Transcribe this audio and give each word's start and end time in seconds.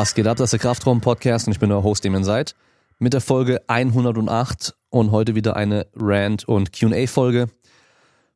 Was 0.00 0.14
geht 0.14 0.26
ab? 0.26 0.38
Das 0.38 0.46
ist 0.46 0.52
der 0.52 0.60
Kraftraum-Podcast 0.60 1.46
und 1.46 1.52
ich 1.52 1.60
bin 1.60 1.70
euer 1.70 1.82
Host, 1.82 2.04
dem 2.04 2.14
ihr 2.14 2.24
seid. 2.24 2.54
Mit 2.98 3.12
der 3.12 3.20
Folge 3.20 3.60
108 3.66 4.74
und 4.88 5.10
heute 5.10 5.34
wieder 5.34 5.56
eine 5.56 5.88
Rant- 5.94 6.48
und 6.48 6.72
Q&A-Folge. 6.72 7.50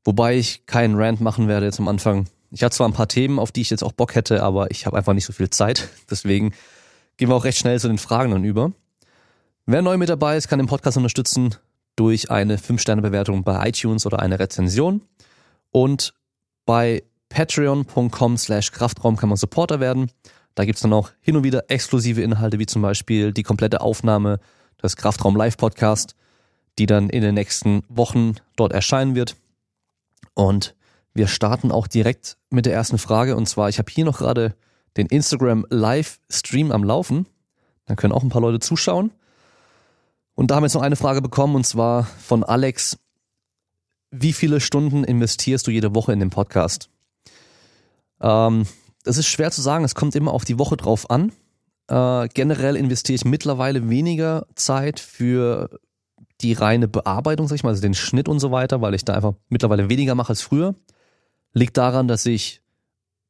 Wobei 0.05 0.37
ich 0.37 0.67
keinen 0.67 0.95
Rant 0.95 1.23
machen 1.23 1.49
werde 1.49 1.65
jetzt 1.65 1.81
am 1.81 1.89
Anfang. 1.89 2.27
Ich 2.51 2.63
habe 2.63 2.75
zwar 2.75 2.87
ein 2.87 2.93
paar 2.93 3.09
Themen, 3.09 3.39
auf 3.39 3.51
die 3.51 3.63
ich 3.63 3.71
jetzt 3.71 3.83
auch 3.83 3.93
Bock 3.93 4.15
hätte, 4.15 4.43
aber 4.43 4.71
ich 4.73 4.85
habe 4.85 4.99
einfach 4.99 5.15
nicht 5.15 5.25
so 5.25 5.33
viel 5.33 5.49
Zeit. 5.49 5.89
Deswegen 6.11 6.53
gehen 7.17 7.31
wir 7.31 7.35
auch 7.35 7.45
recht 7.45 7.57
schnell 7.57 7.81
zu 7.81 7.89
den 7.89 7.97
Fragen 7.97 8.33
dann 8.33 8.45
über. 8.45 8.73
Wer 9.65 9.81
neu 9.81 9.97
mit 9.97 10.11
dabei 10.11 10.37
ist, 10.37 10.49
kann 10.49 10.59
den 10.59 10.69
Podcast 10.69 10.99
unterstützen 10.99 11.55
durch 11.97 12.31
eine 12.31 12.59
5-Sterne-Bewertung 12.59 13.43
bei 13.43 13.71
iTunes 13.71 14.05
oder 14.05 14.19
eine 14.19 14.39
Rezension. 14.39 15.01
Und 15.71 16.13
bei 16.67 17.05
patreon.com 17.31 18.37
slash 18.37 18.71
Kraftraum 18.71 19.17
kann 19.17 19.31
man 19.31 19.39
Supporter 19.39 19.81
werden. 19.81 20.11
Da 20.55 20.65
gibt's 20.65 20.83
dann 20.83 20.93
auch 20.93 21.11
hin 21.21 21.37
und 21.37 21.45
wieder 21.45 21.65
exklusive 21.69 22.23
Inhalte, 22.23 22.59
wie 22.59 22.67
zum 22.67 22.83
Beispiel 22.83 23.33
die 23.33 23.43
komplette 23.43 23.81
Aufnahme 23.81 24.39
des 24.83 24.97
Kraftraum 24.97 25.37
Live 25.37 25.57
Podcast, 25.57 26.15
die 26.79 26.87
dann 26.87 27.09
in 27.09 27.23
den 27.23 27.35
nächsten 27.35 27.83
Wochen 27.89 28.35
dort 28.57 28.73
erscheinen 28.73 29.15
wird. 29.15 29.37
Und 30.35 30.75
wir 31.13 31.29
starten 31.29 31.71
auch 31.71 31.87
direkt 31.87 32.37
mit 32.51 32.67
der 32.67 32.75
ersten 32.75 32.99
Frage. 32.99 33.37
Und 33.37 33.47
zwar, 33.47 33.69
ich 33.69 33.79
habe 33.79 33.91
hier 33.91 34.05
noch 34.05 34.19
gerade 34.19 34.55
den 34.97 35.07
Instagram 35.07 35.67
Live-Stream 35.71 36.73
am 36.73 36.85
Laufen. 36.85 37.27
Da 37.87 37.95
können 37.95 38.13
auch 38.13 38.23
ein 38.23 38.29
paar 38.29 38.43
Leute 38.43 38.61
zuschauen. 38.61 39.13
Und 40.35 40.51
da 40.51 40.57
haben 40.57 40.63
wir 40.63 40.67
jetzt 40.67 40.75
noch 40.75 40.83
eine 40.83 40.97
Frage 40.97 41.23
bekommen, 41.23 41.55
und 41.55 41.65
zwar 41.65 42.05
von 42.05 42.43
Alex. 42.43 42.99
Wie 44.11 44.33
viele 44.33 44.61
Stunden 44.61 45.05
investierst 45.05 45.67
du 45.67 45.71
jede 45.71 45.95
Woche 45.95 46.13
in 46.13 46.21
den 46.21 46.31
Podcast? 46.31 46.89
Ähm, 48.21 48.67
das 49.05 49.19
ist 49.19 49.27
schwer 49.27 49.51
zu 49.51 49.63
sagen, 49.63 49.85
es 49.85 49.95
kommt 49.95 50.17
immer 50.17 50.33
auf 50.33 50.45
die 50.45 50.59
Woche 50.59 50.77
drauf 50.77 51.11
an. 51.11 51.33
Äh, 51.89 52.29
generell 52.35 52.77
investiere 52.77 53.17
ich 53.17 53.25
mittlerweile 53.25 53.89
weniger 53.89 54.47
Zeit 54.55 54.99
für 54.99 55.79
die 56.41 56.55
reine 56.55 56.89
Bearbeitung, 56.89 57.47
sag 57.47 57.57
ich 57.57 57.63
mal, 57.63 57.71
also 57.71 57.83
den 57.83 57.95
Schnitt 57.95 58.29
und 58.29 58.41
so 58.41 58.51
weiter, 58.51 58.81
weil 58.81 58.95
ich 58.95 59.05
da 59.05 59.15
einfach 59.15 59.35
mittlerweile 59.49 59.89
weniger 59.89 60.15
mache 60.15 60.31
als 60.31 60.43
früher. 60.43 60.75
Liegt 61.53 61.77
daran, 61.77 62.09
dass 62.09 62.27
ich 62.27 62.63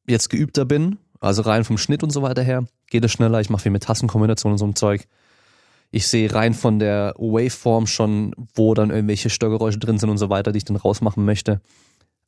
jetzt 0.07 0.29
geübter 0.29 0.65
bin, 0.65 0.97
also 1.19 1.43
rein 1.43 1.63
vom 1.63 1.77
Schnitt 1.77 2.03
und 2.03 2.09
so 2.09 2.21
weiter 2.21 2.41
her, 2.41 2.65
geht 2.87 3.03
es 3.03 3.11
schneller, 3.11 3.39
ich 3.41 3.49
mache 3.49 3.63
viel 3.63 3.71
mit 3.71 3.83
Tassenkombinationen 3.83 4.53
und 4.53 4.57
so 4.59 4.65
einem 4.65 4.75
Zeug. 4.75 5.07
Ich 5.91 6.07
sehe 6.07 6.33
rein 6.33 6.53
von 6.53 6.79
der 6.79 7.13
Waveform 7.17 7.85
schon, 7.85 8.33
wo 8.53 8.73
dann 8.73 8.89
irgendwelche 8.89 9.29
Störgeräusche 9.29 9.79
drin 9.79 9.99
sind 9.99 10.09
und 10.09 10.17
so 10.17 10.29
weiter, 10.29 10.51
die 10.51 10.57
ich 10.57 10.65
dann 10.65 10.75
rausmachen 10.75 11.23
möchte. 11.23 11.61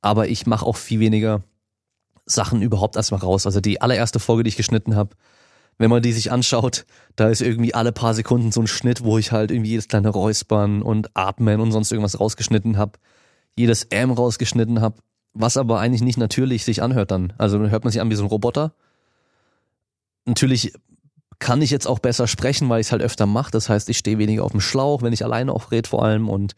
Aber 0.01 0.27
ich 0.27 0.45
mache 0.45 0.65
auch 0.65 0.77
viel 0.77 0.99
weniger 0.99 1.43
Sachen 2.27 2.61
überhaupt 2.61 2.95
erstmal 2.95 3.21
raus. 3.21 3.45
Also 3.45 3.61
die 3.61 3.81
allererste 3.81 4.19
Folge, 4.19 4.43
die 4.43 4.49
ich 4.49 4.57
geschnitten 4.57 4.95
habe, 4.95 5.15
wenn 5.79 5.89
man 5.89 6.01
die 6.01 6.13
sich 6.13 6.31
anschaut, 6.31 6.85
da 7.15 7.29
ist 7.29 7.41
irgendwie 7.41 7.73
alle 7.73 7.91
paar 7.91 8.13
Sekunden 8.13 8.51
so 8.51 8.61
ein 8.61 8.67
Schnitt, 8.67 9.03
wo 9.03 9.17
ich 9.17 9.31
halt 9.31 9.51
irgendwie 9.51 9.71
jedes 9.71 9.87
kleine 9.87 10.09
Räuspern 10.09 10.81
und 10.81 11.15
Atmen 11.15 11.59
und 11.61 11.71
sonst 11.71 11.91
irgendwas 11.91 12.19
rausgeschnitten 12.19 12.77
habe, 12.77 12.93
jedes 13.55 13.83
M 13.85 14.11
rausgeschnitten 14.11 14.81
habe, 14.81 14.97
was 15.33 15.57
aber 15.57 15.79
eigentlich 15.79 16.01
nicht 16.01 16.17
natürlich 16.17 16.65
sich 16.65 16.81
anhört 16.81 17.11
dann. 17.11 17.33
Also 17.37 17.59
hört 17.59 17.83
man 17.83 17.91
sich 17.91 18.01
an 18.01 18.09
wie 18.09 18.15
so 18.15 18.23
ein 18.23 18.29
Roboter. 18.29 18.73
Natürlich 20.25 20.73
kann 21.39 21.61
ich 21.61 21.69
jetzt 21.69 21.87
auch 21.87 21.99
besser 21.99 22.27
sprechen, 22.27 22.67
weil 22.69 22.81
ich 22.81 22.87
es 22.87 22.91
halt 22.91 23.03
öfter 23.03 23.27
mache. 23.27 23.51
Das 23.51 23.69
heißt, 23.69 23.87
ich 23.89 23.99
stehe 23.99 24.17
weniger 24.17 24.43
auf 24.43 24.51
dem 24.51 24.61
Schlauch, 24.61 25.03
wenn 25.03 25.13
ich 25.13 25.23
alleine 25.23 25.53
auch 25.53 25.67
vor 25.85 26.03
allem 26.03 26.29
und 26.29 26.55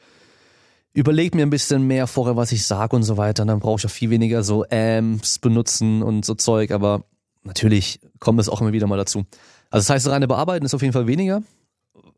überlege 0.94 1.36
mir 1.38 1.44
ein 1.46 1.50
bisschen 1.50 1.88
mehr 1.88 2.08
vorher, 2.08 2.36
was 2.36 2.52
ich 2.52 2.66
sage 2.66 2.96
und 2.96 3.04
so 3.04 3.18
weiter. 3.18 3.44
Und 3.44 3.48
dann 3.48 3.60
brauche 3.60 3.80
ich 3.80 3.86
auch 3.86 3.92
viel 3.92 4.10
weniger 4.10 4.44
so 4.44 4.66
Amps 4.70 5.40
benutzen 5.40 6.02
und 6.02 6.26
so 6.26 6.36
Zeug. 6.36 6.72
Aber 6.72 7.04
natürlich 7.44 8.00
kommt 8.20 8.40
es 8.40 8.50
auch 8.50 8.62
immer 8.62 8.74
wieder 8.74 8.88
mal 8.88 8.98
dazu. 8.98 9.26
Also 9.70 9.86
das 9.86 9.90
heißt, 9.90 10.08
reine 10.08 10.28
Bearbeiten 10.28 10.66
ist 10.66 10.74
auf 10.74 10.82
jeden 10.82 10.94
Fall 10.94 11.08
weniger. 11.08 11.44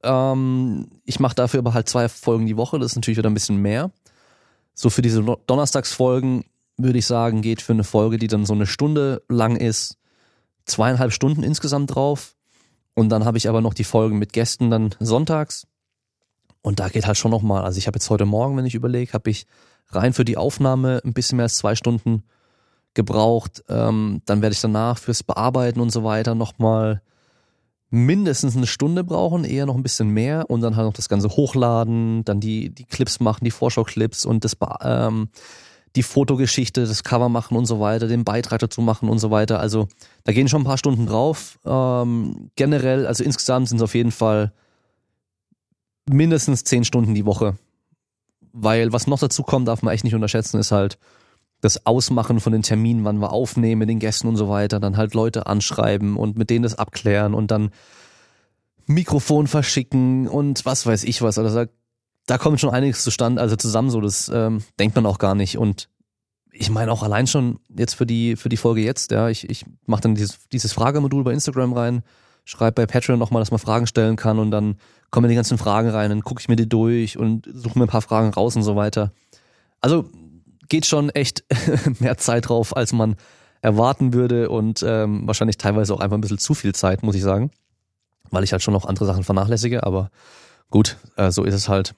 Ähm, 0.04 0.88
ich 1.06 1.20
mache 1.20 1.36
dafür 1.36 1.60
aber 1.60 1.74
halt 1.74 1.90
zwei 1.90 2.10
Folgen 2.10 2.46
die 2.46 2.58
Woche. 2.58 2.80
Das 2.80 2.92
ist 2.92 2.96
natürlich 2.96 3.18
wieder 3.18 3.30
ein 3.30 3.36
bisschen 3.36 3.62
mehr. 3.62 3.92
So 4.74 4.90
für 4.90 5.02
diese 5.02 5.22
Donnerstagsfolgen 5.48 6.46
würde 6.78 7.00
ich 7.00 7.06
sagen, 7.06 7.42
geht 7.42 7.62
für 7.62 7.74
eine 7.74 7.84
Folge, 7.84 8.18
die 8.18 8.28
dann 8.28 8.46
so 8.46 8.54
eine 8.54 8.66
Stunde 8.66 9.22
lang 9.28 9.56
ist, 9.56 9.98
zweieinhalb 10.66 11.12
Stunden 11.12 11.44
insgesamt 11.44 11.94
drauf. 11.94 12.36
Und 12.94 13.10
dann 13.10 13.26
habe 13.26 13.38
ich 13.38 13.48
aber 13.48 13.62
noch 13.62 13.74
die 13.74 13.84
Folgen 13.84 14.18
mit 14.18 14.34
Gästen 14.34 14.70
dann 14.70 14.96
sonntags. 15.00 15.68
Und 16.62 16.80
da 16.80 16.90
geht 16.90 17.08
halt 17.08 17.18
schon 17.18 17.32
nochmal. 17.32 17.64
Also 17.64 17.78
ich 17.78 17.88
habe 17.88 17.96
jetzt 17.98 18.10
heute 18.10 18.26
Morgen, 18.26 18.56
wenn 18.58 18.66
ich 18.66 18.76
überlege, 18.76 19.14
habe 19.14 19.30
ich 19.30 19.46
rein 19.90 20.14
für 20.14 20.26
die 20.26 20.38
Aufnahme 20.38 21.02
ein 21.04 21.14
bisschen 21.14 21.38
mehr 21.38 21.46
als 21.46 21.58
zwei 21.58 21.76
Stunden 21.76 22.24
gebraucht. 22.94 23.64
Ähm, 23.70 24.22
dann 24.26 24.42
werde 24.42 24.54
ich 24.54 24.62
danach 24.62 24.98
fürs 24.98 25.24
Bearbeiten 25.24 25.80
und 25.80 25.92
so 25.92 26.04
weiter 26.04 26.36
nochmal 26.36 27.02
mindestens 27.90 28.56
eine 28.56 28.68
Stunde 28.68 29.04
brauchen, 29.04 29.44
eher 29.44 29.66
noch 29.66 29.76
ein 29.76 29.84
bisschen 29.84 30.10
mehr 30.10 30.50
und 30.50 30.62
dann 30.62 30.78
halt 30.78 30.88
noch 30.88 30.94
das 30.94 31.10
Ganze 31.10 31.30
hochladen, 31.30 32.24
dann 32.24 32.40
die, 32.40 32.70
die 32.70 32.86
Clips 32.86 33.20
machen, 33.20 33.44
die 33.44 33.52
Vorschau-Clips 33.52 34.26
und 34.26 34.46
das, 34.46 34.56
ähm, 34.82 35.28
die 35.98 36.04
Fotogeschichte, 36.04 36.86
das 36.86 37.04
Cover 37.04 37.28
machen 37.28 37.58
und 37.58 37.66
so 37.66 37.82
weiter, 37.82 38.08
den 38.08 38.24
Beitrag 38.24 38.60
dazu 38.60 38.82
machen 38.82 39.10
und 39.10 39.20
so 39.20 39.30
weiter. 39.30 39.60
Also 39.60 39.90
da 40.24 40.32
gehen 40.32 40.48
schon 40.48 40.62
ein 40.62 40.66
paar 40.66 40.78
Stunden 40.78 41.06
drauf. 41.06 41.60
Ähm, 41.66 42.50
generell, 42.56 43.06
also 43.06 43.26
insgesamt 43.26 43.68
sind 43.68 43.78
es 43.78 43.84
auf 43.84 43.94
jeden 43.94 44.12
Fall 44.12 44.54
mindestens 46.14 46.64
zehn 46.64 46.84
Stunden 46.84 47.14
die 47.14 47.26
Woche. 47.26 47.58
Weil 48.54 48.92
was 48.92 49.08
noch 49.08 49.20
dazu 49.20 49.44
kommt, 49.44 49.68
darf 49.68 49.82
man 49.82 49.94
echt 49.94 50.04
nicht 50.04 50.16
unterschätzen, 50.16 50.60
ist 50.60 50.72
halt 50.72 50.98
das 51.62 51.86
Ausmachen 51.86 52.40
von 52.40 52.54
den 52.54 52.64
Terminen, 52.64 53.06
wann 53.06 53.22
wir 53.22 53.32
aufnehmen 53.32 53.80
mit 53.80 53.90
den 53.90 54.00
Gästen 54.00 54.28
und 54.28 54.36
so 54.36 54.50
weiter, 54.50 54.80
dann 54.80 54.98
halt 54.98 55.14
Leute 55.14 55.46
anschreiben 55.46 56.18
und 56.18 56.38
mit 56.38 56.50
denen 56.50 56.64
das 56.64 56.76
abklären 56.76 57.34
und 57.34 57.52
dann 57.52 57.70
Mikrofon 58.88 59.48
verschicken 59.48 60.28
und 60.28 60.66
was 60.66 60.86
weiß 60.86 61.04
ich 61.04 61.22
was. 61.22 61.38
Also 61.38 61.66
da, 61.66 61.72
da 62.26 62.38
kommt 62.38 62.60
schon 62.60 62.72
einiges 62.72 63.04
zustande, 63.04 63.42
also 63.42 63.56
zusammen 63.56 63.92
so, 63.92 64.02
das 64.02 64.30
ähm, 64.34 64.64
denkt 64.80 64.96
man 64.96 65.06
auch 65.06 65.20
gar 65.20 65.36
nicht. 65.36 65.58
Und 65.58 65.88
ich 66.52 66.70
meine 66.72 66.92
auch 66.92 67.04
allein 67.04 67.28
schon 67.28 67.60
jetzt 67.70 67.94
für 67.94 68.08
die, 68.08 68.36
für 68.36 68.50
die 68.50 68.58
Folge 68.58 68.82
jetzt, 68.82 69.12
ja, 69.12 69.30
ich, 69.30 69.50
ich 69.50 69.66
mache 69.86 70.02
dann 70.02 70.16
dieses, 70.16 70.40
dieses 70.50 70.74
Fragemodul 70.74 71.24
bei 71.24 71.32
Instagram 71.32 71.74
rein, 71.74 72.04
schreibe 72.46 72.74
bei 72.74 72.86
Patreon 72.86 73.20
nochmal, 73.20 73.42
dass 73.42 73.52
man 73.52 73.60
Fragen 73.60 73.88
stellen 73.88 74.16
kann 74.16 74.40
und 74.40 74.52
dann 74.52 74.78
kommen 75.10 75.30
die 75.30 75.36
ganzen 75.36 75.58
Fragen 75.58 75.90
rein, 75.90 76.10
dann 76.10 76.24
gucke 76.24 76.42
ich 76.42 76.48
mir 76.48 76.56
die 76.56 76.70
durch 76.70 77.18
und 77.18 77.48
suche 77.54 77.78
mir 77.78 77.86
ein 77.86 77.90
paar 77.90 78.02
Fragen 78.02 78.30
raus 78.30 78.56
und 78.56 78.64
so 78.64 78.76
weiter. 78.76 79.12
Also 79.82 80.10
geht 80.70 80.86
schon 80.86 81.10
echt 81.10 81.44
mehr 82.00 82.18
Zeit 82.18 82.50
drauf, 82.50 82.76
als 82.76 82.94
man 82.94 83.16
erwarten 83.62 84.14
würde 84.14 84.50
und 84.50 84.84
ähm, 84.88 85.28
wahrscheinlich 85.28 85.58
teilweise 85.58 85.94
auch 85.94 86.00
einfach 86.00 86.18
ein 86.18 86.22
bisschen 86.22 86.40
zu 86.40 86.54
viel 86.54 86.74
Zeit, 86.74 87.04
muss 87.04 87.16
ich 87.16 87.22
sagen, 87.22 87.52
weil 88.32 88.44
ich 88.44 88.52
halt 88.52 88.64
schon 88.64 88.74
noch 88.74 88.86
andere 88.86 89.06
Sachen 89.06 89.24
vernachlässige, 89.24 89.84
aber 89.84 90.10
gut, 90.70 90.98
äh, 91.18 91.30
so 91.30 91.44
ist 91.44 91.54
es 91.54 91.70
halt. 91.70 91.94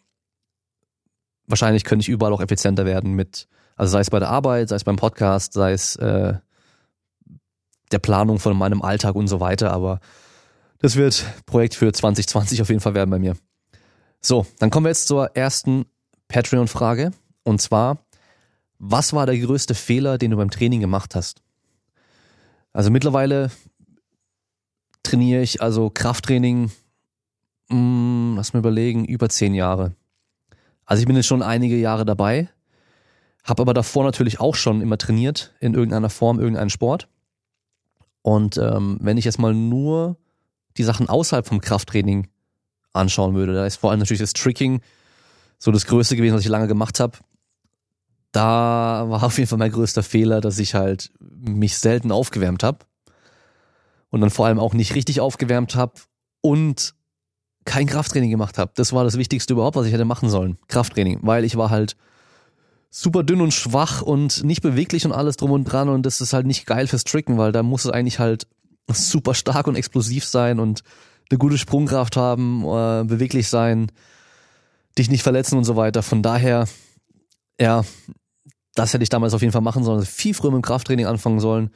Wahrscheinlich 1.46 1.84
könnte 1.84 2.04
ich 2.04 2.10
überall 2.10 2.34
auch 2.34 2.42
effizienter 2.42 2.86
werden 2.86 3.14
mit, 3.14 3.48
also 3.76 3.92
sei 3.92 4.00
es 4.00 4.10
bei 4.10 4.20
der 4.20 4.30
Arbeit, 4.30 4.70
sei 4.70 4.76
es 4.76 4.84
beim 4.84 4.96
Podcast, 4.96 5.54
sei 5.54 5.74
es 5.74 5.96
äh, 5.98 6.34
der 7.92 8.00
Planung 8.00 8.40
von 8.40 8.58
meinem 8.58 8.82
Alltag 8.82 9.16
und 9.16 9.28
so 9.28 9.40
weiter, 9.40 9.72
aber 9.72 10.00
das 10.84 10.98
wird 10.98 11.26
Projekt 11.46 11.76
für 11.76 11.94
2020 11.94 12.62
auf 12.62 12.68
jeden 12.68 12.82
Fall 12.82 12.94
werden 12.94 13.10
bei 13.10 13.18
mir. 13.18 13.38
So, 14.20 14.46
dann 14.60 14.70
kommen 14.70 14.86
wir 14.86 14.90
jetzt 14.90 15.08
zur 15.08 15.34
ersten 15.34 15.86
Patreon-Frage. 16.28 17.14
Und 17.44 17.62
zwar, 17.62 18.06
was 18.80 19.14
war 19.14 19.26
der 19.26 19.40
größte 19.40 19.76
Fehler, 19.76 20.18
den 20.18 20.32
du 20.32 20.38
beim 20.38 20.52
Training 20.52 20.82
gemacht 20.82 21.16
hast? 21.16 21.42
Also 22.74 22.92
mittlerweile 22.92 23.50
trainiere 25.04 25.42
ich 25.42 25.62
also 25.62 25.90
Krafttraining, 25.90 26.72
mh, 27.70 27.76
hm, 27.78 28.34
lass 28.36 28.52
mir 28.52 28.60
überlegen, 28.60 29.06
über 29.06 29.30
zehn 29.30 29.54
Jahre. 29.54 29.96
Also 30.86 31.00
ich 31.00 31.08
bin 31.08 31.16
jetzt 31.16 31.28
schon 31.28 31.44
einige 31.44 31.78
Jahre 31.78 32.04
dabei, 32.04 32.50
habe 33.46 33.62
aber 33.62 33.74
davor 33.74 34.04
natürlich 34.04 34.42
auch 34.42 34.56
schon 34.56 34.82
immer 34.82 34.98
trainiert 34.98 35.54
in 35.62 35.76
irgendeiner 35.76 36.10
Form, 36.10 36.42
irgendeinen 36.42 36.70
Sport. 36.70 37.08
Und 38.22 38.58
ähm, 38.58 38.98
wenn 39.00 39.16
ich 39.16 39.24
jetzt 39.24 39.40
mal 39.40 39.54
nur 39.54 40.18
die 40.78 40.84
Sachen 40.84 41.10
außerhalb 41.10 41.48
vom 41.48 41.62
Krafttraining 41.62 42.28
anschauen 42.94 43.36
würde. 43.36 43.54
Da 43.54 43.66
ist 43.66 43.78
vor 43.78 43.92
allem 43.92 44.00
natürlich 44.00 44.22
das 44.22 44.34
Tricking 44.34 44.82
so 45.58 45.72
das 45.72 45.86
Größte 45.86 46.16
gewesen, 46.16 46.36
was 46.36 46.42
ich 46.42 46.50
lange 46.50 46.68
gemacht 46.68 47.00
habe. 47.00 47.18
Da 48.32 49.06
war 49.08 49.24
auf 49.24 49.38
jeden 49.38 49.48
Fall 49.48 49.60
mein 49.60 49.72
größter 49.72 50.04
Fehler, 50.04 50.42
dass 50.42 50.60
ich 50.60 50.74
halt 50.74 51.12
mich 51.20 51.78
selten 51.78 52.12
aufgewärmt 52.12 52.64
habe 52.64 52.80
und 54.10 54.22
dann 54.22 54.30
vor 54.30 54.48
allem 54.48 54.60
auch 54.60 54.74
nicht 54.74 54.96
richtig 54.96 55.22
aufgewärmt 55.22 55.76
habe 55.76 55.94
und 56.42 56.96
kein 57.66 57.88
Krafttraining 57.88 58.30
gemacht 58.30 58.58
habe. 58.58 58.72
Das 58.76 58.92
war 58.92 59.04
das 59.04 59.18
Wichtigste 59.18 59.54
überhaupt, 59.54 59.76
was 59.76 59.86
ich 59.86 59.94
hätte 59.94 60.06
machen 60.06 60.30
sollen. 60.30 60.58
Krafttraining, 60.68 61.20
weil 61.22 61.46
ich 61.46 61.56
war 61.56 61.70
halt 61.70 61.96
super 62.90 63.24
dünn 63.24 63.42
und 63.42 63.54
schwach 63.54 64.02
und 64.02 64.44
nicht 64.44 64.62
beweglich 64.62 65.06
und 65.06 65.14
alles 65.14 65.38
drum 65.38 65.52
und 65.52 65.64
dran 65.64 65.90
und 65.90 66.06
das 66.06 66.22
ist 66.22 66.34
halt 66.34 66.46
nicht 66.46 66.66
geil 66.66 66.88
fürs 66.88 67.04
Tricken, 67.04 67.38
weil 67.38 67.52
da 67.52 67.64
muss 67.64 67.86
es 67.86 67.92
eigentlich 67.92 68.20
halt 68.20 68.48
super 68.90 69.34
stark 69.34 69.68
und 69.68 69.76
explosiv 69.76 70.26
sein 70.26 70.60
und 70.60 70.84
eine 71.30 71.38
gute 71.38 71.58
Sprungkraft 71.58 72.18
haben, 72.18 72.64
äh, 72.64 73.04
beweglich 73.06 73.48
sein, 73.48 73.92
dich 74.98 75.10
nicht 75.10 75.24
verletzen 75.24 75.58
und 75.58 75.64
so 75.64 75.76
weiter. 75.76 76.04
Von 76.04 76.22
daher, 76.22 76.68
ja, 77.60 77.84
das 78.76 78.94
hätte 78.94 79.04
ich 79.04 79.10
damals 79.10 79.34
auf 79.34 79.42
jeden 79.42 79.52
Fall 79.52 79.62
machen 79.62 79.84
sollen. 79.84 80.00
Also 80.00 80.12
viel 80.12 80.34
früher 80.34 80.52
mit 80.52 80.62
dem 80.62 80.64
Krafttraining 80.64 81.06
anfangen 81.06 81.40
sollen. 81.40 81.72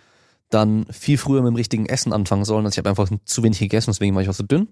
dann 0.49 0.85
viel 0.91 1.17
früher 1.17 1.41
mit 1.41 1.49
dem 1.49 1.55
richtigen 1.55 1.87
Essen 1.87 2.13
anfangen 2.13 2.45
sollen. 2.45 2.65
Also 2.65 2.75
ich 2.75 2.77
habe 2.77 2.89
einfach 2.89 3.09
zu 3.25 3.43
wenig 3.43 3.59
gegessen, 3.59 3.91
deswegen 3.91 4.15
war 4.15 4.21
ich 4.21 4.29
auch 4.29 4.33
so 4.33 4.43
dünn. 4.43 4.69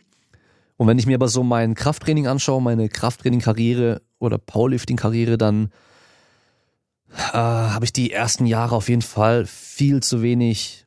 Und 0.78 0.88
wenn 0.88 1.00
ich 1.00 1.06
mir 1.06 1.16
aber 1.16 1.28
so 1.28 1.44
mein 1.44 1.76
Krafttraining 1.76 2.28
anschaue, 2.28 2.62
meine 2.62 2.90
Krafttraining-Karriere 2.90 4.02
oder 4.20 4.38
Powerlifting-Karriere, 4.38 5.38
dann 5.38 5.72
äh, 7.34 7.38
habe 7.38 7.86
ich 7.86 7.94
die 7.94 8.12
ersten 8.12 8.46
Jahre 8.46 8.76
auf 8.76 8.90
jeden 8.90 9.02
Fall 9.02 9.46
viel 9.46 10.02
zu 10.02 10.22
wenig 10.22 10.85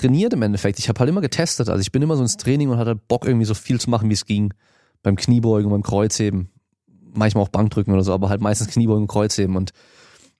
trainiert 0.00 0.32
im 0.32 0.42
Endeffekt. 0.42 0.78
Ich 0.78 0.88
habe 0.88 0.98
halt 1.00 1.08
immer 1.08 1.20
getestet. 1.20 1.68
Also 1.68 1.80
ich 1.80 1.92
bin 1.92 2.02
immer 2.02 2.16
so 2.16 2.22
ins 2.22 2.36
Training 2.36 2.70
und 2.70 2.78
hatte 2.78 2.94
Bock 2.94 3.26
irgendwie 3.26 3.46
so 3.46 3.54
viel 3.54 3.80
zu 3.80 3.90
machen, 3.90 4.08
wie 4.08 4.14
es 4.14 4.26
ging. 4.26 4.52
Beim 5.02 5.16
Kniebeugen, 5.16 5.70
beim 5.70 5.82
Kreuzheben, 5.82 6.50
manchmal 7.14 7.44
auch 7.44 7.48
Bankdrücken 7.48 7.92
oder 7.92 8.02
so, 8.02 8.12
aber 8.12 8.28
halt 8.28 8.40
meistens 8.40 8.68
Kniebeugen 8.68 9.02
und 9.02 9.08
Kreuzheben. 9.08 9.56
Und 9.56 9.72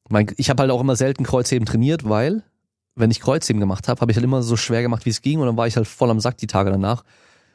mein, 0.08 0.26
ich 0.36 0.50
habe 0.50 0.62
halt 0.62 0.70
auch 0.70 0.80
immer 0.80 0.96
selten 0.96 1.24
Kreuzheben 1.24 1.66
trainiert, 1.66 2.08
weil 2.08 2.42
wenn 2.96 3.10
ich 3.10 3.20
Kreuzheben 3.20 3.60
gemacht 3.60 3.88
habe, 3.88 4.00
habe 4.00 4.10
ich 4.12 4.16
halt 4.16 4.24
immer 4.24 4.42
so 4.42 4.56
schwer 4.56 4.82
gemacht, 4.82 5.06
wie 5.06 5.10
es 5.10 5.22
ging 5.22 5.40
und 5.40 5.46
dann 5.46 5.56
war 5.56 5.66
ich 5.66 5.76
halt 5.76 5.86
voll 5.86 6.10
am 6.10 6.20
Sack 6.20 6.36
die 6.36 6.46
Tage 6.46 6.70
danach 6.70 7.04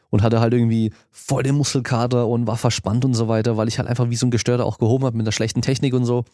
und 0.09 0.23
hatte 0.23 0.39
halt 0.39 0.53
irgendwie 0.53 0.93
voll 1.11 1.43
den 1.43 1.55
Muskelkater 1.55 2.27
und 2.27 2.47
war 2.47 2.57
verspannt 2.57 3.05
und 3.05 3.13
so 3.13 3.27
weiter, 3.27 3.57
weil 3.57 3.67
ich 3.67 3.77
halt 3.77 3.87
einfach 3.87 4.09
wie 4.09 4.15
so 4.15 4.25
ein 4.25 4.31
Gestörter 4.31 4.65
auch 4.65 4.77
gehoben 4.77 5.05
habe 5.05 5.17
mit 5.17 5.27
der 5.27 5.31
schlechten 5.31 5.61
Technik 5.61 5.93
und 5.93 6.05
so. 6.05 6.25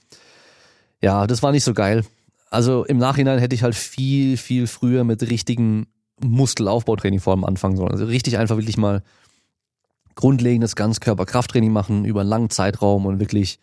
Ja, 1.01 1.25
das 1.25 1.41
war 1.41 1.51
nicht 1.51 1.63
so 1.63 1.73
geil. 1.73 2.05
Also 2.51 2.83
im 2.83 2.97
Nachhinein 2.97 3.39
hätte 3.39 3.55
ich 3.55 3.63
halt 3.63 3.75
viel, 3.75 4.37
viel 4.37 4.67
früher 4.67 5.03
mit 5.05 5.21
richtigen 5.23 5.87
Muskelaufbautraining 6.21 7.21
vor 7.21 7.33
allem 7.33 7.45
anfangen 7.45 7.77
sollen. 7.77 7.91
Also 7.91 8.05
richtig 8.05 8.37
einfach 8.37 8.57
wirklich 8.57 8.77
mal 8.77 9.01
grundlegendes 10.15 10.75
Ganzkörperkrafttraining 10.75 11.71
machen 11.71 12.03
über 12.05 12.21
einen 12.21 12.29
langen 12.29 12.49
Zeitraum 12.49 13.05
und 13.05 13.19
wirklich 13.19 13.59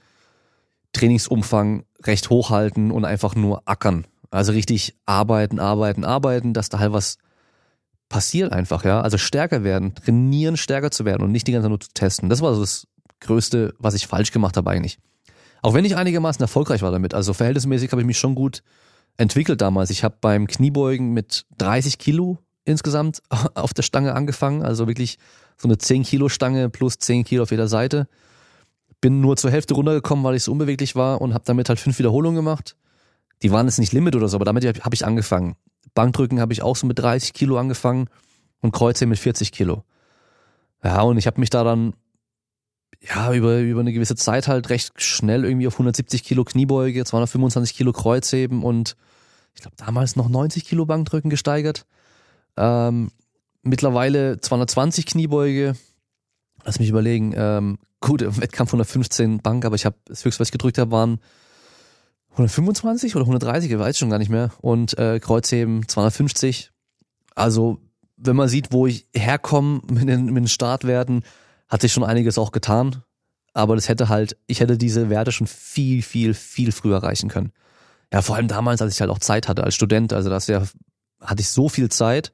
Trainingsumfang 0.93 1.85
recht 2.03 2.31
hoch 2.31 2.49
halten 2.49 2.91
und 2.91 3.05
einfach 3.05 3.35
nur 3.35 3.63
ackern. 3.67 4.07
Also 4.31 4.53
richtig 4.53 4.97
arbeiten, 5.05 5.61
arbeiten, 5.61 6.05
arbeiten, 6.05 6.55
dass 6.55 6.71
da 6.71 6.79
halt 6.79 6.93
was 6.93 7.19
passiert 8.09 8.53
einfach, 8.53 8.85
ja. 8.85 9.03
Also 9.03 9.19
stärker 9.19 9.65
werden, 9.65 9.95
trainieren, 9.95 10.57
stärker 10.57 10.91
zu 10.91 11.05
werden 11.05 11.23
und 11.23 11.33
nicht 11.33 11.47
die 11.47 11.53
ganze 11.53 11.65
Zeit 11.65 11.71
nur 11.71 11.81
zu 11.81 11.91
testen. 11.93 12.31
Das 12.31 12.41
war 12.41 12.55
so 12.55 12.63
das 12.63 12.87
Größte, 13.21 13.75
was 13.79 13.93
ich 13.93 14.07
falsch 14.07 14.33
gemacht 14.33 14.57
habe 14.57 14.71
eigentlich. 14.71 14.99
Auch 15.63 15.75
wenn 15.75 15.85
ich 15.85 15.97
einigermaßen 15.97 16.41
erfolgreich 16.41 16.83
war 16.83 16.91
damit. 16.91 17.15
Also 17.15 17.33
verhältnismäßig 17.33 17.91
habe 17.93 18.03
ich 18.03 18.07
mich 18.07 18.19
schon 18.19 18.35
gut 18.35 18.63
entwickelt 19.17 19.61
damals. 19.61 19.91
Ich 19.91 20.05
habe 20.05 20.17
beim 20.21 20.47
Kniebeugen 20.47 21.13
mit 21.13 21.45
30 21.59 21.99
Kilo 21.99 22.39
insgesamt 22.65 23.23
auf 23.55 23.75
der 23.75 23.83
Stange 23.83 24.15
angefangen. 24.15 24.63
Also 24.63 24.87
wirklich 24.87 25.19
so 25.57 25.69
eine 25.69 25.79
10 25.79 26.05
Kilo 26.05 26.29
Stange 26.29 26.71
plus 26.71 26.99
10 26.99 27.25
Kilo 27.25 27.43
auf 27.43 27.51
jeder 27.51 27.69
Seite. 27.69 28.09
Bin 29.01 29.21
nur 29.21 29.37
zur 29.37 29.51
Hälfte 29.51 29.75
runtergekommen, 29.75 30.25
weil 30.25 30.37
ich 30.37 30.45
so 30.45 30.53
unbeweglich 30.53 30.97
war 30.97 31.21
und 31.21 31.35
habe 31.35 31.45
damit 31.45 31.69
halt 31.69 31.79
fünf 31.79 31.99
Wiederholungen 31.99 32.37
gemacht. 32.37 32.77
Die 33.43 33.53
waren 33.53 33.67
jetzt 33.67 33.79
nicht 33.79 33.93
Limit 33.93 34.17
oder 34.17 34.29
so, 34.29 34.37
aber 34.37 34.45
damit 34.45 34.65
habe 34.65 34.95
ich 34.95 35.07
angefangen. 35.07 35.57
Bankdrücken 35.95 36.41
habe 36.41 36.53
ich 36.53 36.63
auch 36.63 36.77
so 36.77 36.87
mit 36.87 36.99
30 36.99 37.33
Kilo 37.33 37.59
angefangen 37.59 38.09
und 38.61 38.73
Kreuzheben 38.73 39.11
mit 39.11 39.19
40 39.19 39.53
Kilo. 39.53 39.85
Ja, 40.83 41.03
und 41.03 41.19
ich 41.19 41.27
habe 41.27 41.41
mich 41.41 41.51
da 41.51 41.65
dann 41.65 41.95
ja 43.01 43.33
über, 43.33 43.61
über 43.61 43.81
eine 43.81 43.93
gewisse 43.93 44.17
Zeit 44.17 44.49
halt 44.49 44.71
recht 44.71 45.01
schnell 45.03 45.45
irgendwie 45.45 45.67
auf 45.67 45.75
170 45.75 46.25
Kilo 46.25 46.45
Kniebeuge, 46.45 47.05
225 47.05 47.77
Kilo 47.77 47.93
Kreuzheben 47.93 48.63
und 48.63 48.97
ich 49.55 49.63
glaube 49.63 49.77
damals 49.77 50.17
noch 50.17 50.29
90 50.29 50.65
Kilo 50.65 50.87
Bankdrücken 50.87 51.31
gesteigert. 51.31 51.87
Ähm, 52.57 53.11
mittlerweile 53.63 54.41
220 54.41 55.07
Kniebeuge. 55.07 55.75
Lass 56.65 56.79
mich 56.79 56.89
überlegen. 56.89 57.33
Ähm, 57.37 57.79
gut, 58.01 58.23
im 58.23 58.41
Wettkampf 58.41 58.71
115 58.71 59.39
Bank, 59.39 59.65
aber 59.65 59.77
ich 59.77 59.87
habe 59.87 59.97
das 60.05 60.25
höchste, 60.25 60.41
was 60.41 60.49
ich 60.49 60.53
gedrückt 60.53 60.79
habe, 60.79 60.91
waren 60.91 61.21
125 62.33 63.17
oder 63.17 63.25
130, 63.25 63.71
ich 63.71 63.79
weiß 63.79 63.99
schon 63.99 64.11
gar 64.11 64.19
nicht 64.19 64.29
mehr. 64.29 64.51
Und 64.61 64.97
äh, 64.99 65.19
Kreuzheben 65.19 65.89
250. 65.89 66.71
Also, 67.35 67.79
wenn 68.17 68.37
man 68.37 68.49
sieht, 68.49 68.73
wo 68.73 68.87
ich 68.87 69.07
herkomme 69.15 69.81
mit 69.91 70.09
den, 70.09 70.27
mit 70.27 70.37
den 70.37 70.49
Startwerten, 70.49 71.23
hat 71.69 71.81
sich 71.81 71.93
schon 71.93 72.05
einiges 72.05 72.39
auch 72.39 72.53
getan. 72.53 73.03
Aber 73.55 73.75
das 73.75 73.89
hätte 73.89 74.09
halt, 74.09 74.37
ich 74.47 74.61
hätte 74.61 74.79
diese 74.79 75.11
Werte 75.11 75.33
schon 75.33 75.47
viel, 75.47 76.03
viel, 76.03 76.35
viel 76.35 76.73
früher 76.73 76.97
erreichen 76.97 77.29
können. 77.29 77.53
Ja, 78.13 78.23
vor 78.23 78.37
allem 78.37 78.49
damals, 78.49 78.81
als 78.81 78.95
ich 78.95 79.01
halt 79.01 79.11
auch 79.11 79.19
Zeit 79.19 79.49
hatte 79.49 79.65
als 79.65 79.75
Student. 79.75 80.13
Also 80.13 80.31
das 80.31 80.47
ja, 80.47 80.63
hatte 81.21 81.41
ich 81.41 81.49
so 81.49 81.69
viel 81.69 81.89
Zeit. 81.89 82.33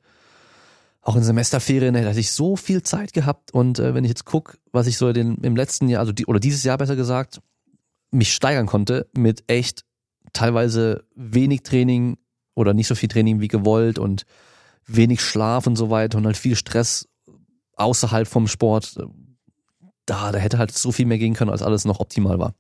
Auch 1.01 1.17
in 1.17 1.23
Semesterferien 1.23 1.97
hatte 1.97 2.21
ich 2.21 2.33
so 2.33 2.57
viel 2.57 2.83
Zeit 2.83 3.13
gehabt. 3.13 3.53
Und 3.53 3.79
äh, 3.79 3.95
wenn 3.95 4.05
ich 4.05 4.11
jetzt 4.11 4.25
guck, 4.25 4.59
was 4.73 4.87
ich 4.87 4.97
so 4.97 5.13
den, 5.13 5.37
im 5.39 5.57
letzten 5.57 5.89
Jahr, 5.89 6.01
also 6.01 6.13
die, 6.13 6.27
oder 6.27 6.41
dieses 6.41 6.63
Jahr 6.63 6.79
besser 6.79 6.97
gesagt, 6.97 7.41
mich 8.11 8.33
steigern 8.33 8.67
konnte 8.67 9.09
mit 9.17 9.45
echt 9.49 9.85
teilweise 10.33 11.05
wenig 11.15 11.63
Training 11.63 12.17
oder 12.55 12.75
nicht 12.75 12.87
so 12.87 12.95
viel 12.95 13.09
Training 13.09 13.41
wie 13.41 13.49
gewollt 13.49 13.99
und 13.99 14.25
wenig 14.87 15.21
Schlaf 15.21 15.67
und 15.67 15.77
so 15.77 15.91
weiter 15.91 16.19
und 16.19 16.27
halt 16.27 16.37
viel 16.37 16.57
Stress 16.57 17.09
außerhalb 17.77 18.29
vom 18.29 18.47
Sport. 18.47 18.97
Da, 20.07 20.33
da 20.33 20.39
hätte 20.39 20.59
halt 20.59 20.73
so 20.73 20.93
viel 20.93 21.07
mehr 21.07 21.19
gehen 21.19 21.35
können, 21.35 21.51
als 21.51 21.63
alles 21.63 21.85
noch 21.85 22.01
optimal 22.01 22.39
war. 22.39 22.55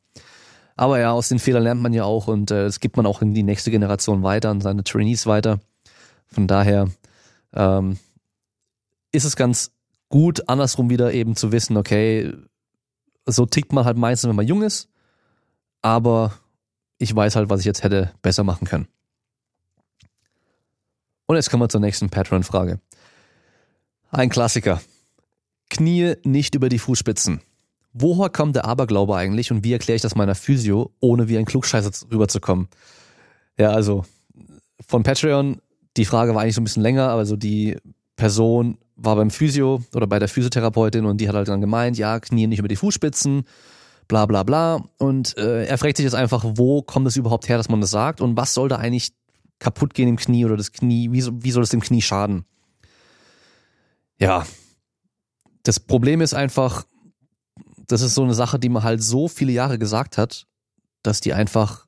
Aber 0.76 0.98
ja, 0.98 1.12
aus 1.12 1.28
den 1.28 1.38
Fehlern 1.38 1.62
lernt 1.62 1.82
man 1.82 1.92
ja 1.92 2.04
auch 2.04 2.26
und 2.26 2.50
äh, 2.50 2.64
das 2.64 2.80
gibt 2.80 2.96
man 2.96 3.06
auch 3.06 3.22
in 3.22 3.34
die 3.34 3.42
nächste 3.42 3.70
Generation 3.70 4.22
weiter, 4.22 4.50
an 4.50 4.60
seine 4.60 4.82
Trainees 4.82 5.26
weiter. 5.26 5.60
Von 6.26 6.48
daher 6.48 6.88
ähm, 7.52 7.98
ist 9.12 9.24
es 9.24 9.36
ganz 9.36 9.70
gut, 10.08 10.48
andersrum 10.48 10.90
wieder 10.90 11.12
eben 11.12 11.36
zu 11.36 11.52
wissen, 11.52 11.76
okay, 11.76 12.32
so 13.26 13.46
tickt 13.46 13.72
man 13.72 13.84
halt 13.84 13.96
meistens, 13.96 14.28
wenn 14.28 14.36
man 14.36 14.46
jung 14.46 14.62
ist 14.62 14.88
aber 15.84 16.32
ich 16.96 17.14
weiß 17.14 17.36
halt, 17.36 17.50
was 17.50 17.60
ich 17.60 17.66
jetzt 17.66 17.82
hätte 17.82 18.10
besser 18.22 18.42
machen 18.42 18.66
können. 18.66 18.88
Und 21.26 21.36
jetzt 21.36 21.50
kommen 21.50 21.62
wir 21.62 21.68
zur 21.68 21.82
nächsten 21.82 22.08
Patreon-Frage. 22.08 22.80
Ein 24.10 24.30
Klassiker. 24.30 24.80
Knie 25.74 26.14
nicht 26.24 26.54
über 26.54 26.68
die 26.68 26.78
Fußspitzen. 26.78 27.40
Woher 27.92 28.28
kommt 28.28 28.56
der 28.56 28.64
Aberglaube 28.64 29.16
eigentlich 29.16 29.52
und 29.52 29.62
wie 29.64 29.72
erkläre 29.72 29.96
ich 29.96 30.02
das 30.02 30.16
meiner 30.16 30.34
Physio, 30.34 30.90
ohne 31.00 31.28
wie 31.28 31.38
ein 31.38 31.44
Klugscheißer 31.44 32.08
rüberzukommen? 32.10 32.68
Ja, 33.58 33.70
also 33.70 34.04
von 34.86 35.02
Patreon, 35.02 35.60
die 35.96 36.04
Frage 36.04 36.34
war 36.34 36.42
eigentlich 36.42 36.56
so 36.56 36.60
ein 36.60 36.64
bisschen 36.64 36.82
länger, 36.82 37.08
aber 37.08 37.24
so 37.24 37.36
die 37.36 37.76
Person 38.16 38.78
war 38.96 39.16
beim 39.16 39.30
Physio 39.30 39.82
oder 39.94 40.06
bei 40.06 40.18
der 40.18 40.28
Physiotherapeutin 40.28 41.04
und 41.04 41.20
die 41.20 41.28
hat 41.28 41.34
halt 41.34 41.48
dann 41.48 41.60
gemeint, 41.60 41.98
ja, 41.98 42.18
Knie 42.18 42.46
nicht 42.46 42.58
über 42.58 42.68
die 42.68 42.76
Fußspitzen 42.76 43.44
bla 44.08 44.26
bla 44.26 44.42
bla. 44.42 44.82
Und 44.98 45.36
äh, 45.38 45.64
er 45.66 45.78
fragt 45.78 45.96
sich 45.96 46.04
jetzt 46.04 46.14
einfach, 46.14 46.44
wo 46.44 46.82
kommt 46.82 47.06
es 47.06 47.16
überhaupt 47.16 47.48
her, 47.48 47.56
dass 47.56 47.68
man 47.68 47.80
das 47.80 47.90
sagt 47.90 48.20
und 48.20 48.36
was 48.36 48.54
soll 48.54 48.68
da 48.68 48.76
eigentlich 48.76 49.12
kaputt 49.58 49.94
gehen 49.94 50.08
im 50.08 50.16
Knie 50.16 50.44
oder 50.44 50.56
das 50.56 50.72
Knie, 50.72 51.12
wie, 51.12 51.24
wie 51.42 51.50
soll 51.50 51.62
es 51.62 51.70
dem 51.70 51.80
Knie 51.80 52.02
schaden? 52.02 52.44
Ja, 54.18 54.46
das 55.64 55.80
Problem 55.80 56.20
ist 56.20 56.34
einfach, 56.34 56.86
das 57.86 58.02
ist 58.02 58.14
so 58.14 58.22
eine 58.22 58.34
Sache, 58.34 58.58
die 58.58 58.68
man 58.68 58.82
halt 58.82 59.02
so 59.02 59.28
viele 59.28 59.52
Jahre 59.52 59.78
gesagt 59.78 60.16
hat, 60.16 60.46
dass 61.02 61.20
die 61.20 61.34
einfach 61.34 61.86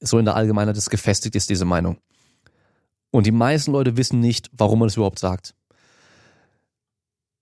so 0.00 0.18
in 0.18 0.24
der 0.24 0.36
Allgemeinheit 0.36 0.76
das 0.76 0.90
gefestigt 0.90 1.34
ist, 1.34 1.48
diese 1.48 1.64
Meinung. 1.64 1.98
Und 3.10 3.26
die 3.26 3.32
meisten 3.32 3.72
Leute 3.72 3.96
wissen 3.96 4.20
nicht, 4.20 4.50
warum 4.52 4.80
man 4.80 4.88
das 4.88 4.96
überhaupt 4.96 5.18
sagt. 5.18 5.54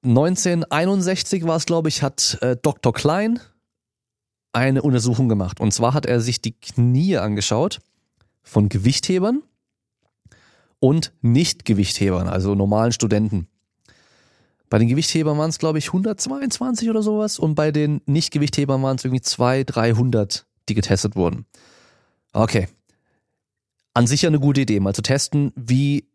1961 0.05 1.45
war 1.45 1.57
es, 1.57 1.67
glaube 1.67 1.89
ich, 1.89 2.03
hat 2.03 2.39
äh, 2.43 2.57
Dr. 2.61 2.93
Klein 2.93 3.41
eine 4.53 4.83
Untersuchung 4.83 5.29
gemacht. 5.29 5.61
Und 5.61 5.73
zwar 5.73 5.95
hat 5.95 6.07
er 6.07 6.21
sich 6.21 6.41
die 6.41 6.53
Knie 6.53 7.17
angeschaut 7.17 7.81
von 8.43 8.69
Gewichthebern 8.69 9.43
und 10.79 11.13
Nicht-Gewichthebern, 11.23 12.29
also 12.29 12.55
normalen 12.55 12.93
Studenten. 12.93 13.49
Bei 14.75 14.79
den 14.79 14.89
Gewichthebern 14.89 15.39
waren 15.39 15.51
es, 15.51 15.61
glaube 15.61 15.79
ich, 15.79 15.87
122 15.87 16.91
oder 16.91 17.01
sowas 17.01 17.39
und 17.39 17.55
bei 17.55 17.71
den 17.71 18.01
Nicht-Gewichthebern 18.07 18.83
waren 18.83 18.97
es 18.97 19.05
irgendwie 19.05 19.21
200, 19.21 19.77
300, 19.77 20.47
die 20.69 20.75
getestet 20.75 21.15
wurden. 21.15 21.47
Okay. 22.33 22.67
An 23.93 24.09
sich 24.09 24.23
ja 24.23 24.31
eine 24.31 24.41
gute 24.41 24.63
Idee, 24.63 24.81
mal 24.81 24.93
zu 24.93 25.03
testen, 25.03 25.53
wie, 25.55 26.09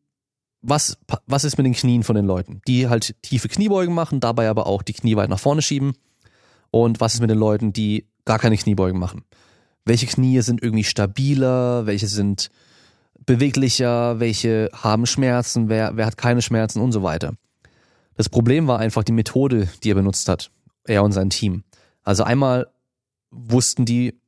was, 0.61 0.97
was 1.25 1.45
ist 1.45 1.55
mit 1.55 1.67
den 1.67 1.73
Knien 1.73 2.03
von 2.03 2.17
den 2.17 2.25
Leuten, 2.25 2.61
die 2.67 2.89
halt 2.89 3.15
tiefe 3.21 3.47
Kniebeugen 3.47 3.95
machen, 3.95 4.19
dabei 4.19 4.49
aber 4.49 4.67
auch 4.67 4.81
die 4.81 4.91
Knie 4.91 5.15
weit 5.15 5.29
nach 5.29 5.39
vorne 5.39 5.61
schieben. 5.61 5.93
Und 6.69 6.99
was 6.99 7.13
ist 7.13 7.21
mit 7.21 7.29
den 7.29 7.39
Leuten, 7.39 7.71
die 7.71 8.07
gar 8.25 8.39
keine 8.39 8.57
Kniebeugen 8.57 8.99
machen. 8.99 9.23
Welche 9.85 10.05
Knie 10.05 10.41
sind 10.41 10.61
irgendwie 10.61 10.83
stabiler, 10.83 11.85
welche 11.85 12.07
sind 12.07 12.49
beweglicher, 13.25 14.19
welche 14.19 14.69
haben 14.73 15.05
Schmerzen, 15.05 15.69
wer, 15.69 15.95
wer 15.95 16.07
hat 16.07 16.17
keine 16.17 16.41
Schmerzen 16.41 16.81
und 16.81 16.91
so 16.91 17.03
weiter. 17.03 17.35
Das 18.19 18.27
Problem 18.27 18.67
war 18.67 18.79
einfach 18.79 19.05
die 19.05 19.13
Methode, 19.13 19.69
die 19.81 19.91
er 19.91 19.95
benutzt 19.95 20.27
hat, 20.27 20.51
er 20.83 21.05
und 21.05 21.13
sein 21.13 21.29
Team. 21.29 21.63
Also 22.03 22.25
einmal 22.25 22.67
wussten 23.31 23.85
die 23.85 24.19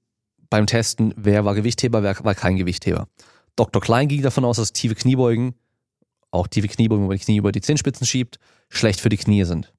beim 0.50 0.65
Testen, 0.65 1.13
wer 1.17 1.43
war 1.43 1.55
Gewichtheber, 1.55 2.01
wer 2.01 2.15
war 2.24 2.33
kein 2.33 2.55
Gewichtheber. 2.55 3.10
Dr. 3.57 3.81
Klein 3.81 4.07
ging 4.07 4.21
davon 4.21 4.45
aus, 4.45 4.55
dass 4.55 4.71
tiefe 4.71 4.95
Kniebeugen, 4.95 5.55
auch 6.29 6.48
tiefe 6.48 6.69
Kniebeugen, 6.69 7.03
wo 7.03 7.10
man 7.10 7.17
die 7.17 7.25
Knie 7.25 7.36
über 7.36 7.51
die 7.51 7.60
Zehenspitzen 7.60 8.07
schiebt, 8.07 8.39
schlecht 8.69 9.01
für 9.01 9.10
die 9.10 9.17
Knie 9.17 9.43
sind. 9.43 9.74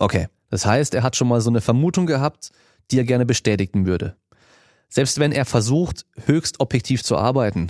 Okay, 0.00 0.26
das 0.50 0.66
heißt, 0.66 0.92
er 0.94 1.04
hat 1.04 1.14
schon 1.14 1.28
mal 1.28 1.40
so 1.40 1.50
eine 1.50 1.60
Vermutung 1.60 2.06
gehabt, 2.06 2.50
die 2.90 2.98
er 2.98 3.04
gerne 3.04 3.26
bestätigen 3.26 3.86
würde. 3.86 4.16
Selbst 4.88 5.20
wenn 5.20 5.30
er 5.30 5.44
versucht, 5.44 6.04
höchst 6.26 6.58
objektiv 6.58 7.04
zu 7.04 7.16
arbeiten, 7.16 7.68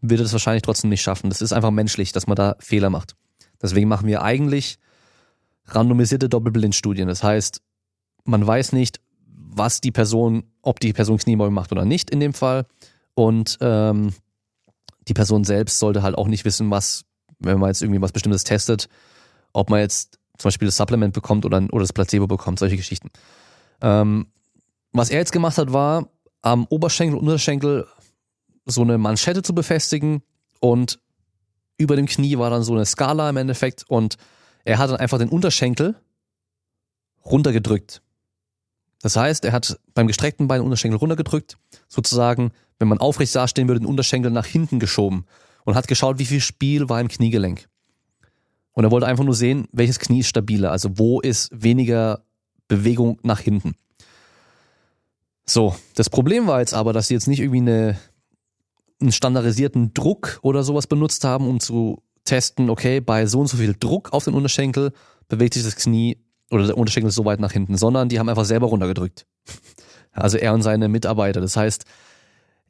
wird 0.00 0.20
er 0.20 0.24
das 0.24 0.32
wahrscheinlich 0.32 0.62
trotzdem 0.62 0.90
nicht 0.90 1.02
schaffen. 1.02 1.30
Das 1.30 1.42
ist 1.42 1.52
einfach 1.52 1.70
menschlich, 1.70 2.10
dass 2.10 2.26
man 2.26 2.34
da 2.34 2.56
Fehler 2.58 2.90
macht. 2.90 3.14
Deswegen 3.60 3.88
machen 3.88 4.06
wir 4.06 4.22
eigentlich 4.22 4.78
randomisierte 5.66 6.28
Doppelblindstudien. 6.28 7.08
Das 7.08 7.22
heißt, 7.22 7.60
man 8.24 8.46
weiß 8.46 8.72
nicht, 8.72 9.00
was 9.26 9.80
die 9.80 9.90
Person, 9.90 10.44
ob 10.62 10.80
die 10.80 10.92
Person 10.92 11.18
Kniebeugen 11.18 11.54
macht 11.54 11.72
oder 11.72 11.84
nicht 11.84 12.10
in 12.10 12.20
dem 12.20 12.34
Fall. 12.34 12.66
Und 13.14 13.58
ähm, 13.60 14.14
die 15.08 15.14
Person 15.14 15.44
selbst 15.44 15.78
sollte 15.78 16.02
halt 16.02 16.16
auch 16.16 16.28
nicht 16.28 16.44
wissen, 16.44 16.70
was, 16.70 17.04
wenn 17.38 17.58
man 17.58 17.70
jetzt 17.70 17.82
irgendwie 17.82 18.00
was 18.00 18.12
Bestimmtes 18.12 18.44
testet, 18.44 18.88
ob 19.52 19.70
man 19.70 19.80
jetzt 19.80 20.18
zum 20.36 20.48
Beispiel 20.48 20.66
das 20.66 20.76
Supplement 20.76 21.12
bekommt 21.12 21.44
oder, 21.44 21.62
oder 21.72 21.80
das 21.80 21.92
Placebo 21.92 22.26
bekommt, 22.26 22.58
solche 22.58 22.76
Geschichten. 22.76 23.10
Ähm, 23.80 24.28
was 24.92 25.10
er 25.10 25.18
jetzt 25.18 25.32
gemacht 25.32 25.58
hat, 25.58 25.72
war, 25.72 26.08
am 26.42 26.66
Oberschenkel 26.66 27.18
und 27.18 27.26
Unterschenkel 27.26 27.86
so 28.64 28.82
eine 28.82 28.98
Manschette 28.98 29.42
zu 29.42 29.54
befestigen 29.54 30.22
und 30.60 31.00
über 31.78 31.96
dem 31.96 32.06
Knie 32.06 32.36
war 32.38 32.50
dann 32.50 32.62
so 32.62 32.74
eine 32.74 32.84
Skala 32.84 33.30
im 33.30 33.36
Endeffekt 33.36 33.84
und 33.88 34.16
er 34.64 34.78
hat 34.78 34.90
dann 34.90 34.98
einfach 34.98 35.18
den 35.18 35.28
Unterschenkel 35.28 35.94
runtergedrückt. 37.24 38.02
Das 39.00 39.16
heißt, 39.16 39.44
er 39.44 39.52
hat 39.52 39.78
beim 39.94 40.08
gestreckten 40.08 40.48
Bein 40.48 40.60
den 40.60 40.64
Unterschenkel 40.64 40.98
runtergedrückt, 40.98 41.56
sozusagen, 41.88 42.52
wenn 42.78 42.88
man 42.88 42.98
aufrecht 42.98 43.34
dastehen 43.34 43.68
würde, 43.68 43.80
den 43.80 43.86
Unterschenkel 43.86 44.30
nach 44.30 44.46
hinten 44.46 44.80
geschoben 44.80 45.24
und 45.64 45.74
hat 45.74 45.88
geschaut, 45.88 46.18
wie 46.18 46.26
viel 46.26 46.40
Spiel 46.40 46.88
war 46.88 47.00
im 47.00 47.08
Kniegelenk. 47.08 47.68
Und 48.72 48.84
er 48.84 48.90
wollte 48.90 49.06
einfach 49.06 49.24
nur 49.24 49.34
sehen, 49.34 49.68
welches 49.72 49.98
Knie 49.98 50.20
ist 50.20 50.28
stabiler, 50.28 50.72
also 50.72 50.98
wo 50.98 51.20
ist 51.20 51.50
weniger 51.52 52.22
Bewegung 52.66 53.18
nach 53.22 53.40
hinten. 53.40 53.74
So, 55.46 55.74
das 55.94 56.10
Problem 56.10 56.46
war 56.46 56.60
jetzt 56.60 56.74
aber, 56.74 56.92
dass 56.92 57.08
sie 57.08 57.14
jetzt 57.14 57.26
nicht 57.26 57.40
irgendwie 57.40 57.58
eine, 57.58 57.98
einen 59.00 59.12
standardisierten 59.12 59.94
Druck 59.94 60.38
oder 60.42 60.62
sowas 60.62 60.86
benutzt 60.86 61.24
haben, 61.24 61.46
um 61.48 61.60
zu 61.60 62.02
testen, 62.24 62.70
okay, 62.70 63.00
bei 63.00 63.26
so 63.26 63.40
und 63.40 63.46
so 63.46 63.56
viel 63.56 63.74
Druck 63.78 64.12
auf 64.12 64.24
den 64.24 64.34
Unterschenkel 64.34 64.92
bewegt 65.28 65.54
sich 65.54 65.64
das 65.64 65.76
Knie 65.76 66.18
oder 66.50 66.66
der 66.66 66.76
Unterschenkel 66.76 67.10
so 67.10 67.24
weit 67.24 67.40
nach 67.40 67.52
hinten, 67.52 67.76
sondern 67.76 68.08
die 68.08 68.18
haben 68.18 68.28
einfach 68.28 68.44
selber 68.44 68.66
runtergedrückt. 68.66 69.26
Also 70.10 70.36
er 70.36 70.52
und 70.52 70.62
seine 70.62 70.88
Mitarbeiter. 70.88 71.40
Das 71.40 71.56
heißt, 71.56 71.84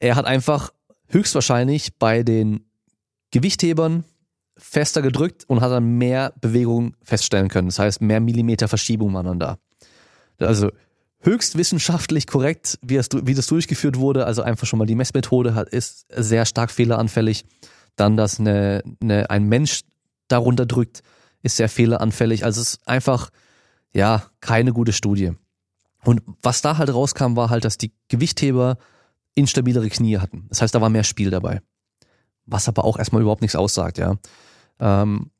er 0.00 0.16
hat 0.16 0.26
einfach 0.26 0.70
höchstwahrscheinlich 1.06 1.96
bei 1.96 2.22
den 2.22 2.66
Gewichthebern 3.30 4.04
fester 4.58 5.00
gedrückt 5.00 5.44
und 5.46 5.62
hat 5.62 5.70
dann 5.70 5.96
mehr 5.96 6.34
Bewegung 6.40 6.94
feststellen 7.02 7.48
können. 7.48 7.68
Das 7.68 7.78
heißt, 7.78 8.02
mehr 8.02 8.20
Millimeter 8.20 8.68
Verschiebung 8.68 9.14
waren 9.14 9.24
dann 9.24 9.38
da. 9.38 9.58
Also 10.38 10.70
höchst 11.20 11.58
wissenschaftlich 11.58 12.26
korrekt, 12.26 12.78
wie 12.82 12.96
das, 12.96 13.08
wie 13.12 13.34
das 13.34 13.46
durchgeführt 13.46 13.98
wurde. 13.98 14.26
Also 14.26 14.42
einfach 14.42 14.66
schon 14.66 14.78
mal 14.78 14.86
die 14.86 14.94
Messmethode 14.94 15.54
hat, 15.54 15.68
ist 15.68 16.06
sehr 16.14 16.46
stark 16.46 16.70
fehleranfällig. 16.70 17.44
Dann, 17.96 18.16
dass 18.16 18.38
eine, 18.38 18.82
eine, 19.02 19.28
ein 19.30 19.44
Mensch 19.44 19.82
darunter 20.28 20.66
drückt, 20.66 21.02
ist 21.42 21.56
sehr 21.56 21.68
fehleranfällig. 21.68 22.44
Also 22.44 22.60
es 22.60 22.74
ist 22.74 22.88
einfach, 22.88 23.30
ja, 23.92 24.24
keine 24.40 24.72
gute 24.72 24.92
Studie. 24.92 25.32
Und 26.04 26.22
was 26.42 26.62
da 26.62 26.78
halt 26.78 26.92
rauskam, 26.92 27.34
war 27.36 27.50
halt, 27.50 27.64
dass 27.64 27.78
die 27.78 27.92
Gewichtheber 28.08 28.78
instabilere 29.34 29.88
Knie 29.88 30.18
hatten. 30.18 30.46
Das 30.48 30.62
heißt, 30.62 30.74
da 30.74 30.80
war 30.80 30.90
mehr 30.90 31.04
Spiel 31.04 31.30
dabei. 31.30 31.60
Was 32.46 32.68
aber 32.68 32.84
auch 32.84 32.98
erstmal 32.98 33.22
überhaupt 33.22 33.42
nichts 33.42 33.56
aussagt, 33.56 33.98
ja. 33.98 34.16
Ähm, 34.80 35.30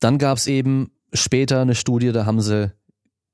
dann 0.00 0.18
gab 0.18 0.38
es 0.38 0.46
eben 0.46 0.90
später 1.12 1.60
eine 1.60 1.74
Studie, 1.74 2.12
da 2.12 2.26
haben 2.26 2.40
sie 2.40 2.72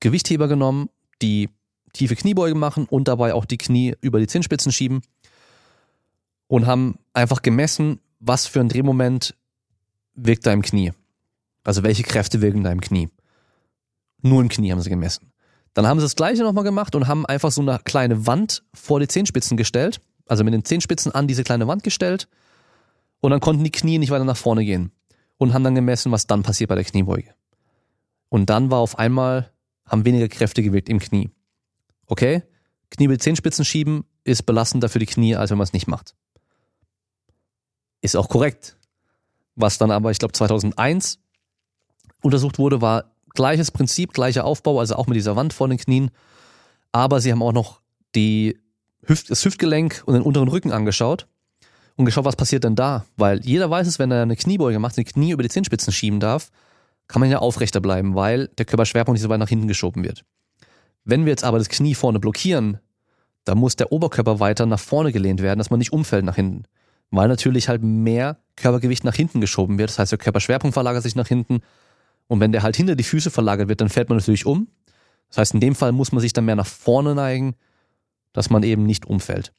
Gewichtheber 0.00 0.48
genommen, 0.48 0.90
die 1.22 1.48
tiefe 1.96 2.16
Kniebeuge 2.16 2.54
machen 2.54 2.86
und 2.88 3.08
dabei 3.08 3.34
auch 3.34 3.44
die 3.44 3.58
Knie 3.58 3.94
über 4.00 4.18
die 4.18 4.26
Zinnspitzen 4.26 4.72
schieben 4.72 5.02
und 6.46 6.66
haben 6.66 6.98
einfach 7.12 7.42
gemessen, 7.42 8.00
was 8.20 8.46
für 8.46 8.60
ein 8.60 8.68
Drehmoment 8.68 9.34
wirkt 10.14 10.46
da 10.46 10.52
im 10.52 10.62
Knie. 10.62 10.92
Also 11.64 11.82
welche 11.82 12.02
Kräfte 12.02 12.40
wirken 12.40 12.62
da 12.62 12.72
im 12.72 12.80
Knie. 12.80 13.08
Nur 14.22 14.40
im 14.40 14.48
Knie 14.48 14.72
haben 14.72 14.80
sie 14.80 14.90
gemessen. 14.90 15.32
Dann 15.74 15.86
haben 15.86 16.00
sie 16.00 16.06
das 16.06 16.16
gleiche 16.16 16.42
nochmal 16.42 16.64
gemacht 16.64 16.94
und 16.94 17.06
haben 17.06 17.26
einfach 17.26 17.50
so 17.50 17.60
eine 17.60 17.78
kleine 17.84 18.26
Wand 18.26 18.62
vor 18.72 18.98
die 18.98 19.08
Zehenspitzen 19.08 19.56
gestellt, 19.56 20.00
also 20.26 20.42
mit 20.42 20.54
den 20.54 20.64
Zehenspitzen 20.64 21.12
an 21.12 21.26
diese 21.26 21.44
kleine 21.44 21.66
Wand 21.68 21.82
gestellt 21.82 22.28
und 23.20 23.30
dann 23.30 23.40
konnten 23.40 23.64
die 23.64 23.72
Knie 23.72 23.98
nicht 23.98 24.10
weiter 24.10 24.24
nach 24.24 24.36
vorne 24.36 24.64
gehen 24.64 24.92
und 25.36 25.52
haben 25.52 25.64
dann 25.64 25.74
gemessen, 25.74 26.12
was 26.12 26.26
dann 26.26 26.42
passiert 26.42 26.68
bei 26.68 26.76
der 26.76 26.84
Kniebeuge. 26.84 27.34
Und 28.28 28.50
dann 28.50 28.70
war 28.70 28.78
auf 28.78 28.98
einmal, 28.98 29.52
haben 29.84 30.04
weniger 30.04 30.28
Kräfte 30.28 30.62
gewirkt 30.62 30.88
im 30.88 30.98
Knie. 30.98 31.30
Okay, 32.06 32.42
Knie 32.90 33.08
mit 33.08 33.22
Zehenspitzen 33.22 33.64
schieben 33.64 34.04
ist 34.24 34.44
belastender 34.44 34.88
für 34.88 34.98
die 34.98 35.06
Knie, 35.06 35.36
als 35.36 35.50
wenn 35.50 35.58
man 35.58 35.64
es 35.64 35.72
nicht 35.72 35.86
macht. 35.86 36.14
Ist 38.00 38.16
auch 38.16 38.28
korrekt. 38.28 38.76
Was 39.54 39.78
dann 39.78 39.90
aber, 39.90 40.10
ich 40.10 40.18
glaube, 40.18 40.32
2001 40.32 41.18
untersucht 42.22 42.58
wurde, 42.58 42.80
war 42.80 43.12
gleiches 43.34 43.70
Prinzip, 43.70 44.12
gleicher 44.12 44.44
Aufbau, 44.44 44.80
also 44.80 44.96
auch 44.96 45.06
mit 45.06 45.16
dieser 45.16 45.36
Wand 45.36 45.52
vor 45.52 45.68
den 45.68 45.78
Knien. 45.78 46.10
Aber 46.92 47.20
sie 47.20 47.32
haben 47.32 47.42
auch 47.42 47.52
noch 47.52 47.80
die 48.14 48.58
Hüft, 49.02 49.30
das 49.30 49.44
Hüftgelenk 49.44 50.02
und 50.06 50.14
den 50.14 50.22
unteren 50.22 50.48
Rücken 50.48 50.72
angeschaut 50.72 51.26
und 51.96 52.04
geschaut, 52.04 52.24
was 52.24 52.36
passiert 52.36 52.64
denn 52.64 52.76
da? 52.76 53.06
Weil 53.16 53.44
jeder 53.44 53.70
weiß 53.70 53.86
es, 53.86 53.98
wenn 53.98 54.10
er 54.10 54.22
eine 54.22 54.36
Kniebeuge 54.36 54.78
macht, 54.78 54.96
die 54.96 55.04
Knie 55.04 55.32
über 55.32 55.42
die 55.42 55.48
Zehenspitzen 55.48 55.92
schieben 55.92 56.20
darf, 56.20 56.50
kann 57.08 57.20
man 57.20 57.30
ja 57.30 57.38
aufrechter 57.38 57.80
bleiben, 57.80 58.14
weil 58.14 58.48
der 58.48 58.66
Körperschwerpunkt 58.66 59.16
nicht 59.16 59.22
so 59.22 59.28
weit 59.28 59.38
nach 59.38 59.48
hinten 59.48 59.68
geschoben 59.68 60.04
wird. 60.04 60.24
Wenn 61.06 61.24
wir 61.24 61.30
jetzt 61.30 61.44
aber 61.44 61.58
das 61.58 61.68
Knie 61.68 61.94
vorne 61.94 62.18
blockieren, 62.18 62.80
dann 63.44 63.58
muss 63.58 63.76
der 63.76 63.92
Oberkörper 63.92 64.40
weiter 64.40 64.66
nach 64.66 64.80
vorne 64.80 65.12
gelehnt 65.12 65.40
werden, 65.40 65.58
dass 65.58 65.70
man 65.70 65.78
nicht 65.78 65.92
umfällt 65.92 66.24
nach 66.24 66.34
hinten. 66.34 66.64
Weil 67.12 67.28
natürlich 67.28 67.68
halt 67.68 67.82
mehr 67.84 68.38
Körpergewicht 68.56 69.04
nach 69.04 69.14
hinten 69.14 69.40
geschoben 69.40 69.78
wird. 69.78 69.88
Das 69.90 70.00
heißt, 70.00 70.10
der 70.10 70.18
Körperschwerpunkt 70.18 70.74
verlagert 70.74 71.04
sich 71.04 71.14
nach 71.14 71.28
hinten. 71.28 71.60
Und 72.26 72.40
wenn 72.40 72.50
der 72.50 72.64
halt 72.64 72.74
hinter 72.74 72.96
die 72.96 73.04
Füße 73.04 73.30
verlagert 73.30 73.68
wird, 73.68 73.80
dann 73.80 73.88
fällt 73.88 74.08
man 74.08 74.18
natürlich 74.18 74.46
um. 74.46 74.66
Das 75.28 75.38
heißt, 75.38 75.54
in 75.54 75.60
dem 75.60 75.76
Fall 75.76 75.92
muss 75.92 76.10
man 76.10 76.20
sich 76.20 76.32
dann 76.32 76.44
mehr 76.44 76.56
nach 76.56 76.66
vorne 76.66 77.14
neigen, 77.14 77.54
dass 78.32 78.50
man 78.50 78.64
eben 78.64 78.84
nicht 78.84 79.06
umfällt. 79.06 79.52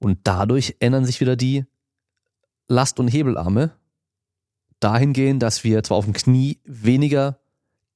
Und 0.00 0.18
dadurch 0.24 0.74
ändern 0.80 1.04
sich 1.04 1.20
wieder 1.20 1.36
die 1.36 1.64
Last- 2.66 2.98
und 2.98 3.06
Hebelarme 3.06 3.70
dahingehend, 4.80 5.44
dass 5.44 5.62
wir 5.62 5.84
zwar 5.84 5.96
auf 5.96 6.06
dem 6.06 6.12
Knie 6.12 6.58
weniger 6.64 7.38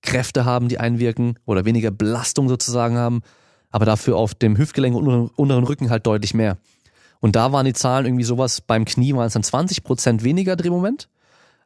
Kräfte 0.03 0.45
haben, 0.45 0.69
die 0.69 0.79
einwirken 0.79 1.39
oder 1.45 1.65
weniger 1.65 1.91
Belastung 1.91 2.49
sozusagen 2.49 2.97
haben, 2.97 3.23
aber 3.71 3.85
dafür 3.85 4.17
auf 4.17 4.35
dem 4.35 4.57
Hüftgelenk 4.57 4.97
und 4.97 5.31
unteren 5.37 5.65
Rücken 5.65 5.91
halt 5.91 6.07
deutlich 6.07 6.35
mehr. 6.35 6.59
Und 7.21 7.37
da 7.37 7.53
waren 7.53 7.67
die 7.67 7.75
Zahlen 7.75 8.07
irgendwie 8.07 8.25
sowas, 8.25 8.61
beim 8.61 8.85
Knie 8.85 9.15
waren 9.15 9.27
es 9.27 9.35
dann 9.35 9.43
20 9.43 9.85
Prozent 9.85 10.25
weniger 10.25 10.57
Drehmoment, 10.57 11.09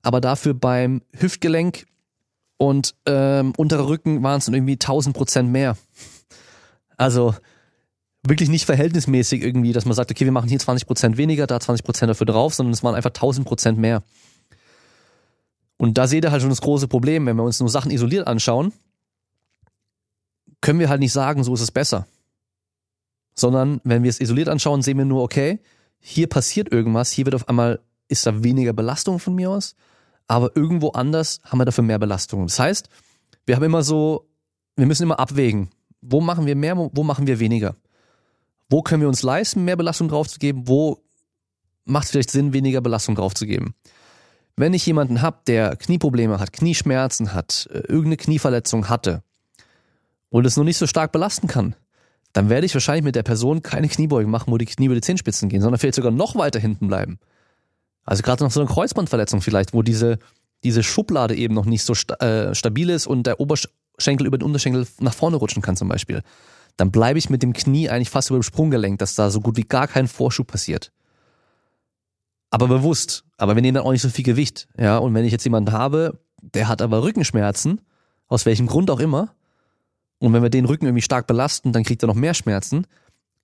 aber 0.02 0.20
dafür 0.20 0.52
beim 0.54 1.02
Hüftgelenk 1.12 1.86
und 2.56 2.94
ähm, 3.06 3.52
unterer 3.56 3.88
Rücken 3.88 4.22
waren 4.22 4.38
es 4.38 4.46
dann 4.46 4.54
irgendwie 4.54 4.74
1000 4.74 5.16
Prozent 5.16 5.50
mehr. 5.50 5.76
Also 6.96 7.34
wirklich 8.26 8.48
nicht 8.48 8.64
verhältnismäßig 8.64 9.42
irgendwie, 9.42 9.72
dass 9.72 9.84
man 9.84 9.94
sagt, 9.94 10.10
okay, 10.10 10.24
wir 10.24 10.32
machen 10.32 10.48
hier 10.48 10.58
20 10.58 10.86
Prozent 10.86 11.16
weniger, 11.16 11.46
da 11.46 11.60
20 11.60 11.84
Prozent 11.84 12.10
dafür 12.10 12.26
drauf, 12.26 12.54
sondern 12.54 12.72
es 12.72 12.82
waren 12.82 12.94
einfach 12.94 13.10
1000 13.10 13.46
Prozent 13.46 13.78
mehr. 13.78 14.02
Und 15.84 15.98
da 15.98 16.06
seht 16.06 16.24
ihr 16.24 16.32
halt 16.32 16.40
schon 16.40 16.48
das 16.48 16.62
große 16.62 16.88
Problem, 16.88 17.26
wenn 17.26 17.36
wir 17.36 17.42
uns 17.42 17.60
nur 17.60 17.68
Sachen 17.68 17.90
isoliert 17.90 18.26
anschauen, 18.26 18.72
können 20.62 20.78
wir 20.78 20.88
halt 20.88 21.00
nicht 21.00 21.12
sagen, 21.12 21.44
so 21.44 21.52
ist 21.52 21.60
es 21.60 21.70
besser. 21.70 22.06
Sondern 23.34 23.82
wenn 23.84 24.02
wir 24.02 24.08
es 24.08 24.18
isoliert 24.18 24.48
anschauen, 24.48 24.80
sehen 24.80 24.96
wir 24.96 25.04
nur, 25.04 25.22
okay, 25.22 25.60
hier 26.00 26.26
passiert 26.26 26.72
irgendwas, 26.72 27.12
hier 27.12 27.26
wird 27.26 27.34
auf 27.34 27.50
einmal, 27.50 27.80
ist 28.08 28.24
da 28.24 28.42
weniger 28.42 28.72
Belastung 28.72 29.18
von 29.18 29.34
mir 29.34 29.50
aus, 29.50 29.76
aber 30.26 30.56
irgendwo 30.56 30.88
anders 30.92 31.42
haben 31.44 31.58
wir 31.58 31.66
dafür 31.66 31.84
mehr 31.84 31.98
Belastung. 31.98 32.46
Das 32.46 32.58
heißt, 32.58 32.88
wir 33.44 33.54
haben 33.54 33.64
immer 33.64 33.82
so, 33.82 34.26
wir 34.76 34.86
müssen 34.86 35.02
immer 35.02 35.20
abwägen, 35.20 35.68
wo 36.00 36.22
machen 36.22 36.46
wir 36.46 36.56
mehr, 36.56 36.78
wo 36.78 37.02
machen 37.02 37.26
wir 37.26 37.40
weniger. 37.40 37.76
Wo 38.70 38.80
können 38.80 39.02
wir 39.02 39.08
uns 39.08 39.22
leisten, 39.22 39.66
mehr 39.66 39.76
Belastung 39.76 40.08
draufzugeben, 40.08 40.66
wo 40.66 41.02
macht 41.84 42.06
es 42.06 42.10
vielleicht 42.12 42.30
Sinn, 42.30 42.54
weniger 42.54 42.80
Belastung 42.80 43.16
draufzugeben. 43.16 43.74
Wenn 44.56 44.72
ich 44.72 44.86
jemanden 44.86 45.20
habe, 45.20 45.38
der 45.46 45.76
Knieprobleme 45.76 46.38
hat, 46.38 46.52
Knieschmerzen 46.52 47.34
hat, 47.34 47.68
äh, 47.72 47.78
irgendeine 47.78 48.16
Knieverletzung 48.16 48.88
hatte 48.88 49.22
und 50.30 50.46
es 50.46 50.56
noch 50.56 50.64
nicht 50.64 50.78
so 50.78 50.86
stark 50.86 51.12
belasten 51.12 51.48
kann, 51.48 51.74
dann 52.32 52.50
werde 52.50 52.66
ich 52.66 52.74
wahrscheinlich 52.74 53.04
mit 53.04 53.14
der 53.16 53.22
Person 53.22 53.62
keine 53.62 53.88
Kniebeugen 53.88 54.30
machen, 54.30 54.52
wo 54.52 54.58
die 54.58 54.66
Knie 54.66 54.86
über 54.86 54.94
die 54.94 55.00
Zehenspitzen 55.00 55.48
gehen, 55.48 55.60
sondern 55.60 55.78
vielleicht 55.78 55.94
sogar 55.96 56.10
noch 56.10 56.36
weiter 56.36 56.58
hinten 56.58 56.88
bleiben. 56.88 57.18
Also 58.04 58.22
gerade 58.22 58.44
nach 58.44 58.50
so 58.50 58.60
einer 58.60 58.68
Kreuzbandverletzung 58.68 59.40
vielleicht, 59.40 59.72
wo 59.72 59.82
diese, 59.82 60.18
diese 60.62 60.82
Schublade 60.82 61.34
eben 61.34 61.54
noch 61.54 61.64
nicht 61.64 61.84
so 61.84 61.94
sta 61.94 62.14
äh, 62.16 62.54
stabil 62.54 62.90
ist 62.90 63.06
und 63.06 63.26
der 63.26 63.40
Oberschenkel 63.40 64.26
über 64.26 64.38
den 64.38 64.44
Unterschenkel 64.44 64.86
nach 65.00 65.14
vorne 65.14 65.36
rutschen 65.36 65.62
kann 65.62 65.76
zum 65.76 65.88
Beispiel. 65.88 66.22
Dann 66.76 66.90
bleibe 66.90 67.18
ich 67.18 67.30
mit 67.30 67.42
dem 67.42 67.52
Knie 67.52 67.88
eigentlich 67.88 68.10
fast 68.10 68.30
über 68.30 68.38
dem 68.38 68.42
Sprunggelenk, 68.42 68.98
dass 68.98 69.14
da 69.14 69.30
so 69.30 69.40
gut 69.40 69.56
wie 69.56 69.62
gar 69.62 69.86
kein 69.86 70.08
Vorschub 70.08 70.48
passiert. 70.48 70.90
Aber 72.54 72.68
bewusst. 72.68 73.24
Aber 73.36 73.56
wir 73.56 73.62
nehmen 73.62 73.74
dann 73.74 73.84
auch 73.84 73.90
nicht 73.90 74.02
so 74.02 74.08
viel 74.08 74.24
Gewicht. 74.24 74.68
Ja, 74.78 74.98
und 74.98 75.12
wenn 75.12 75.24
ich 75.24 75.32
jetzt 75.32 75.42
jemanden 75.42 75.72
habe, 75.72 76.20
der 76.40 76.68
hat 76.68 76.82
aber 76.82 77.02
Rückenschmerzen, 77.02 77.80
aus 78.28 78.46
welchem 78.46 78.68
Grund 78.68 78.92
auch 78.92 79.00
immer, 79.00 79.34
und 80.20 80.32
wenn 80.32 80.40
wir 80.40 80.50
den 80.50 80.64
Rücken 80.64 80.86
irgendwie 80.86 81.02
stark 81.02 81.26
belasten, 81.26 81.72
dann 81.72 81.82
kriegt 81.82 82.04
er 82.04 82.06
noch 82.06 82.14
mehr 82.14 82.32
Schmerzen, 82.32 82.86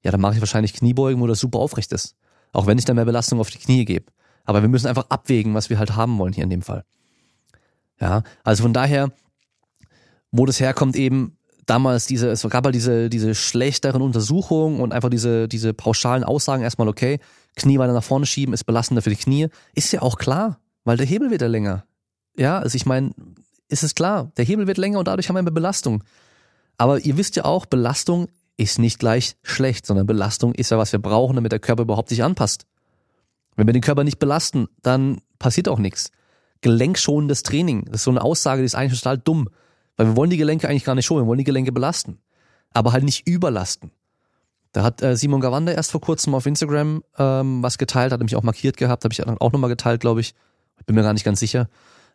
ja, 0.05 0.13
dann 0.13 0.21
mache 0.21 0.35
ich 0.35 0.41
wahrscheinlich 0.41 0.75
Kniebeugen, 0.75 1.21
wo 1.21 1.27
das 1.27 1.41
super 1.41 1.59
aufrecht 1.59 1.91
ist. 1.91 2.15
Auch 2.53 2.69
wenn 2.69 2.79
ich 2.79 2.85
dann 2.85 2.95
mehr 2.95 3.05
Belastung 3.05 3.41
auf 3.41 3.51
die 3.51 3.59
Knie 3.59 3.85
gebe. 3.85 4.13
Aber 4.45 4.63
wir 4.63 4.69
müssen 4.69 4.87
einfach 4.87 5.07
abwägen, 5.09 5.55
was 5.55 5.71
wir 5.71 5.81
halt 5.81 5.97
haben 5.97 6.17
wollen 6.17 6.33
hier 6.33 6.45
in 6.45 6.51
dem 6.51 6.63
Fall. 6.63 6.85
Ja, 8.01 8.23
also 8.45 8.63
von 8.63 8.73
daher, 8.73 9.11
wo 10.31 10.47
das 10.47 10.61
herkommt 10.61 10.95
eben, 10.95 11.37
damals 11.67 12.07
diese, 12.07 12.29
es 12.29 12.43
gab 12.49 12.65
halt 12.65 12.77
diese, 12.77 13.11
diese 13.11 13.35
schlechteren 13.35 14.03
Untersuchungen 14.03 14.81
und 14.81 14.93
einfach 14.93 15.11
diese, 15.11 15.49
diese 15.49 15.75
pauschalen 15.75 16.23
Aussagen 16.23 16.63
erstmal, 16.63 16.89
okay, 16.89 17.19
Knie 17.57 17.79
weiter 17.79 17.93
nach 17.93 18.05
vorne 18.05 18.27
schieben 18.27 18.55
ist 18.55 18.65
belastender 18.65 19.03
für 19.03 19.11
die 19.11 19.17
Knie. 19.17 19.49
Ist 19.75 19.93
ja 19.93 20.03
auch 20.03 20.19
klar, 20.19 20.61
weil 20.85 20.97
der 20.97 21.07
Hebel 21.07 21.31
wird 21.31 21.43
ja 21.43 21.49
länger. 21.49 21.85
Ja, 22.37 22.59
also 22.59 22.77
ich 22.77 22.87
meine, 22.87 23.13
ist 23.69 23.83
es 23.83 23.95
klar, 23.95 24.33
der 24.37 24.45
Hebel 24.45 24.67
wird 24.67 24.79
länger 24.79 24.99
und 24.99 25.09
dadurch 25.09 25.29
haben 25.29 25.37
wir 25.37 25.43
mehr 25.43 25.53
Belastung. 25.53 26.05
Aber 26.79 27.01
ihr 27.01 27.17
wisst 27.17 27.37
ja 27.37 27.45
auch, 27.45 27.67
Belastung 27.67 28.29
ist 28.57 28.79
nicht 28.79 28.99
gleich 28.99 29.37
schlecht, 29.43 29.87
sondern 29.87 30.07
Belastung 30.07 30.55
ist 30.55 30.71
ja, 30.71 30.79
was 30.79 30.93
wir 30.93 30.99
brauchen, 30.99 31.37
damit 31.37 31.53
der 31.53 31.59
Körper 31.59 31.83
überhaupt 31.83 32.09
sich 32.09 32.23
anpasst. 32.23 32.67
Wenn 33.57 33.67
wir 33.67 33.73
den 33.73 33.83
Körper 33.83 34.05
nicht 34.05 34.19
belasten, 34.19 34.69
dann 34.83 35.21
passiert 35.39 35.69
auch 35.69 35.79
nichts. 35.79 36.11
Gelenkschonendes 36.61 37.43
Training, 37.43 37.85
das 37.87 37.97
ist 37.97 38.05
so 38.05 38.11
eine 38.11 38.23
Aussage, 38.23 38.63
die 38.63 38.67
ist 38.67 38.75
eigentlich 38.75 39.01
total 39.01 39.19
dumm. 39.19 39.49
Weil 39.97 40.09
wir 40.09 40.17
wollen 40.17 40.31
die 40.31 40.37
Gelenke 40.37 40.69
eigentlich 40.69 40.85
gar 40.85 40.95
nicht 40.95 41.07
schonen, 41.07 41.25
wir 41.25 41.27
wollen 41.27 41.39
die 41.39 41.45
Gelenke 41.45 41.73
belasten. 41.73 42.19
Aber 42.73 42.93
halt 42.93 43.05
nicht 43.05 43.27
überlasten. 43.27 43.91
Da 44.73 44.83
hat 44.83 45.03
äh, 45.03 45.17
Simon 45.17 45.41
Gawande 45.41 45.73
erst 45.73 45.91
vor 45.91 46.01
kurzem 46.01 46.35
auf 46.35 46.47
Instagram 46.47 47.03
ähm, 47.19 47.63
was 47.63 47.79
geteilt, 47.79 48.13
hat 48.13 48.21
mich 48.21 48.37
auch 48.37 48.43
markiert 48.43 48.77
gehabt, 48.77 49.05
habe 49.05 49.13
ich 49.13 49.27
auch 49.27 49.53
nochmal 49.53 49.71
geteilt, 49.71 50.01
glaube 50.01 50.21
ich. 50.21 50.35
Bin 50.87 50.95
mir 50.95 51.03
gar 51.03 51.13
nicht 51.13 51.25
ganz 51.25 51.41
sicher. 51.41 51.69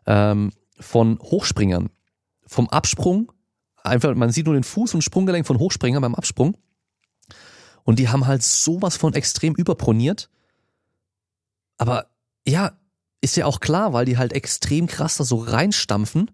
Ähm, 0.05 0.51
von 0.79 1.19
Hochspringern. 1.19 1.89
Vom 2.47 2.69
Absprung, 2.69 3.31
einfach, 3.83 4.13
man 4.15 4.31
sieht 4.31 4.45
nur 4.45 4.55
den 4.55 4.63
Fuß 4.63 4.93
und 4.93 5.01
Sprunggelenk 5.01 5.47
von 5.47 5.59
Hochspringern 5.59 6.01
beim 6.01 6.15
Absprung. 6.15 6.57
Und 7.83 7.99
die 7.99 8.09
haben 8.09 8.27
halt 8.27 8.43
sowas 8.43 8.97
von 8.97 9.13
extrem 9.13 9.53
überproniert. 9.55 10.29
Aber 11.77 12.07
ja, 12.47 12.73
ist 13.21 13.37
ja 13.37 13.45
auch 13.45 13.59
klar, 13.59 13.93
weil 13.93 14.05
die 14.05 14.17
halt 14.17 14.33
extrem 14.33 14.87
krass 14.87 15.17
da 15.17 15.23
so 15.23 15.37
reinstampfen 15.37 16.31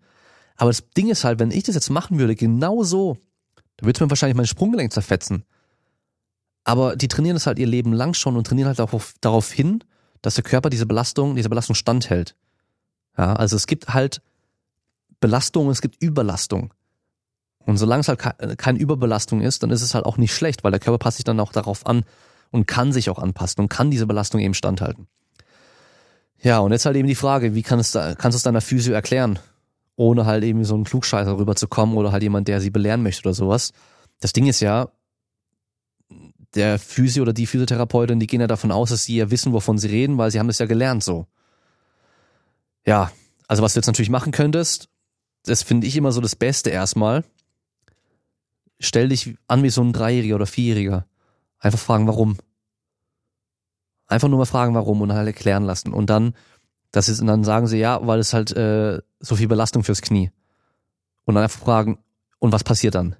aber 0.62 0.70
das 0.70 0.88
Ding 0.92 1.10
ist 1.10 1.24
halt, 1.24 1.40
wenn 1.40 1.50
ich 1.50 1.64
das 1.64 1.74
jetzt 1.74 1.90
machen 1.90 2.20
würde, 2.20 2.36
genau 2.36 2.84
so, 2.84 3.18
dann 3.78 3.88
würde 3.88 4.04
mir 4.04 4.12
wahrscheinlich 4.12 4.38
mein 4.38 4.46
Sprunggelenk 4.46 4.94
zerfetzen. 4.94 5.44
Aber 6.64 6.96
die 6.96 7.08
trainieren 7.08 7.36
das 7.36 7.48
halt 7.48 7.60
ihr 7.60 7.68
Leben 7.68 7.94
lang 7.94 8.14
schon 8.14 8.38
und 8.38 8.46
trainieren 8.46 8.68
halt 8.68 8.80
darauf, 8.80 9.14
darauf 9.22 9.52
hin, 9.52 9.84
dass 10.22 10.36
der 10.36 10.44
Körper 10.44 10.70
diese 10.70 10.86
Belastung, 10.86 11.36
diese 11.36 11.50
Belastung 11.50 11.76
standhält. 11.76 12.36
Ja, 13.18 13.34
also 13.34 13.56
es 13.56 13.68
gibt 13.68 13.90
halt 13.90 14.22
Belastung 15.20 15.70
es 15.70 15.82
gibt 15.82 16.02
Überlastung. 16.02 16.74
Und 17.66 17.78
solange 17.78 18.02
es 18.02 18.08
halt 18.08 18.58
keine 18.58 18.80
Überbelastung 18.80 19.42
ist, 19.42 19.62
dann 19.62 19.70
ist 19.70 19.84
es 19.84 19.94
halt 19.94 20.06
auch 20.06 20.18
nicht 20.18 20.34
schlecht, 20.34 20.64
weil 20.64 20.72
der 20.72 20.80
Körper 20.80 20.98
passt 20.98 21.18
sich 21.18 21.24
dann 21.24 21.40
auch 21.40 21.52
darauf 21.52 21.86
an 21.86 22.06
und 22.50 22.68
kann 22.68 22.92
sich 22.92 23.10
auch 23.10 23.20
anpassen 23.20 23.62
und 23.62 23.70
kann 23.70 23.92
diese 23.92 24.08
Belastung 24.08 24.42
eben 24.42 24.56
standhalten. 24.56 25.08
Ja, 26.42 26.60
und 26.60 26.72
jetzt 26.72 26.88
halt 26.88 26.96
eben 26.96 27.08
die 27.08 27.16
Frage, 27.16 27.54
wie 27.54 27.62
kann 27.62 27.80
es 27.80 27.94
kannst 27.94 28.34
du 28.34 28.38
es 28.38 28.44
deiner 28.44 28.62
Physio 28.62 28.94
erklären? 28.94 29.38
ohne 30.02 30.26
halt 30.26 30.44
eben 30.44 30.64
so 30.64 30.76
ein 30.76 30.84
Klugscheißer 30.84 31.38
rüberzukommen 31.38 31.96
oder 31.96 32.12
halt 32.12 32.24
jemand, 32.24 32.48
der 32.48 32.60
sie 32.60 32.72
belehren 32.72 33.04
möchte 33.04 33.22
oder 33.22 33.34
sowas. 33.36 33.72
Das 34.20 34.34
Ding 34.34 34.48
ist 34.48 34.60
ja, 34.60 34.90
der 36.56 36.80
Physio 36.80 37.24
oder 37.24 37.34
die 37.34 37.48
Physiotherapeutin, 37.48 38.20
die 38.20 38.28
gehen 38.28 38.42
ja 38.42 38.48
davon 38.48 38.72
aus, 38.72 38.90
dass 38.90 39.04
sie 39.04 39.18
ja 39.18 39.32
wissen, 39.32 39.54
wovon 39.54 39.78
sie 39.78 39.88
reden, 39.88 40.18
weil 40.18 40.32
sie 40.32 40.40
haben 40.40 40.48
das 40.48 40.60
ja 40.60 40.66
gelernt 40.66 41.04
so. 41.04 41.28
Ja, 42.86 43.12
also 43.48 43.64
was 43.64 43.74
du 43.74 43.80
jetzt 43.80 43.88
natürlich 43.88 44.10
machen 44.10 44.32
könntest, 44.32 44.90
das 45.44 45.64
finde 45.64 45.88
ich 45.88 45.96
immer 45.96 46.12
so 46.12 46.22
das 46.22 46.36
Beste 46.36 46.70
erstmal. 46.70 47.24
Stell 48.80 49.10
dich 49.10 49.36
an 49.48 49.64
wie 49.64 49.70
so 49.70 49.82
ein 49.82 49.94
Dreijähriger 49.94 50.36
oder 50.36 50.48
Vierjähriger. 50.48 51.06
Einfach 51.60 51.80
fragen, 51.80 52.08
warum. 52.08 52.38
Einfach 54.08 54.28
nur 54.28 54.40
mal 54.40 54.46
fragen, 54.46 54.74
warum 54.74 55.02
und 55.02 55.14
halt 55.14 55.28
erklären 55.28 55.64
lassen. 55.64 55.94
Und 55.94 56.10
dann 56.10 56.34
das 56.92 57.08
ist, 57.08 57.22
und 57.22 57.28
dann 57.28 57.44
sagen 57.44 57.68
sie, 57.68 57.78
ja, 57.78 58.06
weil 58.06 58.20
es 58.20 58.34
halt 58.34 58.52
äh, 58.52 59.02
so 59.20 59.36
viel 59.36 59.48
Belastung 59.48 59.84
fürs 59.84 60.02
Knie. 60.02 60.32
Und 61.24 61.36
dann 61.36 61.44
einfach 61.44 61.62
fragen, 61.62 62.00
und 62.40 62.52
was 62.52 62.64
passiert 62.64 62.96
dann? 62.96 63.16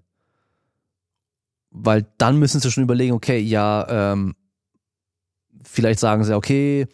Weil 1.72 2.06
dann 2.18 2.38
müssen 2.38 2.60
sie 2.60 2.70
schon 2.70 2.84
überlegen, 2.84 3.14
okay, 3.14 3.40
ja, 3.40 4.12
ähm, 4.14 4.36
vielleicht 5.64 6.00
sagen 6.00 6.24
sie, 6.24 6.36
okay, 6.36 6.88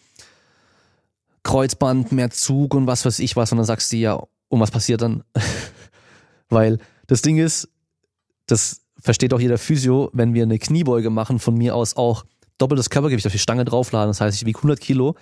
Kreuzband, 1.44 2.12
mehr 2.12 2.30
Zug 2.30 2.74
und 2.76 2.88
was 2.88 3.06
weiß 3.06 3.20
ich 3.20 3.36
was, 3.36 3.52
und 3.52 3.58
dann 3.58 3.66
sagst 3.66 3.92
du 3.92 3.98
ja, 3.98 4.22
und 4.50 4.60
was 4.60 4.72
passiert 4.72 5.02
dann? 5.02 5.24
Weil 6.50 6.78
das 7.08 7.22
Ding 7.22 7.38
ist, 7.38 7.70
das 8.46 8.82
versteht 9.00 9.34
auch 9.34 9.40
jeder 9.40 9.58
Physio, 9.58 10.10
wenn 10.14 10.34
wir 10.34 10.44
eine 10.44 10.60
Kniebeuge 10.60 11.10
machen, 11.10 11.40
von 11.40 11.56
mir 11.56 11.76
aus 11.76 11.96
auch 11.96 12.26
doppeltes 12.58 12.90
Körpergewicht 12.90 13.26
auf 13.26 13.32
die 13.32 13.40
Stange 13.40 13.66
draufladen. 13.66 14.10
Das 14.10 14.22
heißt, 14.22 14.38
ich 14.38 14.46
wiege 14.46 14.60
100 14.60 14.80
Kilo, 14.80 15.16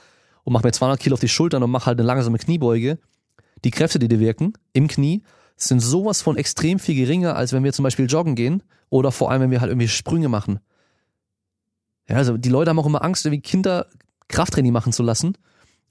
und 0.45 0.53
mach 0.53 0.63
mir 0.63 0.71
200 0.71 0.99
Kilo 0.99 1.15
auf 1.15 1.19
die 1.19 1.27
Schultern 1.27 1.63
und 1.63 1.71
mach 1.71 1.85
halt 1.85 1.99
eine 1.99 2.07
langsame 2.07 2.37
Kniebeuge, 2.37 2.99
die 3.65 3.71
Kräfte, 3.71 3.99
die 3.99 4.07
dir 4.07 4.19
wirken 4.19 4.53
im 4.71 4.87
Knie, 4.87 5.23
sind 5.57 5.79
sowas 5.79 6.21
von 6.21 6.37
extrem 6.37 6.79
viel 6.79 6.95
geringer, 6.95 7.35
als 7.35 7.51
wenn 7.51 7.63
wir 7.63 7.73
zum 7.73 7.83
Beispiel 7.83 8.05
joggen 8.05 8.35
gehen 8.35 8.63
oder 8.97 9.11
vor 9.11 9.31
allem, 9.31 9.41
wenn 9.41 9.51
wir 9.51 9.61
halt 9.61 9.71
irgendwie 9.71 9.87
Sprünge 9.87 10.29
machen. 10.29 10.59
Ja, 12.09 12.17
also 12.17 12.37
die 12.37 12.49
Leute 12.49 12.69
haben 12.69 12.79
auch 12.79 12.85
immer 12.85 13.03
Angst, 13.03 13.25
irgendwie 13.25 13.41
Kinder 13.41 13.87
Krafttraining 14.27 14.73
machen 14.73 14.93
zu 14.93 15.03
lassen. 15.03 15.37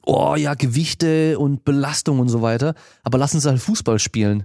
Oh 0.04 0.34
ja, 0.36 0.54
Gewichte 0.54 1.38
und 1.38 1.64
Belastung 1.64 2.18
und 2.18 2.28
so 2.28 2.42
weiter. 2.42 2.74
Aber 3.02 3.18
lassen 3.18 3.40
sie 3.40 3.48
halt 3.48 3.60
Fußball 3.60 3.98
spielen. 3.98 4.44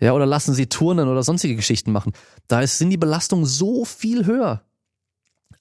Ja, 0.00 0.12
oder 0.12 0.26
lassen 0.26 0.54
sie 0.54 0.66
Turnen 0.66 1.08
oder 1.08 1.22
sonstige 1.22 1.56
Geschichten 1.56 1.92
machen. 1.92 2.12
Da 2.48 2.60
ist, 2.62 2.78
sind 2.78 2.90
die 2.90 2.96
Belastungen 2.96 3.44
so 3.44 3.84
viel 3.84 4.26
höher 4.26 4.62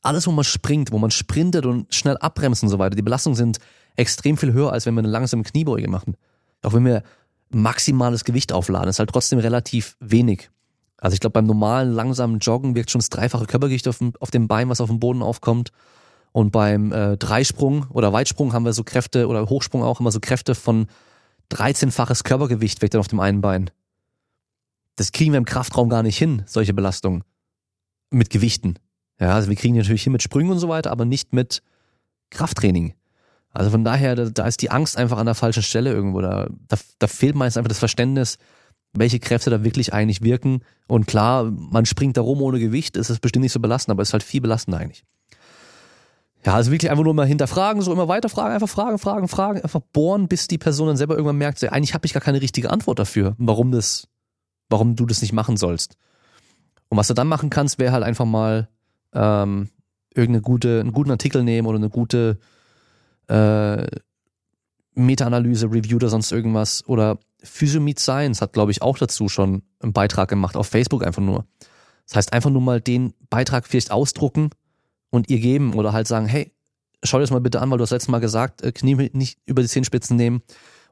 alles, 0.01 0.27
wo 0.27 0.31
man 0.31 0.43
springt, 0.43 0.91
wo 0.91 0.97
man 0.97 1.11
sprintet 1.11 1.65
und 1.65 1.93
schnell 1.93 2.17
abbremst 2.17 2.63
und 2.63 2.69
so 2.69 2.79
weiter, 2.79 2.95
die 2.95 3.01
Belastungen 3.01 3.35
sind 3.35 3.59
extrem 3.95 4.37
viel 4.37 4.53
höher, 4.53 4.71
als 4.71 4.85
wenn 4.85 4.93
wir 4.93 4.99
eine 4.99 5.09
langsame 5.09 5.43
Kniebeuge 5.43 5.89
machen. 5.89 6.15
Auch 6.61 6.73
wenn 6.73 6.85
wir 6.85 7.03
maximales 7.49 8.23
Gewicht 8.23 8.53
aufladen, 8.53 8.89
ist 8.89 8.99
halt 8.99 9.09
trotzdem 9.09 9.39
relativ 9.39 9.97
wenig. 9.99 10.49
Also 10.99 11.13
ich 11.13 11.19
glaube, 11.19 11.33
beim 11.33 11.45
normalen, 11.45 11.93
langsamen 11.93 12.39
Joggen 12.39 12.75
wirkt 12.75 12.91
schon 12.91 12.99
das 12.99 13.09
dreifache 13.09 13.45
Körpergewicht 13.45 13.87
auf 13.87 13.99
dem, 13.99 14.13
auf 14.19 14.31
dem 14.31 14.47
Bein, 14.47 14.69
was 14.69 14.81
auf 14.81 14.89
dem 14.89 14.99
Boden 14.99 15.21
aufkommt. 15.21 15.71
Und 16.31 16.51
beim 16.51 16.91
äh, 16.91 17.17
Dreisprung 17.17 17.87
oder 17.89 18.13
Weitsprung 18.13 18.53
haben 18.53 18.65
wir 18.65 18.73
so 18.73 18.83
Kräfte, 18.83 19.27
oder 19.27 19.49
Hochsprung 19.49 19.83
auch, 19.83 19.99
immer 19.99 20.11
so 20.11 20.19
Kräfte 20.19 20.55
von 20.55 20.87
13-faches 21.51 22.23
Körpergewicht 22.23 22.81
wirkt 22.81 22.93
dann 22.93 22.99
auf 22.99 23.07
dem 23.07 23.19
einen 23.19 23.41
Bein. 23.41 23.71
Das 24.95 25.11
kriegen 25.11 25.31
wir 25.31 25.37
im 25.37 25.45
Kraftraum 25.45 25.89
gar 25.89 26.03
nicht 26.03 26.17
hin, 26.17 26.43
solche 26.45 26.73
Belastungen. 26.73 27.23
Mit 28.11 28.29
Gewichten. 28.29 28.75
Ja, 29.19 29.33
also 29.33 29.49
wir 29.49 29.55
kriegen 29.55 29.73
die 29.73 29.79
natürlich 29.79 30.03
hin 30.03 30.11
mit 30.11 30.21
Sprüngen 30.21 30.51
und 30.51 30.59
so 30.59 30.69
weiter, 30.69 30.91
aber 30.91 31.05
nicht 31.05 31.33
mit 31.33 31.61
Krafttraining. 32.29 32.93
Also 33.51 33.71
von 33.71 33.83
daher, 33.83 34.15
da, 34.15 34.25
da 34.25 34.45
ist 34.45 34.61
die 34.61 34.69
Angst 34.69 34.97
einfach 34.97 35.17
an 35.17 35.25
der 35.25 35.35
falschen 35.35 35.63
Stelle 35.63 35.91
irgendwo. 35.91 36.21
Da, 36.21 36.47
da, 36.67 36.77
da 36.99 37.07
fehlt 37.07 37.35
meist 37.35 37.57
einfach 37.57 37.69
das 37.69 37.79
Verständnis, 37.79 38.37
welche 38.93 39.19
Kräfte 39.19 39.49
da 39.49 39.63
wirklich 39.63 39.93
eigentlich 39.93 40.21
wirken. 40.21 40.63
Und 40.87 41.07
klar, 41.07 41.51
man 41.51 41.85
springt 41.85 42.17
da 42.17 42.21
rum 42.21 42.41
ohne 42.41 42.59
Gewicht, 42.59 42.97
ist 42.97 43.09
es 43.09 43.19
bestimmt 43.19 43.43
nicht 43.43 43.51
so 43.51 43.59
belastend, 43.59 43.91
aber 43.91 44.01
es 44.01 44.09
ist 44.09 44.13
halt 44.13 44.23
viel 44.23 44.41
belastender 44.41 44.79
eigentlich. 44.79 45.03
Ja, 46.45 46.55
also 46.55 46.71
wirklich 46.71 46.89
einfach 46.89 47.03
nur 47.03 47.13
mal 47.13 47.27
hinterfragen, 47.27 47.81
so 47.81 47.91
immer 47.91 48.07
weiter 48.07 48.29
fragen, 48.29 48.53
einfach 48.53 48.69
fragen, 48.69 48.97
fragen, 48.97 49.27
fragen, 49.27 49.61
einfach 49.61 49.81
bohren, 49.91 50.27
bis 50.27 50.47
die 50.47 50.57
Person 50.57 50.87
dann 50.87 50.97
selber 50.97 51.15
irgendwann 51.15 51.37
merkt, 51.37 51.61
eigentlich 51.65 51.93
habe 51.93 52.05
ich 52.05 52.13
gar 52.13 52.21
keine 52.21 52.41
richtige 52.41 52.69
Antwort 52.69 52.97
dafür, 52.97 53.35
warum 53.37 53.71
das, 53.71 54.07
warum 54.69 54.95
du 54.95 55.05
das 55.05 55.21
nicht 55.21 55.33
machen 55.33 55.57
sollst. 55.57 55.97
Und 56.87 56.97
was 56.97 57.07
du 57.07 57.13
dann 57.13 57.27
machen 57.27 57.49
kannst, 57.49 57.77
wäre 57.77 57.91
halt 57.91 58.03
einfach 58.03 58.25
mal 58.25 58.69
ähm, 59.13 59.69
irgendeine 60.13 60.41
gute, 60.41 60.79
einen 60.79 60.93
guten 60.93 61.11
Artikel 61.11 61.43
nehmen 61.43 61.67
oder 61.67 61.77
eine 61.77 61.89
gute 61.89 62.39
äh, 63.27 63.85
Meta-Analyse, 64.95 65.67
Review 65.67 65.97
oder 65.97 66.09
sonst 66.09 66.31
irgendwas. 66.31 66.85
Oder 66.87 67.19
Physio 67.43 67.81
Meet 67.81 67.99
Science 67.99 68.41
hat, 68.41 68.53
glaube 68.53 68.71
ich, 68.71 68.81
auch 68.81 68.97
dazu 68.97 69.29
schon 69.29 69.63
einen 69.79 69.93
Beitrag 69.93 70.29
gemacht, 70.29 70.55
auf 70.55 70.67
Facebook 70.67 71.05
einfach 71.05 71.21
nur. 71.21 71.45
Das 72.07 72.15
heißt, 72.15 72.33
einfach 72.33 72.49
nur 72.49 72.61
mal 72.61 72.81
den 72.81 73.13
Beitrag 73.29 73.67
vielleicht 73.67 73.91
ausdrucken 73.91 74.49
und 75.09 75.29
ihr 75.29 75.39
geben 75.39 75.73
oder 75.73 75.93
halt 75.93 76.07
sagen, 76.07 76.25
hey, 76.25 76.51
schau 77.03 77.17
dir 77.17 77.23
das 77.23 77.31
mal 77.31 77.41
bitte 77.41 77.61
an, 77.61 77.69
weil 77.69 77.77
du 77.77 77.83
hast 77.83 77.91
letztes 77.91 78.09
Mal 78.09 78.19
gesagt, 78.19 78.61
äh, 78.61 78.71
Knie 78.71 79.09
nicht 79.13 79.39
über 79.45 79.61
die 79.61 79.67
Zehenspitzen 79.67 80.17
nehmen. 80.17 80.41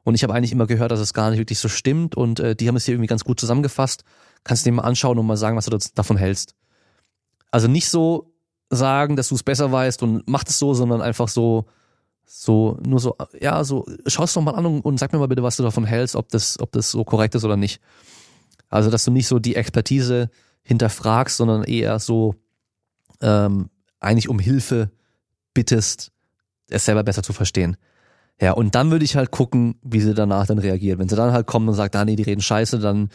Und 0.04 0.14
ich 0.14 0.22
habe 0.22 0.32
eigentlich 0.32 0.52
immer 0.52 0.66
gehört, 0.66 0.90
dass 0.90 1.00
es 1.00 1.12
gar 1.12 1.30
nicht 1.30 1.38
wirklich 1.38 1.58
so 1.58 1.68
stimmt 1.68 2.14
und 2.14 2.40
äh, 2.40 2.56
die 2.56 2.68
haben 2.68 2.76
es 2.76 2.84
hier 2.84 2.94
irgendwie 2.94 3.08
ganz 3.08 3.24
gut 3.24 3.38
zusammengefasst. 3.40 4.04
Kannst 4.44 4.64
du 4.64 4.70
dir 4.70 4.76
mal 4.76 4.82
anschauen 4.82 5.18
und 5.18 5.26
mal 5.26 5.36
sagen, 5.36 5.56
was 5.56 5.66
du 5.66 5.76
davon 5.94 6.16
hältst. 6.16 6.54
Also 7.50 7.68
nicht 7.68 7.90
so 7.90 8.32
sagen, 8.70 9.16
dass 9.16 9.28
du 9.28 9.34
es 9.34 9.42
besser 9.42 9.72
weißt 9.72 10.02
und 10.02 10.22
mach 10.26 10.44
es 10.46 10.58
so, 10.58 10.72
sondern 10.72 11.02
einfach 11.02 11.28
so, 11.28 11.66
so, 12.28 12.78
nur 12.86 13.00
so, 13.00 13.16
ja, 13.40 13.64
so, 13.64 13.86
schau 14.06 14.24
es 14.24 14.34
doch 14.34 14.42
mal 14.42 14.54
an 14.54 14.66
und, 14.66 14.80
und 14.82 14.98
sag 14.98 15.12
mir 15.12 15.18
mal 15.18 15.28
bitte, 15.28 15.42
was 15.42 15.56
du 15.56 15.62
davon 15.62 15.84
hältst, 15.84 16.14
ob 16.14 16.28
das, 16.28 16.60
ob 16.60 16.72
das 16.72 16.90
so 16.90 17.04
korrekt 17.04 17.34
ist 17.34 17.44
oder 17.44 17.56
nicht. 17.56 17.80
Also, 18.68 18.90
dass 18.90 19.04
du 19.04 19.10
nicht 19.10 19.26
so 19.26 19.38
die 19.38 19.56
Expertise 19.56 20.30
hinterfragst, 20.62 21.38
sondern 21.38 21.64
eher 21.64 21.98
so 21.98 22.34
ähm, 23.22 23.70
eigentlich 23.98 24.28
um 24.28 24.38
Hilfe 24.38 24.90
bittest, 25.54 26.12
es 26.68 26.84
selber 26.84 27.02
besser 27.02 27.22
zu 27.22 27.32
verstehen. 27.32 27.76
Ja, 28.40 28.52
und 28.52 28.74
dann 28.74 28.90
würde 28.90 29.04
ich 29.04 29.16
halt 29.16 29.30
gucken, 29.30 29.76
wie 29.82 30.00
sie 30.00 30.14
danach 30.14 30.46
dann 30.46 30.58
reagiert. 30.58 30.98
Wenn 30.98 31.08
sie 31.08 31.16
dann 31.16 31.32
halt 31.32 31.46
kommen 31.46 31.68
und 31.68 31.74
sagt, 31.74 31.96
ah 31.96 32.04
nee, 32.04 32.14
die 32.14 32.22
reden 32.22 32.42
scheiße, 32.42 32.78
dann 32.78 33.08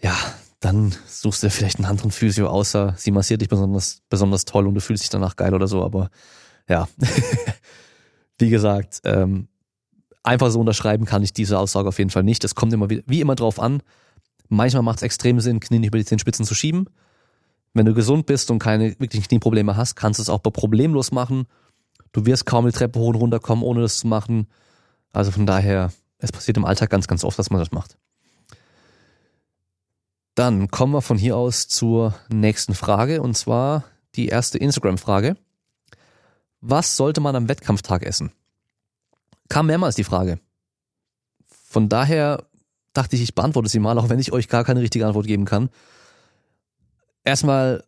ja, 0.00 0.14
dann 0.60 0.94
suchst 1.06 1.42
du 1.42 1.50
vielleicht 1.50 1.78
einen 1.78 1.86
anderen 1.86 2.10
Physio, 2.10 2.48
außer 2.48 2.94
sie 2.96 3.10
massiert 3.10 3.40
dich 3.40 3.48
besonders, 3.48 4.02
besonders 4.08 4.44
toll 4.44 4.66
und 4.66 4.74
du 4.74 4.80
fühlst 4.80 5.02
dich 5.02 5.10
danach 5.10 5.36
geil 5.36 5.54
oder 5.54 5.68
so, 5.68 5.84
aber 5.84 6.10
ja. 6.68 6.88
wie 8.38 8.50
gesagt, 8.50 9.00
ähm, 9.04 9.48
einfach 10.22 10.50
so 10.50 10.60
unterschreiben 10.60 11.04
kann 11.04 11.22
ich 11.22 11.32
diese 11.32 11.58
Aussage 11.58 11.88
auf 11.88 11.98
jeden 11.98 12.10
Fall 12.10 12.22
nicht. 12.22 12.44
Es 12.44 12.54
kommt 12.54 12.72
immer 12.72 12.90
wieder, 12.90 13.02
wie 13.06 13.20
immer 13.20 13.34
drauf 13.34 13.58
an. 13.58 13.82
Manchmal 14.48 14.82
macht 14.82 14.98
es 14.98 15.02
extrem 15.02 15.40
Sinn, 15.40 15.60
Knie 15.60 15.78
nicht 15.78 15.88
über 15.88 15.98
die 15.98 16.04
Zehenspitzen 16.04 16.44
zu 16.44 16.54
schieben. 16.54 16.88
Wenn 17.74 17.86
du 17.86 17.94
gesund 17.94 18.26
bist 18.26 18.50
und 18.50 18.58
keine 18.58 18.98
wirklichen 18.98 19.26
Knieprobleme 19.26 19.76
hast, 19.76 19.94
kannst 19.94 20.18
du 20.18 20.22
es 20.22 20.28
auch 20.28 20.42
problemlos 20.42 21.12
machen. 21.12 21.46
Du 22.12 22.24
wirst 22.24 22.46
kaum 22.46 22.66
die 22.66 22.72
Treppe 22.72 22.98
hoch 22.98 23.08
und 23.08 23.16
runter 23.16 23.40
kommen, 23.40 23.62
ohne 23.62 23.82
das 23.82 23.98
zu 23.98 24.06
machen. 24.06 24.48
Also 25.12 25.30
von 25.30 25.46
daher, 25.46 25.92
es 26.18 26.32
passiert 26.32 26.56
im 26.56 26.64
Alltag 26.64 26.90
ganz, 26.90 27.06
ganz 27.06 27.24
oft, 27.24 27.38
dass 27.38 27.50
man 27.50 27.60
das 27.60 27.70
macht. 27.70 27.96
Dann 30.34 30.68
kommen 30.68 30.92
wir 30.92 31.02
von 31.02 31.18
hier 31.18 31.36
aus 31.36 31.68
zur 31.68 32.14
nächsten 32.28 32.74
Frage 32.74 33.22
und 33.22 33.36
zwar 33.36 33.84
die 34.14 34.28
erste 34.28 34.56
Instagram-Frage. 34.58 35.36
Was 36.60 36.96
sollte 36.96 37.20
man 37.20 37.36
am 37.36 37.48
Wettkampftag 37.48 38.04
essen? 38.04 38.32
Kam 39.48 39.66
mehrmals 39.66 39.94
die 39.94 40.04
Frage. 40.04 40.40
Von 41.46 41.88
daher 41.88 42.44
dachte 42.92 43.16
ich, 43.16 43.22
ich 43.22 43.34
beantworte 43.34 43.68
sie 43.68 43.78
mal, 43.78 43.98
auch 43.98 44.08
wenn 44.08 44.18
ich 44.18 44.32
euch 44.32 44.48
gar 44.48 44.64
keine 44.64 44.80
richtige 44.80 45.06
Antwort 45.06 45.26
geben 45.26 45.44
kann. 45.44 45.70
Erstmal 47.24 47.84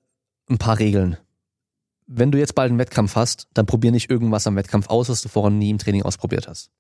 ein 0.49 0.59
paar 0.59 0.79
Regeln. 0.79 1.17
Wenn 2.07 2.31
du 2.31 2.39
jetzt 2.39 2.55
bald 2.55 2.71
einen 2.71 2.79
Wettkampf 2.79 3.17
hast, 3.17 3.49
dann 3.55 3.67
probier 3.67 3.93
nicht 3.93 4.11
irgendwas 4.11 4.47
am 4.47 4.57
Wettkampf 4.57 4.89
aus, 4.89 5.09
was 5.09 5.23
du 5.23 5.29
vorher 5.29 5.51
nie 5.51 5.71
im 5.71 5.79
Training 5.79 6.03
ausprobiert 6.03 6.49
hast. 6.49 6.71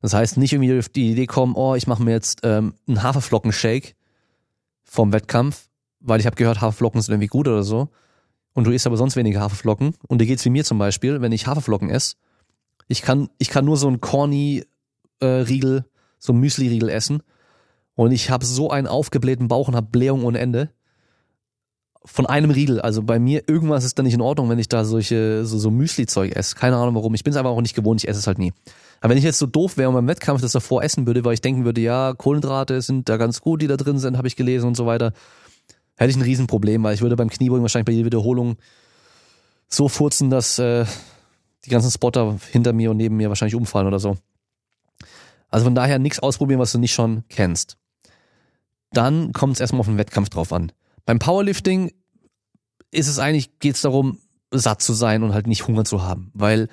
Das 0.00 0.14
heißt, 0.14 0.36
nicht 0.36 0.52
irgendwie 0.52 0.78
auf 0.78 0.88
die 0.88 1.12
Idee 1.12 1.26
kommen, 1.26 1.54
oh, 1.54 1.74
ich 1.74 1.86
mache 1.86 2.02
mir 2.02 2.12
jetzt 2.12 2.40
ähm, 2.44 2.74
einen 2.86 3.02
Haferflockenshake 3.02 3.94
vom 4.84 5.12
Wettkampf, 5.12 5.68
weil 6.00 6.20
ich 6.20 6.26
habe 6.26 6.36
gehört, 6.36 6.60
Haferflocken 6.60 7.00
sind 7.00 7.14
irgendwie 7.14 7.28
gut 7.28 7.48
oder 7.48 7.62
so. 7.62 7.88
Und 8.54 8.66
du 8.66 8.70
isst 8.70 8.86
aber 8.86 8.96
sonst 8.96 9.16
weniger 9.16 9.40
Haferflocken. 9.40 9.94
Und 10.08 10.20
dir 10.20 10.26
geht's 10.26 10.44
wie 10.44 10.50
mir 10.50 10.64
zum 10.64 10.78
Beispiel, 10.78 11.20
wenn 11.20 11.32
ich 11.32 11.46
Haferflocken 11.46 11.90
esse. 11.90 12.16
Ich 12.88 13.02
kann, 13.02 13.28
ich 13.38 13.50
kann 13.50 13.64
nur 13.64 13.76
so 13.76 13.86
einen 13.86 14.00
Corny-Riegel, 14.00 15.76
äh, 15.78 15.82
so 16.18 16.32
einen 16.32 16.40
Müsli-Riegel 16.40 16.88
essen. 16.88 17.22
Und 17.94 18.12
ich 18.12 18.30
habe 18.30 18.44
so 18.44 18.70
einen 18.70 18.86
aufgeblähten 18.86 19.48
Bauch 19.48 19.68
und 19.68 19.76
habe 19.76 19.88
Blähung 19.90 20.24
ohne 20.24 20.38
Ende. 20.38 20.70
Von 22.04 22.26
einem 22.26 22.50
Riegel. 22.50 22.80
Also 22.80 23.02
bei 23.02 23.18
mir, 23.18 23.48
irgendwas 23.48 23.84
ist 23.84 23.98
da 23.98 24.02
nicht 24.02 24.14
in 24.14 24.20
Ordnung, 24.20 24.48
wenn 24.48 24.58
ich 24.58 24.68
da 24.68 24.84
solche, 24.84 25.44
so, 25.44 25.58
so 25.58 25.70
Müsli-Zeug 25.70 26.34
esse. 26.34 26.54
Keine 26.54 26.76
Ahnung 26.76 26.94
warum. 26.94 27.14
Ich 27.14 27.24
bin 27.24 27.32
es 27.32 27.36
einfach 27.36 27.50
auch 27.50 27.60
nicht 27.60 27.74
gewohnt, 27.74 28.02
ich 28.02 28.08
esse 28.08 28.20
es 28.20 28.26
halt 28.26 28.38
nie. 28.38 28.52
Aber 29.00 29.10
wenn 29.10 29.18
ich 29.18 29.24
jetzt 29.24 29.38
so 29.38 29.46
doof 29.46 29.76
wäre 29.76 29.88
und 29.88 29.94
beim 29.94 30.08
Wettkampf 30.08 30.40
das 30.40 30.52
davor 30.52 30.82
essen 30.82 31.06
würde, 31.06 31.24
weil 31.24 31.34
ich 31.34 31.40
denken 31.40 31.64
würde, 31.64 31.80
ja, 31.80 32.14
Kohlenhydrate 32.14 32.80
sind 32.82 33.08
da 33.08 33.16
ganz 33.16 33.40
gut, 33.40 33.62
die 33.62 33.66
da 33.66 33.76
drin 33.76 33.98
sind, 33.98 34.16
habe 34.16 34.28
ich 34.28 34.36
gelesen 34.36 34.66
und 34.66 34.76
so 34.76 34.86
weiter, 34.86 35.12
hätte 35.98 36.10
ich 36.10 36.16
ein 36.16 36.22
Riesenproblem, 36.22 36.82
weil 36.82 36.94
ich 36.94 37.02
würde 37.02 37.16
beim 37.16 37.28
Kniebeugen 37.28 37.62
wahrscheinlich 37.62 37.86
bei 37.86 37.92
jeder 37.92 38.06
Wiederholung 38.06 38.56
so 39.68 39.88
furzen, 39.88 40.30
dass 40.30 40.58
äh, 40.58 40.86
die 41.64 41.70
ganzen 41.70 41.90
Spotter 41.90 42.38
hinter 42.50 42.72
mir 42.72 42.90
und 42.90 42.96
neben 42.96 43.16
mir 43.16 43.28
wahrscheinlich 43.28 43.56
umfallen 43.56 43.86
oder 43.86 43.98
so. 43.98 44.16
Also 45.50 45.64
von 45.64 45.74
daher 45.74 45.98
nichts 45.98 46.20
ausprobieren, 46.20 46.60
was 46.60 46.72
du 46.72 46.78
nicht 46.78 46.94
schon 46.94 47.24
kennst. 47.28 47.76
Dann 48.92 49.32
kommt 49.32 49.54
es 49.54 49.60
erstmal 49.60 49.80
auf 49.80 49.86
den 49.86 49.98
Wettkampf 49.98 50.30
drauf 50.30 50.52
an. 50.52 50.72
Beim 51.04 51.18
Powerlifting 51.18 51.92
ist 52.90 53.08
es 53.08 53.18
eigentlich, 53.18 53.58
geht 53.58 53.74
es 53.74 53.82
darum, 53.82 54.18
satt 54.50 54.80
zu 54.80 54.92
sein 54.92 55.22
und 55.22 55.34
halt 55.34 55.46
nicht 55.46 55.66
Hunger 55.66 55.84
zu 55.84 56.02
haben, 56.02 56.30
weil 56.32 56.68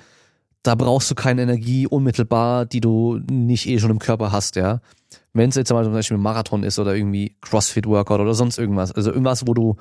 da 0.62 0.74
brauchst 0.74 1.10
du 1.10 1.14
keine 1.14 1.42
Energie 1.42 1.86
unmittelbar, 1.86 2.64
die 2.64 2.80
du 2.80 3.20
nicht 3.30 3.66
eh 3.66 3.78
schon 3.78 3.90
im 3.90 3.98
Körper 3.98 4.32
hast, 4.32 4.56
ja. 4.56 4.80
Wenn 5.36 5.50
es 5.50 5.56
jetzt 5.56 5.68
zum 5.68 5.92
Beispiel 5.92 6.16
ein 6.16 6.22
Marathon 6.22 6.62
ist 6.62 6.78
oder 6.78 6.96
irgendwie 6.96 7.36
CrossFit-Workout 7.42 8.20
oder 8.20 8.34
sonst 8.34 8.58
irgendwas, 8.58 8.92
also 8.92 9.10
irgendwas, 9.10 9.46
wo 9.46 9.52
du 9.52 9.76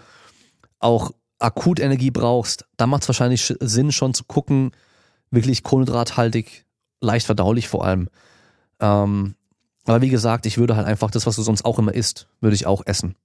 auch 0.80 1.12
akut 1.40 1.80
Energie 1.80 2.12
brauchst, 2.12 2.66
da 2.76 2.88
macht 2.88 3.04
es 3.04 3.10
wahrscheinlich 3.10 3.54
Sinn, 3.62 3.94
schon 3.94 4.14
zu 4.14 4.26
gucken, 4.26 4.72
wirklich 5.32 5.64
kohlenhydrathaltig, 5.64 6.66
leicht 7.00 7.26
verdaulich 7.26 7.70
vor 7.70 7.86
allem. 7.86 8.10
Ähm, 8.82 9.36
aber 9.86 10.02
wie 10.02 10.10
gesagt, 10.10 10.46
ich 10.46 10.58
würde 10.58 10.76
halt 10.76 10.88
einfach 10.88 11.10
das, 11.10 11.26
was 11.26 11.38
du 11.38 11.42
sonst 11.42 11.64
auch 11.64 11.80
immer 11.80 11.94
isst, 11.94 12.28
würde 12.42 12.56
ich 12.56 12.68
auch 12.68 12.82
essen. 12.86 13.16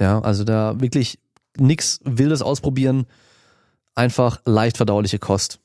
Ja, 0.00 0.20
also 0.20 0.42
da 0.42 0.80
wirklich 0.80 1.20
nichts 1.56 2.00
Wildes 2.02 2.42
ausprobieren, 2.42 3.06
einfach 3.94 4.40
leicht 4.46 4.78
verdauliche 4.78 5.20
Kost. 5.20 5.60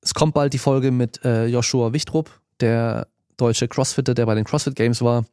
Es 0.00 0.14
kommt 0.14 0.34
bald 0.34 0.52
die 0.52 0.58
Folge 0.58 0.90
mit 0.90 1.24
äh, 1.24 1.46
Joshua 1.46 1.92
Wichtrup, 1.92 2.40
der 2.58 3.06
deutsche 3.40 3.68
Crossfitter, 3.68 4.14
der 4.14 4.26
bei 4.26 4.34
den 4.34 4.44
CrossFit 4.44 4.76
Games 4.76 5.02
war. 5.02 5.24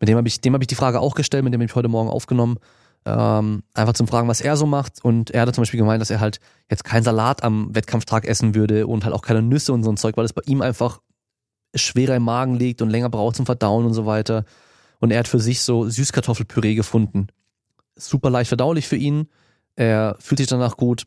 Mit 0.00 0.08
dem 0.08 0.16
habe 0.16 0.28
ich, 0.28 0.40
dem 0.40 0.54
ich 0.60 0.66
die 0.66 0.74
Frage 0.74 1.00
auch 1.00 1.14
gestellt, 1.14 1.44
mit 1.44 1.52
dem 1.52 1.60
habe 1.60 1.66
ich 1.66 1.74
heute 1.74 1.88
Morgen 1.88 2.08
aufgenommen. 2.08 2.58
Ähm, 3.04 3.62
einfach 3.74 3.94
zum 3.94 4.06
Fragen, 4.06 4.28
was 4.28 4.40
er 4.40 4.56
so 4.56 4.66
macht. 4.66 5.04
Und 5.04 5.30
er 5.30 5.42
hat 5.42 5.54
zum 5.54 5.62
Beispiel 5.62 5.78
gemeint, 5.78 6.00
dass 6.00 6.10
er 6.10 6.20
halt 6.20 6.40
jetzt 6.70 6.84
keinen 6.84 7.02
Salat 7.02 7.42
am 7.42 7.74
Wettkampftag 7.74 8.26
essen 8.26 8.54
würde 8.54 8.86
und 8.86 9.04
halt 9.04 9.14
auch 9.14 9.22
keine 9.22 9.42
Nüsse 9.42 9.72
und 9.72 9.82
so 9.82 9.90
ein 9.90 9.96
Zeug, 9.96 10.16
weil 10.16 10.24
es 10.24 10.32
bei 10.32 10.42
ihm 10.46 10.62
einfach 10.62 11.00
schwerer 11.74 12.16
im 12.16 12.22
Magen 12.22 12.54
liegt 12.54 12.82
und 12.82 12.90
länger 12.90 13.10
braucht 13.10 13.36
zum 13.36 13.46
Verdauen 13.46 13.86
und 13.86 13.94
so 13.94 14.06
weiter. 14.06 14.44
Und 15.00 15.10
er 15.10 15.20
hat 15.20 15.28
für 15.28 15.40
sich 15.40 15.62
so 15.62 15.88
Süßkartoffelpüree 15.88 16.74
gefunden. 16.74 17.28
Super 17.96 18.30
leicht 18.30 18.48
verdaulich 18.48 18.88
für 18.88 18.96
ihn. 18.96 19.28
Er 19.76 20.16
fühlt 20.18 20.38
sich 20.38 20.48
danach 20.48 20.76
gut 20.76 21.06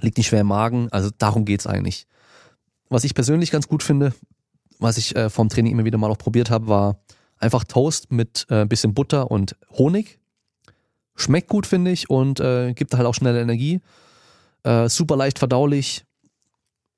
liegt 0.00 0.18
nicht 0.18 0.28
schwer 0.28 0.40
im 0.40 0.48
Magen, 0.48 0.88
also 0.90 1.10
darum 1.16 1.44
geht's 1.44 1.66
eigentlich. 1.66 2.06
Was 2.88 3.04
ich 3.04 3.14
persönlich 3.14 3.50
ganz 3.50 3.68
gut 3.68 3.82
finde, 3.82 4.12
was 4.78 4.96
ich 4.98 5.14
äh, 5.16 5.30
vom 5.30 5.48
Training 5.48 5.72
immer 5.72 5.84
wieder 5.84 5.98
mal 5.98 6.10
auch 6.10 6.18
probiert 6.18 6.50
habe, 6.50 6.68
war 6.68 7.00
einfach 7.38 7.64
Toast 7.64 8.12
mit 8.12 8.46
äh, 8.48 8.64
bisschen 8.66 8.94
Butter 8.94 9.30
und 9.30 9.56
Honig. 9.70 10.18
Schmeckt 11.16 11.48
gut, 11.48 11.66
finde 11.66 11.90
ich, 11.90 12.10
und 12.10 12.40
äh, 12.40 12.72
gibt 12.74 12.94
halt 12.94 13.06
auch 13.06 13.14
schnelle 13.14 13.40
Energie. 13.40 13.80
Äh, 14.64 14.88
super 14.88 15.16
leicht 15.16 15.38
verdaulich. 15.38 16.04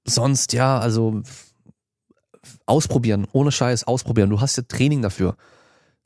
Sonst, 0.07 0.53
ja, 0.53 0.79
also 0.79 1.23
ausprobieren, 2.65 3.27
ohne 3.33 3.53
Scheiß 3.53 3.85
ausprobieren. 3.85 4.31
Du 4.31 4.41
hast 4.41 4.57
ja 4.57 4.63
Training 4.67 5.03
dafür. 5.03 5.37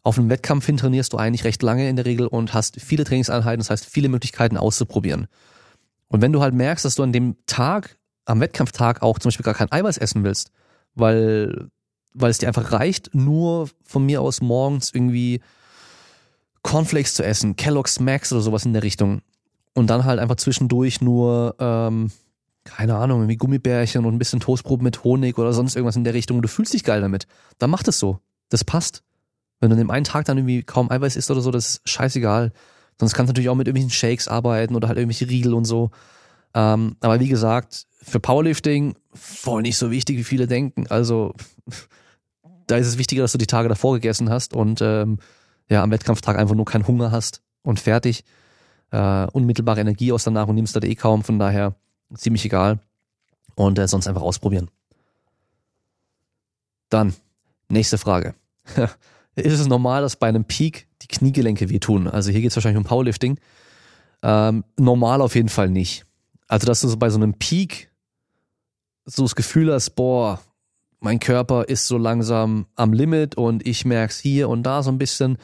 Auf 0.02 0.18
einem 0.18 0.30
Wettkampf 0.30 0.64
hin 0.64 0.78
trainierst 0.78 1.12
du 1.12 1.18
eigentlich 1.18 1.44
recht 1.44 1.62
lange 1.62 1.88
in 1.88 1.96
der 1.96 2.06
Regel 2.06 2.26
und 2.26 2.54
hast 2.54 2.80
viele 2.80 3.04
Trainingseinheiten, 3.04 3.60
das 3.60 3.68
heißt 3.68 3.84
viele 3.84 4.08
Möglichkeiten 4.08 4.56
auszuprobieren. 4.56 5.26
Und 6.08 6.22
wenn 6.22 6.32
du 6.32 6.40
halt 6.40 6.54
merkst, 6.54 6.84
dass 6.84 6.94
du 6.94 7.02
an 7.02 7.12
dem 7.12 7.36
Tag, 7.46 7.98
am 8.24 8.40
Wettkampftag 8.40 9.02
auch 9.02 9.18
zum 9.18 9.28
Beispiel 9.28 9.44
gar 9.44 9.54
kein 9.54 9.70
Eiweiß 9.70 9.98
essen 9.98 10.24
willst, 10.24 10.50
weil, 10.94 11.68
weil 12.14 12.30
es 12.30 12.38
dir 12.38 12.48
einfach 12.48 12.72
reicht, 12.72 13.14
nur 13.14 13.68
von 13.84 14.04
mir 14.04 14.20
aus 14.20 14.40
morgens 14.40 14.92
irgendwie 14.92 15.40
Cornflakes 16.62 17.14
zu 17.14 17.24
essen, 17.24 17.56
Kellogg's 17.56 18.00
Max 18.00 18.32
oder 18.32 18.42
sowas 18.42 18.64
in 18.64 18.72
der 18.72 18.82
Richtung. 18.82 19.22
Und 19.74 19.88
dann 19.88 20.04
halt 20.04 20.18
einfach 20.18 20.36
zwischendurch 20.36 21.00
nur, 21.00 21.54
ähm, 21.58 22.10
keine 22.64 22.96
Ahnung, 22.96 23.20
irgendwie 23.20 23.36
Gummibärchen 23.36 24.04
und 24.04 24.14
ein 24.14 24.18
bisschen 24.18 24.40
Toastbrot 24.40 24.82
mit 24.82 25.04
Honig 25.04 25.38
oder 25.38 25.52
sonst 25.52 25.76
irgendwas 25.76 25.96
in 25.96 26.04
der 26.04 26.14
Richtung 26.14 26.42
du 26.42 26.48
fühlst 26.48 26.74
dich 26.74 26.84
geil 26.84 27.00
damit. 27.00 27.26
Dann 27.58 27.70
mach 27.70 27.82
das 27.82 27.98
so. 27.98 28.18
Das 28.48 28.64
passt. 28.64 29.02
Wenn 29.60 29.70
du 29.70 29.74
an 29.74 29.78
dem 29.78 29.90
einen 29.90 30.04
Tag 30.04 30.24
dann 30.24 30.38
irgendwie 30.38 30.62
kaum 30.62 30.90
Eiweiß 30.90 31.16
isst 31.16 31.30
oder 31.30 31.40
so, 31.40 31.50
das 31.50 31.66
ist 31.66 31.88
scheißegal. 31.88 32.52
Sonst 32.98 33.14
kannst 33.14 33.28
du 33.28 33.32
natürlich 33.32 33.48
auch 33.48 33.54
mit 33.54 33.66
irgendwelchen 33.66 33.90
Shakes 33.96 34.28
arbeiten 34.28 34.74
oder 34.74 34.88
halt 34.88 34.98
irgendwelche 34.98 35.28
Riegel 35.28 35.54
und 35.54 35.64
so. 35.64 35.90
Ähm, 36.54 36.96
aber 37.00 37.20
wie 37.20 37.28
gesagt, 37.28 37.86
für 38.02 38.20
Powerlifting 38.20 38.96
voll 39.14 39.62
nicht 39.62 39.76
so 39.76 39.90
wichtig, 39.90 40.16
wie 40.18 40.24
viele 40.24 40.46
denken. 40.46 40.86
Also 40.88 41.34
da 42.66 42.76
ist 42.76 42.86
es 42.86 42.98
wichtiger, 42.98 43.22
dass 43.22 43.32
du 43.32 43.38
die 43.38 43.46
Tage 43.46 43.68
davor 43.68 43.94
gegessen 43.94 44.30
hast 44.30 44.54
und 44.54 44.80
ähm, 44.80 45.18
ja 45.68 45.82
am 45.82 45.90
Wettkampftag 45.90 46.38
einfach 46.38 46.54
nur 46.54 46.64
keinen 46.64 46.86
Hunger 46.86 47.10
hast 47.10 47.42
und 47.62 47.80
fertig. 47.80 48.24
Äh, 48.90 49.26
unmittelbare 49.26 49.80
Energie 49.80 50.12
aus 50.12 50.24
danach 50.24 50.48
und 50.48 50.56
nimmst 50.56 50.74
da 50.74 50.80
eh 50.80 50.96
kaum, 50.96 51.22
von 51.22 51.38
daher 51.38 51.76
ziemlich 52.14 52.44
egal. 52.44 52.80
Und 53.54 53.78
äh, 53.78 53.86
sonst 53.86 54.08
einfach 54.08 54.22
ausprobieren. 54.22 54.68
Dann, 56.88 57.14
nächste 57.68 57.98
Frage. 57.98 58.34
ist 59.36 59.60
es 59.60 59.66
normal, 59.68 60.02
dass 60.02 60.16
bei 60.16 60.28
einem 60.28 60.44
Peak 60.44 60.88
die 61.02 61.06
Kniegelenke 61.06 61.70
wehtun? 61.70 62.08
Also 62.08 62.30
hier 62.30 62.40
geht 62.40 62.50
es 62.50 62.56
wahrscheinlich 62.56 62.78
um 62.78 62.84
Powerlifting. 62.84 63.38
Ähm, 64.22 64.64
normal 64.76 65.20
auf 65.20 65.34
jeden 65.34 65.48
Fall 65.48 65.70
nicht. 65.70 66.04
Also, 66.50 66.66
dass 66.66 66.80
du 66.80 66.88
so 66.88 66.96
bei 66.96 67.10
so 67.10 67.16
einem 67.16 67.34
Peak 67.34 67.90
so 69.04 69.22
das 69.22 69.34
Gefühl 69.34 69.72
hast, 69.72 69.90
boah, 69.90 70.40
mein 71.00 71.20
Körper 71.20 71.64
ist 71.64 71.86
so 71.86 71.96
langsam 71.96 72.66
am 72.74 72.92
Limit 72.92 73.36
und 73.36 73.66
ich 73.66 73.84
merke 73.84 74.10
es 74.10 74.18
hier 74.18 74.48
und 74.48 74.62
da 74.64 74.82
so 74.82 74.90
ein 74.90 74.98
bisschen. 74.98 75.38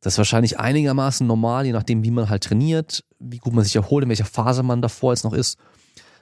Das 0.00 0.14
ist 0.14 0.18
wahrscheinlich 0.18 0.58
einigermaßen 0.58 1.26
normal, 1.26 1.66
je 1.66 1.72
nachdem, 1.72 2.04
wie 2.04 2.10
man 2.10 2.28
halt 2.28 2.44
trainiert, 2.44 3.04
wie 3.18 3.38
gut 3.38 3.52
man 3.52 3.64
sich 3.64 3.74
erholt, 3.74 4.04
in 4.04 4.08
welcher 4.08 4.24
Phase 4.24 4.62
man 4.62 4.80
davor 4.80 5.12
jetzt 5.12 5.24
noch 5.24 5.32
ist. 5.32 5.58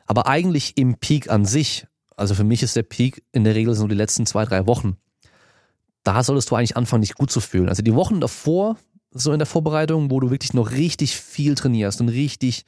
Aber 0.07 0.27
eigentlich 0.27 0.77
im 0.79 0.97
Peak 0.97 1.31
an 1.31 1.45
sich, 1.45 1.87
also 2.17 2.35
für 2.35 2.45
mich 2.45 2.63
ist 2.63 2.77
der 2.77 2.85
Peak 2.85 3.23
in 3.33 3.45
der 3.45 3.55
Regel 3.55 3.75
so 3.75 3.87
die 3.87 3.95
letzten 3.95 4.25
zwei, 4.25 4.45
drei 4.45 4.67
Wochen 4.67 4.97
da 6.07 6.23
solltest 6.23 6.51
du 6.51 6.55
eigentlich 6.55 6.77
anfangen, 6.77 7.03
dich 7.03 7.15
gut 7.15 7.31
zu 7.33 7.41
fühlen. 7.41 7.69
Also 7.69 7.83
die 7.83 7.95
Wochen 7.95 8.21
davor, 8.21 8.77
so 9.11 9.33
in 9.33 9.41
der 9.41 9.47
Vorbereitung, 9.47 10.11
wo 10.11 10.21
du 10.21 10.31
wirklich 10.31 10.55
noch 10.55 10.71
richtig 10.71 11.17
viel 11.17 11.57
trainierst 11.57 12.01
und 12.01 12.09
richtig, 12.09 12.65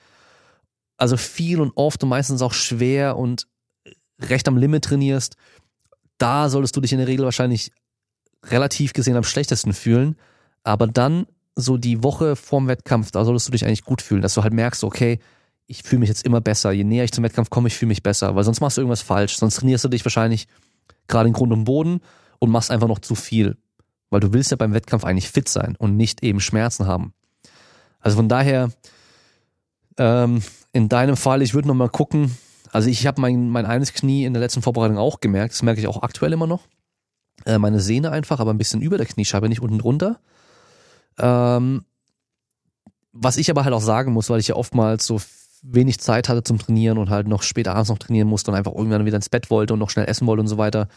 also 0.98 1.16
viel 1.16 1.61
und 1.61 1.72
oft 1.76 2.02
und 2.02 2.11
meistens 2.11 2.42
auch 2.42 2.52
schwer 2.52 3.16
und 3.16 3.46
recht 4.20 4.46
am 4.48 4.58
Limit 4.58 4.84
trainierst, 4.84 5.37
da 6.18 6.50
solltest 6.50 6.76
du 6.76 6.80
dich 6.80 6.92
in 6.92 6.98
der 6.98 7.06
Regel 7.06 7.24
wahrscheinlich 7.24 7.72
relativ 8.44 8.92
gesehen 8.92 9.16
am 9.16 9.22
schlechtesten 9.22 9.72
fühlen. 9.72 10.16
Aber 10.64 10.87
dann 10.87 11.26
so 11.54 11.76
die 11.76 12.02
Woche 12.02 12.37
vorm 12.37 12.68
Wettkampf, 12.68 13.11
da 13.11 13.24
solltest 13.24 13.48
du 13.48 13.52
dich 13.52 13.64
eigentlich 13.64 13.84
gut 13.84 14.02
fühlen, 14.02 14.22
dass 14.22 14.34
du 14.34 14.42
halt 14.42 14.52
merkst, 14.52 14.84
okay, 14.84 15.18
ich 15.66 15.82
fühle 15.82 16.00
mich 16.00 16.08
jetzt 16.08 16.24
immer 16.24 16.40
besser. 16.40 16.72
Je 16.72 16.84
näher 16.84 17.04
ich 17.04 17.12
zum 17.12 17.24
Wettkampf 17.24 17.50
komme, 17.50 17.68
ich 17.68 17.76
fühle 17.76 17.88
mich 17.88 18.02
besser, 18.02 18.34
weil 18.34 18.44
sonst 18.44 18.61
machst 18.61 18.76
du 18.76 18.80
irgendwas 18.80 19.02
falsch. 19.02 19.37
Sonst 19.37 19.56
trainierst 19.56 19.84
du 19.84 19.88
dich 19.88 20.04
wahrscheinlich 20.04 20.48
gerade 21.06 21.28
in 21.28 21.34
Grund 21.34 21.52
und 21.52 21.64
Boden 21.64 22.00
und 22.38 22.50
machst 22.50 22.70
einfach 22.70 22.88
noch 22.88 23.00
zu 23.00 23.14
viel. 23.14 23.56
Weil 24.11 24.20
du 24.20 24.32
willst 24.32 24.50
ja 24.50 24.56
beim 24.56 24.72
Wettkampf 24.72 25.04
eigentlich 25.04 25.28
fit 25.28 25.48
sein 25.48 25.76
und 25.78 25.96
nicht 25.96 26.22
eben 26.22 26.40
Schmerzen 26.40 26.87
haben. 26.87 27.12
Also 28.00 28.16
von 28.16 28.28
daher, 28.28 28.70
ähm, 29.98 30.42
in 30.72 30.88
deinem 30.88 31.16
Fall, 31.16 31.42
ich 31.42 31.54
würde 31.54 31.68
noch 31.68 31.74
mal 31.74 31.88
gucken. 31.88 32.37
Also 32.72 32.88
ich 32.88 33.06
habe 33.06 33.20
mein, 33.20 33.48
mein 33.48 33.66
eines 33.66 33.92
Knie 33.92 34.24
in 34.24 34.32
der 34.32 34.42
letzten 34.42 34.62
Vorbereitung 34.62 34.98
auch 34.98 35.20
gemerkt. 35.20 35.54
Das 35.54 35.62
merke 35.62 35.80
ich 35.80 35.87
auch 35.87 36.02
aktuell 36.02 36.32
immer 36.32 36.46
noch. 36.46 36.66
Äh, 37.46 37.58
meine 37.58 37.80
Sehne 37.80 38.11
einfach, 38.11 38.40
aber 38.40 38.52
ein 38.52 38.58
bisschen 38.58 38.80
über 38.80 38.98
der 38.98 39.06
Kniescheibe, 39.06 39.48
nicht 39.48 39.62
unten 39.62 39.78
drunter. 39.78 40.20
Ähm, 41.18 41.84
was 43.12 43.37
ich 43.37 43.50
aber 43.50 43.64
halt 43.64 43.74
auch 43.74 43.82
sagen 43.82 44.12
muss, 44.12 44.30
weil 44.30 44.40
ich 44.40 44.48
ja 44.48 44.56
oftmals 44.56 45.06
so 45.06 45.20
wenig 45.62 45.98
Zeit 45.98 46.28
hatte 46.28 46.44
zum 46.44 46.58
Trainieren 46.58 46.98
und 46.98 47.11
halt 47.11 47.26
noch 47.26 47.42
später 47.42 47.74
abends 47.74 47.88
noch 47.88 47.98
trainieren 47.98 48.28
musste 48.28 48.50
und 48.50 48.56
einfach 48.56 48.72
irgendwann 48.72 49.06
wieder 49.06 49.16
ins 49.16 49.28
Bett 49.28 49.50
wollte 49.50 49.72
und 49.72 49.80
noch 49.80 49.90
schnell 49.90 50.08
essen 50.08 50.26
wollte 50.26 50.40
und 50.40 50.46
so 50.46 50.58
weiter. 50.58 50.88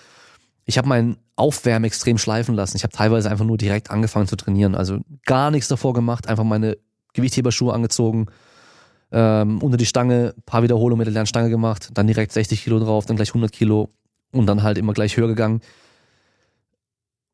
Ich 0.66 0.78
habe 0.78 0.88
mein 0.88 1.18
Aufwärmen 1.36 1.86
extrem 1.86 2.20
schleifen 2.20 2.54
lassen. 2.54 2.78
Ich 2.78 2.84
habe 2.84 2.94
teilweise 2.94 3.32
einfach 3.32 3.46
nur 3.46 3.58
direkt 3.58 3.90
angefangen 3.90 4.28
zu 4.28 4.36
trainieren. 4.36 4.76
Also 4.76 5.00
gar 5.26 5.50
nichts 5.50 5.68
davor 5.68 5.94
gemacht, 5.94 6.28
einfach 6.28 6.44
meine 6.44 6.78
Gewichtheberschuhe 7.14 7.74
angezogen, 7.74 8.28
ähm, 9.12 9.62
unter 9.62 9.78
die 9.78 9.86
Stange, 9.86 10.34
paar 10.46 10.64
Wiederholungen 10.64 11.00
mit 11.00 11.08
der 11.08 11.14
Lernstange 11.14 11.50
gemacht, 11.50 11.90
dann 11.94 12.08
direkt 12.08 12.32
60 12.32 12.64
Kilo 12.64 12.80
drauf, 12.80 13.06
dann 13.06 13.16
gleich 13.16 13.30
100 13.30 13.52
Kilo 13.52 13.90
und 14.32 14.46
dann 14.46 14.64
halt 14.64 14.78
immer 14.78 14.94
gleich 14.94 15.18
höher 15.18 15.28
gegangen. 15.28 15.62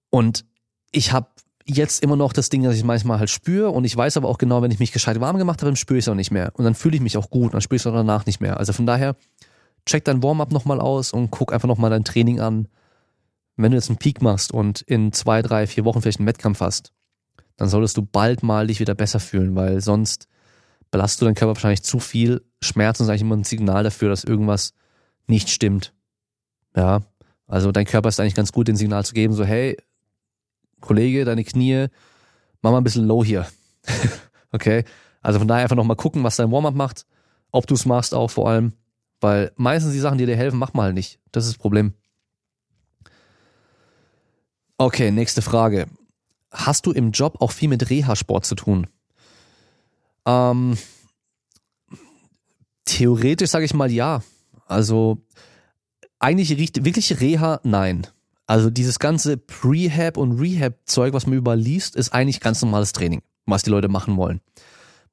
Und 0.09 0.45
ich 0.91 1.11
habe 1.11 1.27
jetzt 1.65 2.01
immer 2.01 2.15
noch 2.15 2.33
das 2.33 2.49
Ding, 2.49 2.63
dass 2.63 2.75
ich 2.75 2.83
manchmal 2.83 3.19
halt 3.19 3.29
spüre 3.29 3.69
und 3.69 3.83
ich 3.83 3.95
weiß 3.95 4.17
aber 4.17 4.29
auch 4.29 4.37
genau, 4.37 4.61
wenn 4.61 4.71
ich 4.71 4.79
mich 4.79 4.93
gescheit 4.93 5.19
warm 5.19 5.37
gemacht 5.37 5.61
habe, 5.61 5.69
dann 5.69 5.75
spüre 5.75 5.99
ich 5.99 6.05
es 6.05 6.09
auch 6.09 6.15
nicht 6.15 6.31
mehr. 6.31 6.51
Und 6.53 6.63
dann 6.63 6.75
fühle 6.75 6.95
ich 6.95 7.01
mich 7.01 7.17
auch 7.17 7.29
gut, 7.29 7.53
dann 7.53 7.61
spüre 7.61 7.75
ich 7.75 7.81
es 7.81 7.87
auch 7.87 7.93
danach 7.93 8.25
nicht 8.25 8.39
mehr. 8.39 8.57
Also 8.57 8.73
von 8.73 8.85
daher, 8.85 9.15
check 9.85 10.05
dein 10.05 10.23
Warm-up 10.23 10.51
nochmal 10.51 10.79
aus 10.79 11.11
und 11.11 11.29
guck 11.29 11.53
einfach 11.53 11.67
nochmal 11.67 11.89
dein 11.89 12.05
Training 12.05 12.39
an. 12.39 12.67
Wenn 13.57 13.71
du 13.71 13.77
jetzt 13.77 13.89
einen 13.89 13.97
Peak 13.97 14.21
machst 14.21 14.51
und 14.53 14.81
in 14.81 15.11
zwei, 15.11 15.41
drei, 15.41 15.67
vier 15.67 15.83
Wochen 15.83 16.01
vielleicht 16.01 16.19
einen 16.19 16.27
Wettkampf 16.27 16.61
hast, 16.61 16.93
dann 17.57 17.69
solltest 17.69 17.97
du 17.97 18.03
bald 18.03 18.43
mal 18.43 18.67
dich 18.67 18.79
wieder 18.79 18.95
besser 18.95 19.19
fühlen, 19.19 19.55
weil 19.55 19.81
sonst 19.81 20.27
belastest 20.91 21.21
du 21.21 21.25
deinen 21.25 21.35
Körper 21.35 21.55
wahrscheinlich 21.55 21.83
zu 21.83 21.99
viel. 21.99 22.43
Schmerzen 22.61 23.03
ist 23.03 23.09
eigentlich 23.09 23.21
immer 23.21 23.35
ein 23.35 23.43
Signal 23.43 23.83
dafür, 23.83 24.09
dass 24.09 24.23
irgendwas 24.23 24.73
nicht 25.27 25.49
stimmt. 25.49 25.93
Ja, 26.75 27.01
also 27.47 27.71
dein 27.71 27.85
Körper 27.85 28.09
ist 28.09 28.19
eigentlich 28.19 28.35
ganz 28.35 28.51
gut, 28.51 28.67
den 28.67 28.75
Signal 28.75 29.05
zu 29.05 29.13
geben, 29.13 29.33
so 29.33 29.43
hey, 29.43 29.77
Kollege, 30.81 31.25
deine 31.25 31.43
Knie, 31.43 31.87
mach 32.61 32.71
mal 32.71 32.77
ein 32.77 32.83
bisschen 32.83 33.07
low 33.07 33.23
hier. 33.23 33.47
okay? 34.51 34.83
Also 35.21 35.39
von 35.39 35.47
daher 35.47 35.63
einfach 35.63 35.75
nochmal 35.75 35.95
gucken, 35.95 36.23
was 36.23 36.35
dein 36.35 36.51
Warm-up 36.51 36.75
macht, 36.75 37.05
ob 37.51 37.67
du 37.67 37.73
es 37.73 37.85
machst 37.85 38.13
auch 38.13 38.29
vor 38.29 38.49
allem, 38.49 38.73
weil 39.19 39.51
meistens 39.55 39.93
die 39.93 39.99
Sachen, 39.99 40.17
die 40.17 40.25
dir 40.25 40.37
helfen, 40.37 40.59
mach 40.59 40.73
mal 40.73 40.83
halt 40.83 40.93
nicht. 40.93 41.19
Das 41.31 41.45
ist 41.45 41.53
das 41.53 41.57
Problem. 41.57 41.93
Okay, 44.77 45.09
nächste 45.11 45.41
Frage. 45.41 45.87
Hast 46.51 46.85
du 46.85 46.91
im 46.91 47.11
Job 47.11 47.41
auch 47.41 47.51
viel 47.51 47.69
mit 47.69 47.89
Reha-Sport 47.89 48.45
zu 48.45 48.55
tun? 48.55 48.87
Ähm, 50.27 50.77
theoretisch 52.85 53.49
sage 53.49 53.65
ich 53.65 53.73
mal 53.73 53.91
ja. 53.91 54.21
Also 54.67 55.19
eigentlich 56.19 56.57
wirklich 56.57 57.19
Reha, 57.21 57.61
nein. 57.63 58.05
Also 58.45 58.69
dieses 58.69 58.99
ganze 58.99 59.37
Prehab 59.37 60.17
und 60.17 60.39
Rehab-Zeug, 60.39 61.13
was 61.13 61.27
man 61.27 61.37
überliest, 61.37 61.95
ist 61.95 62.13
eigentlich 62.13 62.39
ganz 62.39 62.61
normales 62.61 62.93
Training, 62.93 63.21
was 63.45 63.63
die 63.63 63.69
Leute 63.69 63.87
machen 63.87 64.17
wollen. 64.17 64.41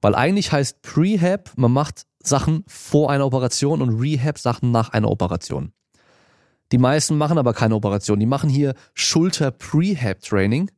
Weil 0.01 0.15
eigentlich 0.15 0.53
heißt 0.53 0.83
Prehab, 0.83 1.53
man 1.57 1.73
macht 1.73 2.07
Sachen 2.23 2.65
vor 2.67 3.11
einer 3.11 3.27
Operation 3.27 3.83
und 3.83 4.01
Rehab 4.01 4.39
Sachen 4.39 4.71
nach 4.71 4.91
einer 4.91 5.11
Operation. 5.11 5.73
Die 6.73 6.79
meisten 6.79 7.17
machen 7.17 7.39
aber 7.39 7.55
keine 7.55 7.75
Operation. 7.75 8.19
Die 8.19 8.27
machen 8.27 8.51
hier 8.51 8.75
Schulter-Prehab-Training, 8.95 10.71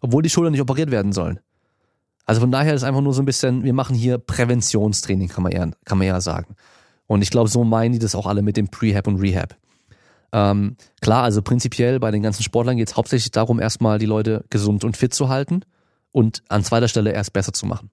obwohl 0.00 0.22
die 0.22 0.30
Schultern 0.30 0.52
nicht 0.52 0.60
operiert 0.60 0.90
werden 0.90 1.12
sollen. 1.12 1.40
Also 2.28 2.42
von 2.42 2.50
daher 2.50 2.74
ist 2.74 2.82
einfach 2.82 3.00
nur 3.00 3.14
so 3.14 3.22
ein 3.22 3.24
bisschen, 3.24 3.64
wir 3.64 3.72
machen 3.72 3.96
hier 3.96 4.18
Präventionstraining, 4.18 5.28
kann 5.28 5.42
man 5.42 5.50
ja, 5.50 5.66
kann 5.86 5.96
man 5.96 6.06
ja 6.06 6.20
sagen. 6.20 6.56
Und 7.06 7.22
ich 7.22 7.30
glaube, 7.30 7.48
so 7.48 7.64
meinen 7.64 7.94
die 7.94 7.98
das 7.98 8.14
auch 8.14 8.26
alle 8.26 8.42
mit 8.42 8.58
dem 8.58 8.68
Prehab 8.68 9.06
und 9.06 9.16
Rehab. 9.16 9.56
Ähm, 10.32 10.76
klar, 11.00 11.22
also 11.22 11.40
prinzipiell 11.40 11.98
bei 11.98 12.10
den 12.10 12.22
ganzen 12.22 12.42
Sportlern 12.42 12.76
geht 12.76 12.88
es 12.88 12.96
hauptsächlich 12.98 13.30
darum, 13.30 13.58
erstmal 13.58 13.98
die 13.98 14.04
Leute 14.04 14.44
gesund 14.50 14.84
und 14.84 14.94
fit 14.94 15.14
zu 15.14 15.30
halten 15.30 15.62
und 16.12 16.42
an 16.50 16.62
zweiter 16.62 16.88
Stelle 16.88 17.12
erst 17.12 17.32
besser 17.32 17.54
zu 17.54 17.64
machen. 17.64 17.90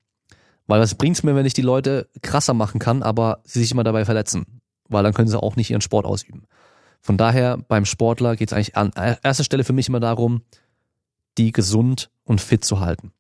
Weil 0.67 0.81
was 0.81 0.95
bringt's 0.95 1.23
mir, 1.23 1.33
wenn 1.33 1.45
ich 1.45 1.53
die 1.53 1.61
Leute 1.61 2.09
krasser 2.21 2.53
machen 2.53 2.79
kann, 2.79 3.03
aber 3.03 3.39
sie 3.45 3.61
sich 3.61 3.71
immer 3.71 3.85
dabei 3.85 4.03
verletzen? 4.03 4.59
Weil 4.89 5.03
dann 5.03 5.13
können 5.13 5.29
sie 5.29 5.41
auch 5.41 5.55
nicht 5.55 5.71
ihren 5.71 5.79
Sport 5.79 6.05
ausüben. 6.05 6.43
Von 6.99 7.15
daher, 7.15 7.57
beim 7.69 7.85
Sportler 7.85 8.35
geht 8.35 8.49
es 8.49 8.53
eigentlich 8.53 8.75
an 8.75 8.91
erster 9.23 9.45
Stelle 9.45 9.63
für 9.63 9.71
mich 9.71 9.87
immer 9.87 10.01
darum, 10.01 10.41
die 11.37 11.53
gesund 11.53 12.09
und 12.25 12.41
fit 12.41 12.65
zu 12.65 12.81
halten. 12.81 13.13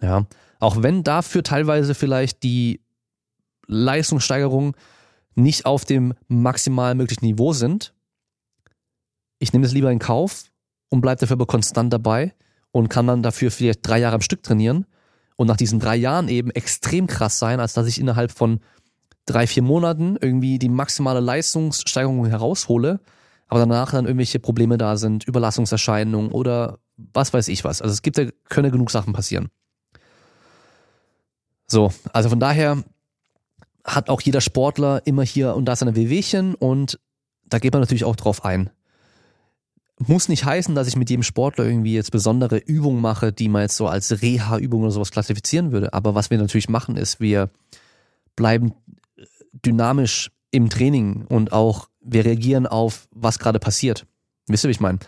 Ja. 0.00 0.26
Auch 0.60 0.82
wenn 0.82 1.04
dafür 1.04 1.42
teilweise 1.42 1.94
vielleicht 1.94 2.42
die 2.42 2.80
Leistungssteigerungen 3.66 4.72
nicht 5.34 5.66
auf 5.66 5.84
dem 5.84 6.14
maximal 6.28 6.94
möglichen 6.94 7.24
Niveau 7.24 7.52
sind, 7.52 7.92
ich 9.38 9.52
nehme 9.52 9.64
das 9.64 9.74
lieber 9.74 9.90
in 9.90 9.98
Kauf 9.98 10.44
und 10.90 11.00
bleibe 11.00 11.20
dafür 11.20 11.34
aber 11.34 11.46
konstant 11.46 11.92
dabei 11.92 12.34
und 12.70 12.88
kann 12.88 13.06
dann 13.06 13.22
dafür 13.22 13.50
vielleicht 13.50 13.86
drei 13.86 13.98
Jahre 13.98 14.14
am 14.14 14.20
Stück 14.20 14.42
trainieren 14.42 14.86
und 15.36 15.48
nach 15.48 15.56
diesen 15.56 15.80
drei 15.80 15.96
Jahren 15.96 16.28
eben 16.28 16.50
extrem 16.50 17.06
krass 17.06 17.38
sein, 17.38 17.60
als 17.60 17.72
dass 17.72 17.86
ich 17.86 18.00
innerhalb 18.00 18.30
von 18.30 18.60
drei, 19.26 19.46
vier 19.46 19.62
Monaten 19.62 20.16
irgendwie 20.20 20.58
die 20.58 20.68
maximale 20.68 21.20
Leistungssteigerung 21.20 22.26
heraushole, 22.26 23.00
aber 23.48 23.60
danach 23.60 23.92
dann 23.92 24.06
irgendwelche 24.06 24.38
Probleme 24.38 24.78
da 24.78 24.96
sind, 24.96 25.24
Überlassungserscheinungen 25.24 26.30
oder 26.30 26.78
was 26.96 27.32
weiß 27.32 27.48
ich 27.48 27.64
was. 27.64 27.82
Also 27.82 27.92
es 27.92 28.02
gibt 28.02 28.18
ja, 28.18 28.26
können 28.48 28.70
genug 28.70 28.90
Sachen 28.90 29.12
passieren. 29.12 29.48
So, 31.66 31.92
also 32.12 32.28
von 32.28 32.40
daher 32.40 32.82
hat 33.84 34.08
auch 34.08 34.20
jeder 34.20 34.40
Sportler 34.40 35.02
immer 35.06 35.22
hier 35.22 35.54
und 35.54 35.66
da 35.66 35.76
seine 35.76 35.94
Wehwehchen 35.94 36.54
und 36.54 36.98
da 37.44 37.58
geht 37.58 37.72
man 37.72 37.80
natürlich 37.80 38.04
auch 38.04 38.16
drauf 38.16 38.44
ein. 38.44 38.70
Muss 39.98 40.28
nicht 40.28 40.44
heißen, 40.44 40.74
dass 40.74 40.88
ich 40.88 40.96
mit 40.96 41.08
jedem 41.08 41.22
Sportler 41.22 41.66
irgendwie 41.66 41.94
jetzt 41.94 42.10
besondere 42.10 42.58
Übungen 42.58 43.00
mache, 43.00 43.32
die 43.32 43.48
man 43.48 43.62
jetzt 43.62 43.76
so 43.76 43.86
als 43.86 44.22
Reha-Übung 44.22 44.82
oder 44.82 44.90
sowas 44.90 45.12
klassifizieren 45.12 45.70
würde. 45.70 45.92
Aber 45.92 46.14
was 46.14 46.30
wir 46.30 46.38
natürlich 46.38 46.68
machen, 46.68 46.96
ist, 46.96 47.20
wir 47.20 47.50
bleiben 48.34 48.72
dynamisch 49.52 50.32
im 50.50 50.68
Training 50.68 51.24
und 51.28 51.52
auch 51.52 51.88
wir 52.00 52.24
reagieren 52.24 52.66
auf, 52.66 53.08
was 53.12 53.38
gerade 53.38 53.58
passiert. 53.58 54.06
Wisst 54.46 54.64
ihr, 54.64 54.68
wie 54.68 54.72
ich 54.72 54.80
meine? 54.80 54.98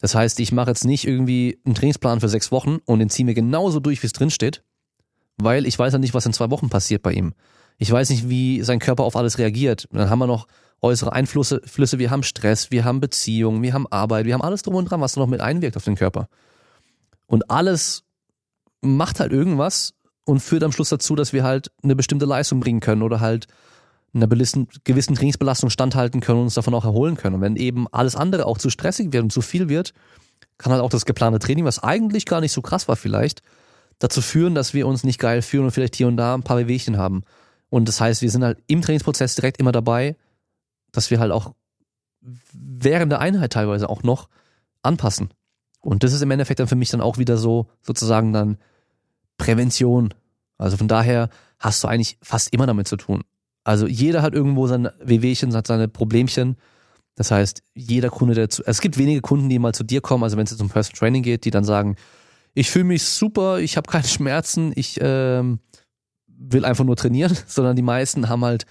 Das 0.00 0.14
heißt, 0.14 0.38
ich 0.40 0.52
mache 0.52 0.70
jetzt 0.70 0.84
nicht 0.84 1.06
irgendwie 1.06 1.58
einen 1.64 1.74
Trainingsplan 1.74 2.20
für 2.20 2.28
sechs 2.28 2.52
Wochen 2.52 2.78
und 2.84 2.98
den 2.98 3.10
ziehe 3.10 3.26
mir 3.26 3.34
genauso 3.34 3.80
durch, 3.80 4.02
wie 4.02 4.06
es 4.06 4.12
drin 4.12 4.30
steht, 4.30 4.62
weil 5.36 5.66
ich 5.66 5.78
weiß 5.78 5.92
ja 5.92 5.98
nicht, 5.98 6.14
was 6.14 6.26
in 6.26 6.32
zwei 6.32 6.50
Wochen 6.50 6.68
passiert 6.68 7.02
bei 7.02 7.12
ihm. 7.12 7.34
Ich 7.78 7.90
weiß 7.90 8.10
nicht, 8.10 8.28
wie 8.28 8.62
sein 8.62 8.78
Körper 8.78 9.04
auf 9.04 9.16
alles 9.16 9.38
reagiert. 9.38 9.86
Und 9.90 9.98
dann 9.98 10.10
haben 10.10 10.18
wir 10.18 10.26
noch 10.26 10.46
äußere 10.82 11.12
Einflüsse, 11.12 11.60
Flüsse, 11.64 11.98
wir 11.98 12.10
haben 12.10 12.22
Stress, 12.22 12.70
wir 12.70 12.84
haben 12.84 13.00
Beziehungen, 13.00 13.62
wir 13.62 13.72
haben 13.72 13.86
Arbeit, 13.88 14.26
wir 14.26 14.34
haben 14.34 14.42
alles 14.42 14.62
drum 14.62 14.74
und 14.74 14.86
dran, 14.86 15.00
was 15.00 15.14
da 15.14 15.20
noch 15.20 15.26
mit 15.26 15.40
einwirkt 15.40 15.76
auf 15.76 15.84
den 15.84 15.96
Körper. 15.96 16.28
Und 17.26 17.50
alles 17.50 18.04
macht 18.80 19.20
halt 19.20 19.32
irgendwas 19.32 19.94
und 20.24 20.40
führt 20.40 20.62
am 20.62 20.72
Schluss 20.72 20.90
dazu, 20.90 21.14
dass 21.16 21.32
wir 21.32 21.44
halt 21.44 21.70
eine 21.82 21.96
bestimmte 21.96 22.26
Leistung 22.26 22.60
bringen 22.60 22.80
können 22.80 23.02
oder 23.02 23.20
halt 23.20 23.46
einer 24.14 24.26
gewissen 24.26 24.68
Trainingsbelastung 25.14 25.70
standhalten 25.70 26.20
können 26.20 26.38
und 26.38 26.44
uns 26.46 26.54
davon 26.54 26.74
auch 26.74 26.84
erholen 26.84 27.16
können. 27.16 27.36
Und 27.36 27.40
wenn 27.42 27.56
eben 27.56 27.86
alles 27.92 28.16
andere 28.16 28.46
auch 28.46 28.58
zu 28.58 28.70
stressig 28.70 29.12
wird 29.12 29.24
und 29.24 29.32
zu 29.32 29.42
viel 29.42 29.68
wird, 29.68 29.92
kann 30.58 30.72
halt 30.72 30.82
auch 30.82 30.90
das 30.90 31.04
geplante 31.04 31.38
Training, 31.38 31.64
was 31.64 31.82
eigentlich 31.82 32.24
gar 32.24 32.40
nicht 32.40 32.52
so 32.52 32.62
krass 32.62 32.88
war 32.88 32.96
vielleicht, 32.96 33.42
dazu 33.98 34.20
führen, 34.20 34.54
dass 34.54 34.74
wir 34.74 34.86
uns 34.86 35.04
nicht 35.04 35.18
geil 35.18 35.42
fühlen 35.42 35.64
und 35.64 35.70
vielleicht 35.70 35.96
hier 35.96 36.08
und 36.08 36.16
da 36.16 36.34
ein 36.34 36.42
paar 36.42 36.56
Bewegchen 36.56 36.98
haben. 36.98 37.24
Und 37.70 37.88
das 37.88 38.00
heißt, 38.00 38.22
wir 38.22 38.30
sind 38.30 38.44
halt 38.44 38.62
im 38.66 38.82
Trainingsprozess 38.82 39.34
direkt 39.34 39.58
immer 39.58 39.72
dabei, 39.72 40.16
dass 40.92 41.10
wir 41.10 41.18
halt 41.18 41.32
auch 41.32 41.54
während 42.52 43.12
der 43.12 43.20
Einheit 43.20 43.52
teilweise 43.52 43.88
auch 43.88 44.02
noch 44.02 44.28
anpassen. 44.82 45.30
Und 45.80 46.02
das 46.02 46.12
ist 46.12 46.22
im 46.22 46.30
Endeffekt 46.30 46.60
dann 46.60 46.68
für 46.68 46.76
mich 46.76 46.90
dann 46.90 47.00
auch 47.00 47.18
wieder 47.18 47.36
so 47.36 47.68
sozusagen 47.82 48.32
dann 48.32 48.58
Prävention. 49.38 50.14
Also 50.58 50.76
von 50.76 50.88
daher 50.88 51.28
hast 51.58 51.82
du 51.82 51.88
eigentlich 51.88 52.18
fast 52.22 52.52
immer 52.52 52.66
damit 52.66 52.88
zu 52.88 52.96
tun. 52.96 53.22
Also 53.64 53.86
jeder 53.86 54.22
hat 54.22 54.34
irgendwo 54.34 54.66
seine 54.66 54.94
Wehwehchen, 55.00 55.54
hat 55.54 55.66
seine 55.66 55.88
Problemchen. 55.88 56.56
Das 57.14 57.30
heißt, 57.30 57.62
jeder 57.74 58.10
Kunde, 58.10 58.34
der 58.34 58.48
zu, 58.48 58.62
es 58.64 58.80
gibt 58.80 58.98
wenige 58.98 59.20
Kunden, 59.20 59.48
die 59.48 59.58
mal 59.58 59.74
zu 59.74 59.84
dir 59.84 60.00
kommen, 60.00 60.22
also 60.22 60.36
wenn 60.36 60.44
es 60.44 60.50
jetzt 60.50 60.60
um 60.60 60.68
Personal 60.68 60.98
Training 60.98 61.22
geht, 61.22 61.44
die 61.44 61.50
dann 61.50 61.64
sagen, 61.64 61.96
ich 62.56 62.70
fühle 62.70 62.84
mich 62.84 63.04
super, 63.04 63.58
ich 63.58 63.76
habe 63.76 63.88
keine 63.88 64.06
Schmerzen, 64.06 64.72
ich 64.74 64.98
ähm, 65.02 65.60
will 66.26 66.64
einfach 66.64 66.84
nur 66.84 66.96
trainieren, 66.96 67.36
sondern 67.46 67.76
die 67.76 67.82
meisten 67.82 68.30
haben 68.30 68.44
halt 68.44 68.64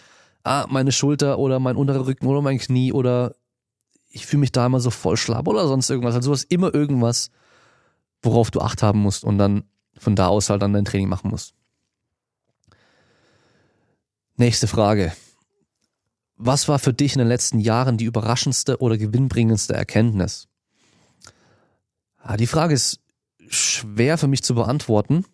ah, 0.43 0.65
meine 0.67 0.91
Schulter 0.91 1.38
oder 1.38 1.60
mein 1.60 1.76
unterer 1.76 2.08
Rücken 2.08 2.26
oder 2.26 2.41
mein 2.41 2.58
Knie 2.58 2.91
oder 2.91 3.36
ich 4.10 4.26
fühle 4.26 4.39
mich 4.39 4.52
da 4.52 4.65
immer 4.65 4.80
so 4.80 4.89
voll 4.89 5.17
schlapp 5.17 5.48
oder 5.48 5.67
sonst 5.67 5.89
irgendwas. 5.89 6.15
Also 6.15 6.30
du 6.30 6.34
hast 6.34 6.45
immer 6.45 6.74
irgendwas, 6.74 7.30
worauf 8.24 8.50
du 8.50 8.60
Acht 8.60 8.82
haben 8.82 9.00
musst 9.00 9.24
und 9.24 9.38
dann 9.38 9.65
von 10.00 10.15
da 10.15 10.28
aus 10.28 10.50
halt 10.50 10.63
dann 10.63 10.74
dein 10.74 10.86
Training 10.86 11.08
machen 11.08 11.30
musst. 11.30 11.54
Nächste 14.36 14.65
Frage. 14.65 15.13
Was 16.38 16.67
war 16.67 16.80
für 16.80 16.93
dich 16.93 17.13
in 17.13 17.19
den 17.19 17.28
letzten 17.28 17.60
Jahren 17.60 17.98
die 17.98 18.06
überraschendste 18.06 18.80
oder 18.80 18.98
gewinnbringendste 18.98 19.74
Erkenntnis? 19.74 20.48
Ja, 22.28 22.36
die 22.36 22.48
Frage 22.48 22.74
ist 22.74 23.04
schwer 23.49 24.17
für 24.17 24.27
mich 24.27 24.43
zu 24.43 24.55
beantworten, 24.55 25.25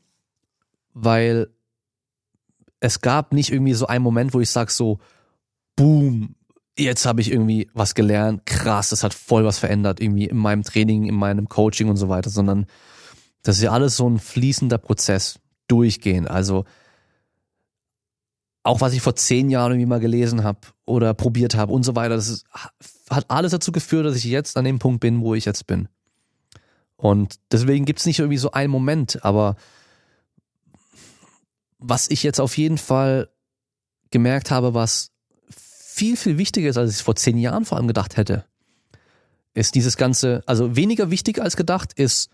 weil 0.93 1.49
es 2.79 3.01
gab 3.01 3.33
nicht 3.33 3.51
irgendwie 3.51 3.73
so 3.73 3.87
einen 3.87 4.03
Moment, 4.03 4.33
wo 4.33 4.39
ich 4.39 4.49
sage 4.49 4.71
so, 4.71 4.99
boom, 5.75 6.35
jetzt 6.77 7.05
habe 7.05 7.21
ich 7.21 7.31
irgendwie 7.31 7.69
was 7.73 7.95
gelernt, 7.95 8.45
krass, 8.45 8.89
das 8.89 9.03
hat 9.03 9.13
voll 9.13 9.45
was 9.45 9.59
verändert, 9.59 9.99
irgendwie 9.99 10.25
in 10.25 10.37
meinem 10.37 10.63
Training, 10.63 11.05
in 11.05 11.15
meinem 11.15 11.47
Coaching 11.47 11.89
und 11.89 11.97
so 11.97 12.09
weiter, 12.09 12.29
sondern 12.29 12.65
das 13.43 13.57
ist 13.57 13.63
ja 13.63 13.71
alles 13.71 13.97
so 13.97 14.09
ein 14.09 14.19
fließender 14.19 14.77
Prozess, 14.77 15.39
durchgehend. 15.67 16.29
Also 16.29 16.65
auch 18.63 18.81
was 18.81 18.93
ich 18.93 19.01
vor 19.01 19.15
zehn 19.15 19.49
Jahren 19.49 19.71
irgendwie 19.71 19.87
mal 19.87 19.99
gelesen 19.99 20.43
habe 20.43 20.59
oder 20.85 21.13
probiert 21.13 21.55
habe 21.55 21.73
und 21.73 21.83
so 21.83 21.95
weiter, 21.95 22.15
das 22.15 22.29
ist, 22.29 22.45
hat 23.09 23.29
alles 23.29 23.51
dazu 23.51 23.71
geführt, 23.71 24.05
dass 24.05 24.17
ich 24.17 24.25
jetzt 24.25 24.57
an 24.57 24.65
dem 24.65 24.79
Punkt 24.79 24.99
bin, 24.99 25.21
wo 25.21 25.33
ich 25.33 25.45
jetzt 25.45 25.65
bin. 25.65 25.87
Und 27.01 27.39
deswegen 27.51 27.85
gibt 27.85 27.99
es 27.99 28.05
nicht 28.05 28.19
irgendwie 28.19 28.37
so 28.37 28.51
einen 28.51 28.69
Moment, 28.69 29.25
aber 29.25 29.55
was 31.79 32.11
ich 32.11 32.21
jetzt 32.21 32.39
auf 32.39 32.55
jeden 32.59 32.77
Fall 32.77 33.27
gemerkt 34.11 34.51
habe, 34.51 34.75
was 34.75 35.11
viel, 35.49 36.15
viel 36.15 36.37
wichtiger 36.37 36.69
ist, 36.69 36.77
als 36.77 36.95
ich 36.95 37.01
vor 37.01 37.15
zehn 37.15 37.39
Jahren 37.39 37.65
vor 37.65 37.79
allem 37.79 37.87
gedacht 37.87 38.17
hätte, 38.17 38.45
ist 39.55 39.73
dieses 39.73 39.97
Ganze, 39.97 40.43
also 40.45 40.75
weniger 40.75 41.09
wichtig 41.09 41.41
als 41.41 41.57
gedacht, 41.57 41.91
ist, 41.93 42.29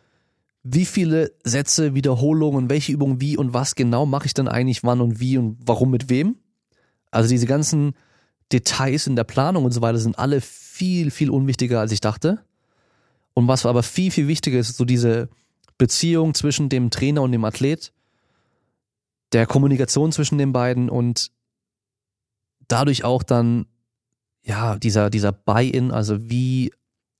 wie 0.63 0.85
viele 0.85 1.31
Sätze, 1.45 1.95
Wiederholungen, 1.95 2.69
welche 2.69 2.91
Übungen, 2.91 3.21
wie 3.21 3.37
und 3.37 3.53
was 3.53 3.75
genau 3.75 4.05
mache 4.05 4.25
ich 4.25 4.33
dann 4.33 4.49
eigentlich, 4.49 4.83
wann 4.83 4.99
und 4.99 5.21
wie 5.21 5.37
und 5.37 5.59
warum 5.65 5.91
mit 5.91 6.09
wem. 6.09 6.35
Also 7.09 7.29
diese 7.29 7.47
ganzen 7.47 7.93
Details 8.51 9.07
in 9.07 9.15
der 9.15 9.23
Planung 9.23 9.63
und 9.63 9.71
so 9.71 9.79
weiter 9.79 9.97
sind 9.97 10.19
alle 10.19 10.41
viel, 10.41 11.09
viel 11.09 11.29
unwichtiger, 11.29 11.79
als 11.79 11.93
ich 11.93 12.01
dachte. 12.01 12.43
Und 13.37 13.47
was 13.47 13.67
aber 13.67 13.83
viel, 13.83 14.09
viel 14.09 14.27
wichtiger 14.27 14.57
ist, 14.57 14.75
so 14.75 14.83
diese 14.83 15.29
Beziehung 15.77 16.33
zwischen 16.33 16.69
dem 16.69 16.89
Trainer 16.89 17.21
und 17.21 17.31
dem 17.31 17.45
Athlet, 17.45 17.93
der 19.31 19.45
Kommunikation 19.45 20.11
zwischen 20.11 20.39
den 20.39 20.53
beiden 20.53 20.89
und 20.89 21.29
dadurch 22.67 23.03
auch 23.03 23.21
dann, 23.21 23.67
ja, 24.43 24.79
dieser, 24.79 25.11
dieser 25.11 25.33
Buy-in, 25.33 25.91
also 25.91 26.27
wie, 26.27 26.71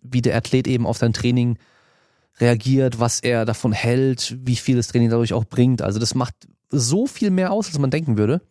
wie 0.02 0.24
der 0.24 0.36
Athlet 0.36 0.66
eben 0.68 0.88
auf 0.88 0.98
sein 0.98 1.14
Training 1.14 1.60
reagiert, 2.40 3.00
was 3.00 3.20
er 3.20 3.46
davon 3.46 3.72
hält, 3.72 4.40
wie 4.40 4.56
viel 4.56 4.78
das 4.78 4.88
Training 4.88 5.12
dadurch 5.12 5.34
auch 5.34 5.46
bringt. 5.46 5.84
Also 5.84 6.00
das 6.00 6.16
macht 6.16 6.34
so 6.72 7.06
viel 7.06 7.30
mehr 7.30 7.52
aus, 7.52 7.68
als 7.68 7.78
man 7.78 7.92
denken 7.92 8.18
würde. 8.18 8.42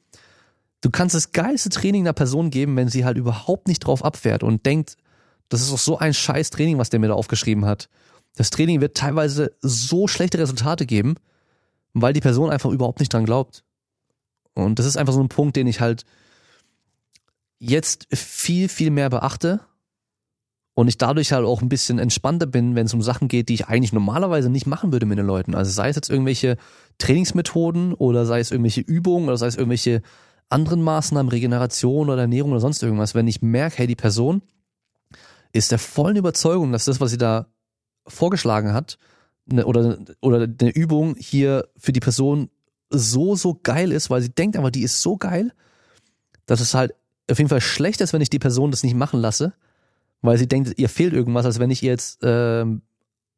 Du 0.83 0.91
kannst 0.91 1.17
das 1.17 1.33
geilste 1.33 1.71
Training 1.71 2.05
einer 2.05 2.13
Person 2.13 2.51
geben, 2.51 2.77
wenn 2.77 2.91
sie 2.91 3.05
halt 3.05 3.19
überhaupt 3.19 3.67
nicht 3.67 3.81
drauf 3.81 4.05
abfährt 4.05 4.45
und 4.45 4.65
denkt, 4.67 4.97
das 5.49 5.61
ist 5.61 5.73
doch 5.73 5.79
so 5.79 5.99
ein 5.99 6.15
scheiß 6.15 6.51
Training, 6.51 6.79
was 6.79 6.91
der 6.91 7.01
mir 7.01 7.09
da 7.09 7.15
aufgeschrieben 7.15 7.65
hat. 7.65 7.89
Das 8.37 8.51
Training 8.51 8.81
wird 8.81 8.97
teilweise 8.97 9.53
so 9.61 10.09
schlechte 10.09 10.39
Resultate 10.39 10.87
geben, 10.87 11.15
weil 11.95 12.13
die 12.13 12.21
Person 12.21 12.51
einfach 12.51 12.71
überhaupt 12.71 13.01
nicht 13.01 13.13
dran 13.13 13.25
glaubt. 13.25 13.65
Und 14.55 14.79
das 14.79 14.87
ist 14.87 14.97
einfach 14.97 15.13
so 15.13 15.23
ein 15.23 15.29
Punkt, 15.29 15.57
den 15.57 15.67
ich 15.67 15.81
halt 15.81 16.05
jetzt 17.59 18.07
viel, 18.13 18.69
viel 18.69 18.91
mehr 18.91 19.11
beachte 19.11 19.61
und 20.75 20.89
ich 20.89 20.99
dadurch 20.99 21.33
halt 21.33 21.47
auch 21.47 21.63
ein 21.63 21.71
bisschen 21.71 21.99
entspannter 21.99 22.47
bin, 22.47 22.75
wenn 22.75 22.87
es 22.87 22.93
um 22.93 23.01
Sachen 23.01 23.29
geht, 23.29 23.49
die 23.49 23.55
ich 23.55 23.67
eigentlich 23.67 23.95
normalerweise 23.95 24.51
nicht 24.51 24.67
machen 24.67 24.93
würde 24.93 25.07
mit 25.07 25.19
den 25.19 25.27
Leuten. 25.27 25.55
Also 25.55 25.71
sei 25.71 25.89
es 25.89 25.97
jetzt 25.97 26.11
irgendwelche 26.11 26.59
Trainingsmethoden 26.99 27.95
oder 27.95 28.27
sei 28.27 28.41
es 28.41 28.51
irgendwelche 28.51 28.83
Übungen 28.83 29.29
oder 29.29 29.39
sei 29.39 29.47
es 29.47 29.57
irgendwelche 29.57 30.03
anderen 30.51 30.83
Maßnahmen, 30.83 31.31
Regeneration 31.31 32.11
oder 32.11 32.23
Ernährung 32.23 32.51
oder 32.51 32.61
sonst 32.61 32.83
irgendwas, 32.83 33.15
wenn 33.15 33.27
ich 33.27 33.41
merke, 33.41 33.79
hey, 33.79 33.87
die 33.87 33.97
Person 33.97 34.43
ist 35.57 35.73
der 35.73 35.79
vollen 35.79 36.17
Überzeugung, 36.17 36.73
dass 36.73 36.85
das, 36.85 37.01
was 37.01 37.11
sie 37.11 37.19
da 37.19 37.47
vorgeschlagen 38.07 38.73
hat, 38.73 38.99
ne, 39.47 39.65
oder, 39.67 39.99
oder 40.21 40.43
eine 40.43 40.71
Übung 40.71 41.17
hier 41.19 41.69
für 41.77 41.93
die 41.93 42.01
Person 42.01 42.51
so, 42.91 43.35
so 43.35 43.59
geil 43.63 43.93
ist, 43.93 44.11
weil 44.11 44.23
sie 44.23 44.31
denkt 44.31 44.57
aber, 44.57 44.71
die 44.71 44.83
ist 44.83 45.03
so 45.03 45.17
geil, 45.17 45.53
dass 46.47 46.61
es 46.61 46.75
halt 46.75 46.95
auf 47.29 47.39
jeden 47.39 47.51
Fall 47.51 47.61
schlecht 47.61 48.01
ist, 48.01 48.13
wenn 48.13 48.21
ich 48.21 48.31
die 48.31 48.39
Person 48.39 48.71
das 48.71 48.85
nicht 48.85 48.95
machen 48.95 49.21
lasse 49.21 49.55
weil 50.23 50.39
sie 50.39 50.49
denkt, 50.49 50.75
ihr 50.77 50.89
fehlt 50.89 51.13
irgendwas, 51.13 51.47
als 51.47 51.59
wenn 51.59 51.71
ich 51.71 51.83
ihr 51.83 51.91
jetzt 51.91 52.23
äh, 52.23 52.65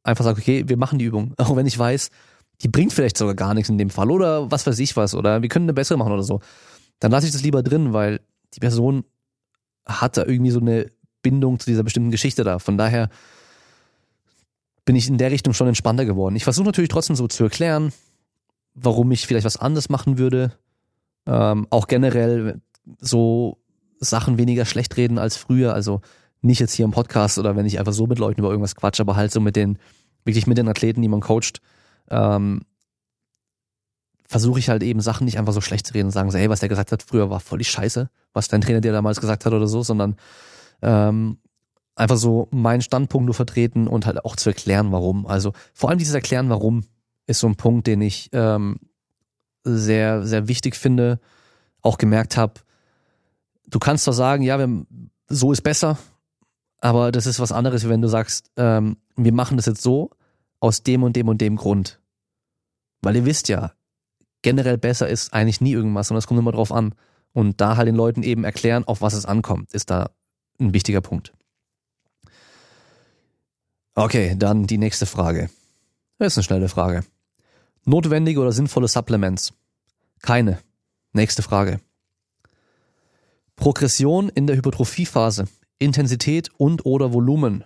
einfach 0.02 0.24
sage, 0.24 0.40
okay, 0.40 0.64
wir 0.66 0.76
machen 0.76 0.98
die 0.98 1.04
Übung. 1.04 1.35
Auch 1.38 1.54
wenn 1.57 1.66
ich 1.66 1.78
weiß, 1.78 2.11
die 2.62 2.68
bringt 2.68 2.92
vielleicht 2.92 3.16
sogar 3.16 3.35
gar 3.35 3.54
nichts 3.54 3.68
in 3.68 3.78
dem 3.78 3.90
Fall 3.90 4.11
oder 4.11 4.50
was 4.50 4.66
weiß 4.66 4.78
ich 4.81 4.96
was 4.96 5.14
oder 5.14 5.42
wir 5.42 5.48
können 5.48 5.66
eine 5.66 5.74
bessere 5.74 5.98
machen 5.98 6.12
oder 6.12 6.22
so. 6.22 6.40
Dann 6.98 7.12
lasse 7.12 7.26
ich 7.26 7.33
das 7.33 7.42
lieber 7.42 7.62
drin, 7.62 7.92
weil 7.92 8.20
die 8.54 8.61
Person 8.61 9.04
hat 9.87 10.16
da 10.16 10.24
irgendwie 10.24 10.50
so 10.50 10.61
eine 10.61 10.90
Bindung 11.22 11.59
zu 11.59 11.66
dieser 11.66 11.83
bestimmten 11.83 12.11
Geschichte 12.11 12.44
da. 12.44 12.59
Von 12.59 12.78
daher 12.78 13.09
bin 14.85 14.96
ich 14.96 15.09
in 15.09 15.18
der 15.18 15.31
Richtung 15.31 15.52
schon 15.52 15.68
entspannter 15.68 16.04
geworden. 16.04 16.37
Ich 16.37 16.44
versuche 16.44 16.66
natürlich 16.66 16.88
trotzdem 16.88 17.16
so 17.16 17.28
zu 17.28 17.44
erklären, 17.44 17.92
warum 18.74 19.11
ich 19.12 19.26
vielleicht 19.26 19.44
was 19.44 19.57
anderes 19.57 19.88
machen 19.88 20.18
würde. 20.18 20.52
Ähm, 21.26 21.66
auch 21.70 21.88
generell 21.88 22.61
so 23.00 23.59
Sachen 24.00 24.38
weniger 24.38 24.64
schlecht 24.64 24.96
reden 24.96 25.18
als 25.18 25.37
früher. 25.37 25.74
Also 25.74 26.00
nicht 26.40 26.61
jetzt 26.61 26.72
hier 26.72 26.85
im 26.85 26.92
Podcast 26.92 27.38
oder 27.38 27.57
wenn 27.57 27.66
ich 27.66 27.78
einfach 27.78 27.92
so 27.92 28.07
mit 28.07 28.18
Leuten 28.18 28.40
über 28.40 28.50
irgendwas 28.50 28.76
quatsche, 28.76 29.02
aber 29.02 29.16
halt 29.16 29.33
so 29.33 29.40
mit 29.40 29.57
den, 29.57 29.78
wirklich 30.24 30.46
mit 30.46 30.59
den 30.59 30.68
Athleten, 30.68 31.02
die 31.02 31.09
man 31.09 31.20
coacht, 31.20 31.61
ähm, 32.11 32.62
versuche 34.28 34.59
ich 34.59 34.68
halt 34.68 34.83
eben 34.83 35.00
Sachen 35.00 35.24
nicht 35.24 35.38
einfach 35.38 35.54
so 35.54 35.61
schlecht 35.61 35.87
zu 35.87 35.94
reden 35.94 36.07
und 36.07 36.12
sagen 36.12 36.31
so, 36.31 36.38
hey, 36.38 36.50
was 36.50 36.61
der 36.61 36.68
gesagt 36.68 36.92
hat 36.92 37.02
früher 37.02 37.31
war 37.31 37.40
voll 37.40 37.59
die 37.59 37.64
Scheiße, 37.64 38.11
was 38.33 38.48
dein 38.48 38.61
Trainer 38.61 38.81
dir 38.81 38.92
damals 38.92 39.20
gesagt 39.20 39.46
hat 39.46 39.52
oder 39.52 39.66
so, 39.66 39.83
sondern 39.83 40.16
ähm, 40.82 41.38
einfach 41.94 42.16
so 42.16 42.48
meinen 42.50 42.82
Standpunkt 42.82 43.26
nur 43.26 43.34
vertreten 43.34 43.88
und 43.88 44.06
halt 44.06 44.24
auch 44.24 44.36
zu 44.36 44.50
erklären, 44.50 44.92
warum. 44.92 45.26
Also 45.26 45.52
vor 45.74 45.90
allem 45.90 45.98
dieses 45.98 46.14
Erklären, 46.14 46.48
warum, 46.48 46.84
ist 47.26 47.40
so 47.40 47.46
ein 47.46 47.56
Punkt, 47.56 47.86
den 47.86 48.00
ich 48.00 48.30
ähm, 48.32 48.78
sehr, 49.64 50.26
sehr 50.26 50.48
wichtig 50.48 50.76
finde, 50.76 51.20
auch 51.82 51.98
gemerkt 51.98 52.36
habe, 52.36 52.54
du 53.66 53.78
kannst 53.78 54.04
zwar 54.04 54.14
sagen, 54.14 54.42
ja, 54.42 54.58
wir, 54.58 54.86
so 55.28 55.52
ist 55.52 55.62
besser, 55.62 55.98
aber 56.80 57.12
das 57.12 57.26
ist 57.26 57.40
was 57.40 57.52
anderes, 57.52 57.88
wenn 57.88 58.00
du 58.00 58.08
sagst, 58.08 58.50
ähm, 58.56 58.96
wir 59.16 59.32
machen 59.32 59.56
das 59.56 59.66
jetzt 59.66 59.82
so 59.82 60.10
aus 60.60 60.82
dem 60.82 61.02
und 61.02 61.16
dem 61.16 61.28
und 61.28 61.40
dem 61.40 61.56
Grund. 61.56 62.00
Weil 63.02 63.16
ihr 63.16 63.24
wisst 63.24 63.48
ja, 63.48 63.72
generell 64.42 64.78
besser 64.78 65.08
ist 65.08 65.32
eigentlich 65.32 65.60
nie 65.60 65.72
irgendwas, 65.72 66.08
sondern 66.08 66.20
es 66.20 66.26
kommt 66.26 66.40
immer 66.40 66.52
drauf 66.52 66.72
an. 66.72 66.94
Und 67.32 67.60
da 67.60 67.76
halt 67.76 67.86
den 67.86 67.94
Leuten 67.94 68.22
eben 68.22 68.44
erklären, 68.44 68.84
auf 68.84 69.02
was 69.02 69.12
es 69.12 69.26
ankommt, 69.26 69.72
ist 69.72 69.90
da 69.90 70.10
ein 70.59 70.75
wichtiger 70.75 71.01
Punkt. 71.01 71.33
Okay, 73.94 74.37
dann 74.37 74.66
die 74.66 74.79
nächste 74.79 75.07
Frage. 75.07 75.51
Das 76.18 76.33
ist 76.33 76.38
eine 76.38 76.44
schnelle 76.44 76.68
Frage. 76.68 77.05
Notwendige 77.85 78.40
oder 78.40 78.53
sinnvolle 78.53 78.88
Supplements? 78.88 79.53
Keine. 80.21 80.59
Nächste 81.12 81.42
Frage. 81.42 81.81
Progression 83.57 84.29
in 84.29 84.47
der 84.47 84.57
Hypertrophiephase. 84.57 85.49
Intensität 85.79 86.51
und 86.59 86.87
oder 86.87 87.12
Volumen. 87.12 87.64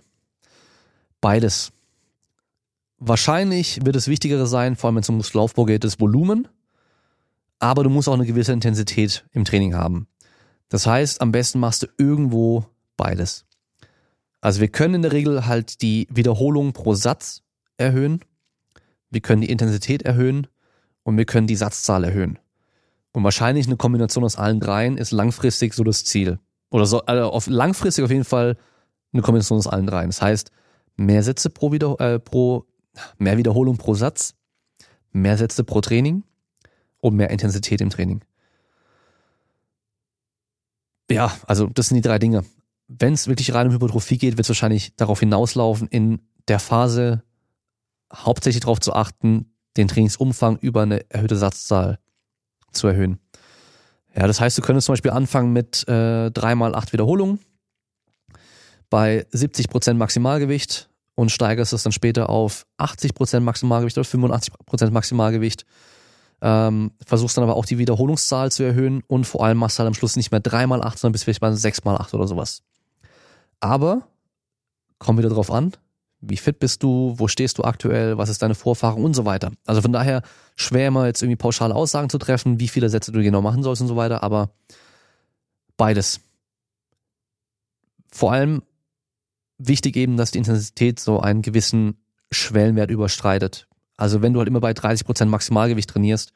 Beides. 1.21 1.71
Wahrscheinlich 2.97 3.85
wird 3.85 3.95
es 3.95 4.07
wichtigere 4.07 4.47
sein, 4.47 4.75
vor 4.75 4.87
allem 4.87 4.95
wenn 4.95 5.03
es 5.03 5.09
um 5.09 5.17
Muskelaufbau 5.17 5.65
geht, 5.65 5.83
das 5.83 5.99
Volumen. 5.99 6.47
Aber 7.59 7.83
du 7.83 7.89
musst 7.89 8.07
auch 8.07 8.13
eine 8.13 8.25
gewisse 8.25 8.53
Intensität 8.53 9.25
im 9.33 9.45
Training 9.45 9.75
haben. 9.75 10.07
Das 10.69 10.87
heißt, 10.87 11.21
am 11.21 11.31
besten 11.31 11.59
machst 11.59 11.83
du 11.83 11.87
irgendwo 11.97 12.65
beides. 12.97 13.45
Also 14.41 14.61
wir 14.61 14.67
können 14.67 14.95
in 14.95 15.01
der 15.03 15.13
Regel 15.13 15.45
halt 15.45 15.81
die 15.81 16.07
Wiederholung 16.11 16.73
pro 16.73 16.95
Satz 16.95 17.43
erhöhen. 17.77 18.19
Wir 19.09 19.21
können 19.21 19.41
die 19.41 19.49
Intensität 19.49 20.01
erhöhen 20.01 20.47
und 21.03 21.17
wir 21.17 21.25
können 21.25 21.47
die 21.47 21.55
Satzzahl 21.55 22.03
erhöhen. 22.03 22.39
Und 23.13 23.23
wahrscheinlich 23.23 23.67
eine 23.67 23.77
Kombination 23.77 24.23
aus 24.23 24.37
allen 24.37 24.59
dreien 24.59 24.97
ist 24.97 25.11
langfristig 25.11 25.73
so 25.73 25.83
das 25.83 26.03
Ziel. 26.03 26.39
Oder 26.71 26.85
so, 26.85 27.05
also 27.05 27.29
auf 27.29 27.47
langfristig 27.47 28.03
auf 28.03 28.11
jeden 28.11 28.23
Fall 28.23 28.57
eine 29.13 29.21
Kombination 29.21 29.59
aus 29.59 29.67
allen 29.67 29.85
dreien. 29.85 30.09
Das 30.09 30.21
heißt, 30.21 30.51
mehr 30.97 31.23
Sätze 31.23 31.49
pro, 31.49 31.71
Wieder 31.71 31.99
äh, 31.99 32.19
pro 32.19 32.65
mehr 33.17 33.37
Wiederholung 33.37 33.77
pro 33.77 33.93
Satz, 33.93 34.35
mehr 35.11 35.37
Sätze 35.37 35.63
pro 35.63 35.81
Training 35.81 36.23
und 36.99 37.15
mehr 37.15 37.29
Intensität 37.29 37.81
im 37.81 37.89
Training. 37.89 38.23
Ja, 41.09 41.31
also 41.45 41.67
das 41.67 41.89
sind 41.89 41.95
die 41.95 42.01
drei 42.01 42.17
Dinge. 42.17 42.43
Wenn 42.87 43.13
es 43.13 43.27
wirklich 43.27 43.53
rein 43.53 43.67
um 43.67 43.73
Hypertrophie 43.73 44.17
geht, 44.17 44.37
wird 44.37 44.45
es 44.45 44.49
wahrscheinlich 44.49 44.95
darauf 44.95 45.19
hinauslaufen, 45.19 45.87
in 45.87 46.21
der 46.47 46.59
Phase 46.59 47.23
hauptsächlich 48.13 48.61
darauf 48.61 48.79
zu 48.79 48.93
achten, 48.93 49.53
den 49.77 49.87
Trainingsumfang 49.87 50.57
über 50.57 50.83
eine 50.83 51.09
erhöhte 51.09 51.35
Satzzahl 51.35 51.99
zu 52.71 52.87
erhöhen. 52.87 53.19
Ja, 54.15 54.27
das 54.27 54.39
heißt, 54.39 54.57
du 54.57 54.61
könntest 54.61 54.85
zum 54.85 54.93
Beispiel 54.93 55.11
anfangen 55.11 55.53
mit 55.53 55.87
äh, 55.87 56.29
3 56.29 56.55
mal 56.55 56.75
8 56.75 56.93
Wiederholungen 56.93 57.39
bei 58.89 59.25
70% 59.33 59.95
Maximalgewicht 59.95 60.89
und 61.15 61.31
steigerst 61.31 61.73
es 61.73 61.83
dann 61.83 61.91
später 61.91 62.29
auf 62.29 62.65
80% 62.77 63.39
Maximalgewicht 63.39 63.97
oder 63.97 64.07
85% 64.07 64.91
Maximalgewicht. 64.91 65.65
Ähm, 66.41 66.91
versuchst 67.05 67.37
dann 67.37 67.43
aber 67.43 67.55
auch 67.55 67.65
die 67.65 67.77
Wiederholungszahl 67.77 68.51
zu 68.51 68.63
erhöhen 68.63 69.01
und 69.07 69.25
vor 69.25 69.45
allem 69.45 69.57
machst 69.57 69.77
du 69.77 69.79
halt 69.79 69.87
am 69.87 69.93
Schluss 69.93 70.15
nicht 70.15 70.31
mehr 70.31 70.41
dreimal 70.41 70.83
acht, 70.83 70.99
sondern 70.99 71.13
bist 71.13 71.23
vielleicht 71.23 71.41
mal 71.41 71.55
sechsmal 71.55 71.97
acht 71.97 72.13
oder 72.13 72.27
sowas. 72.27 72.61
Aber 73.63 74.09
kommt 74.99 75.19
wieder 75.19 75.29
drauf 75.29 75.49
an, 75.49 75.71
wie 76.19 76.35
fit 76.35 76.59
bist 76.59 76.83
du, 76.83 77.13
wo 77.15 77.29
stehst 77.29 77.57
du 77.57 77.63
aktuell, 77.63 78.17
was 78.17 78.27
ist 78.27 78.41
deine 78.41 78.55
Vorfahrung 78.55 79.05
und 79.05 79.13
so 79.13 79.23
weiter. 79.23 79.53
Also 79.65 79.81
von 79.81 79.93
daher 79.93 80.21
schwer 80.57 80.89
immer 80.89 81.05
jetzt 81.05 81.23
irgendwie 81.23 81.37
pauschale 81.37 81.73
Aussagen 81.73 82.09
zu 82.09 82.17
treffen, 82.17 82.59
wie 82.59 82.67
viele 82.67 82.89
Sätze 82.89 83.13
du 83.13 83.23
genau 83.23 83.41
machen 83.41 83.63
sollst 83.63 83.81
und 83.81 83.87
so 83.87 83.95
weiter, 83.95 84.21
aber 84.21 84.49
beides. 85.77 86.19
Vor 88.11 88.33
allem 88.33 88.63
wichtig 89.57 89.95
eben, 89.95 90.17
dass 90.17 90.31
die 90.31 90.39
Intensität 90.39 90.99
so 90.99 91.21
einen 91.21 91.41
gewissen 91.41 92.03
Schwellenwert 92.31 92.91
überstreitet. 92.91 93.69
Also 93.95 94.21
wenn 94.21 94.33
du 94.33 94.39
halt 94.39 94.49
immer 94.49 94.59
bei 94.59 94.71
30% 94.71 95.27
Maximalgewicht 95.27 95.89
trainierst, 95.89 96.33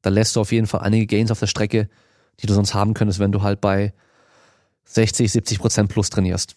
dann 0.00 0.14
lässt 0.14 0.34
du 0.34 0.40
auf 0.40 0.50
jeden 0.50 0.66
Fall 0.66 0.80
einige 0.80 1.04
Gains 1.04 1.30
auf 1.30 1.40
der 1.40 1.46
Strecke, 1.46 1.90
die 2.40 2.46
du 2.46 2.54
sonst 2.54 2.72
haben 2.72 2.94
könntest, 2.94 3.18
wenn 3.18 3.32
du 3.32 3.42
halt 3.42 3.60
bei 3.60 3.92
60, 4.84 5.30
70% 5.30 5.88
plus 5.88 6.10
trainierst. 6.10 6.56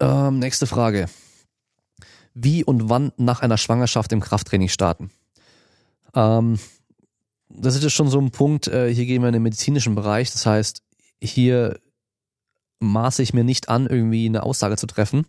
Ähm, 0.00 0.38
nächste 0.38 0.66
Frage. 0.66 1.06
Wie 2.34 2.64
und 2.64 2.90
wann 2.90 3.12
nach 3.16 3.40
einer 3.40 3.56
Schwangerschaft 3.56 4.12
im 4.12 4.20
Krafttraining 4.20 4.68
starten? 4.68 5.10
Ähm, 6.14 6.58
das 7.48 7.74
ist 7.76 7.82
jetzt 7.82 7.94
schon 7.94 8.10
so 8.10 8.20
ein 8.20 8.30
Punkt, 8.30 8.68
äh, 8.68 8.92
hier 8.92 9.06
gehen 9.06 9.22
wir 9.22 9.28
in 9.28 9.34
den 9.34 9.42
medizinischen 9.42 9.94
Bereich. 9.94 10.30
Das 10.32 10.44
heißt, 10.44 10.82
hier 11.22 11.78
maße 12.80 13.22
ich 13.22 13.32
mir 13.32 13.44
nicht 13.44 13.68
an, 13.68 13.86
irgendwie 13.86 14.26
eine 14.26 14.42
Aussage 14.42 14.76
zu 14.76 14.86
treffen. 14.86 15.26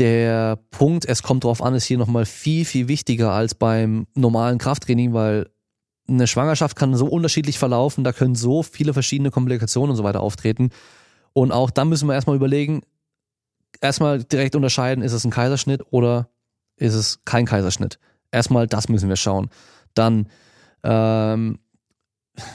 Der 0.00 0.58
Punkt, 0.72 1.04
es 1.04 1.22
kommt 1.22 1.44
drauf 1.44 1.62
an, 1.62 1.74
ist 1.74 1.84
hier 1.84 1.98
nochmal 1.98 2.26
viel, 2.26 2.64
viel 2.64 2.88
wichtiger 2.88 3.30
als 3.30 3.54
beim 3.54 4.08
normalen 4.14 4.58
Krafttraining, 4.58 5.12
weil 5.12 5.50
eine 6.08 6.26
Schwangerschaft 6.26 6.76
kann 6.76 6.94
so 6.94 7.06
unterschiedlich 7.06 7.58
verlaufen, 7.58 8.04
da 8.04 8.12
können 8.12 8.34
so 8.34 8.62
viele 8.62 8.92
verschiedene 8.92 9.30
Komplikationen 9.30 9.90
und 9.90 9.96
so 9.96 10.04
weiter 10.04 10.20
auftreten. 10.20 10.70
Und 11.32 11.52
auch 11.52 11.70
dann 11.70 11.88
müssen 11.88 12.06
wir 12.08 12.14
erstmal 12.14 12.36
überlegen, 12.36 12.82
erstmal 13.80 14.22
direkt 14.22 14.54
unterscheiden, 14.54 15.02
ist 15.02 15.12
es 15.12 15.24
ein 15.24 15.30
Kaiserschnitt 15.30 15.82
oder 15.90 16.28
ist 16.76 16.94
es 16.94 17.20
kein 17.24 17.46
Kaiserschnitt. 17.46 17.98
Erstmal 18.30 18.66
das 18.66 18.88
müssen 18.88 19.08
wir 19.08 19.16
schauen. 19.16 19.48
Dann, 19.94 20.28
ähm, 20.82 21.58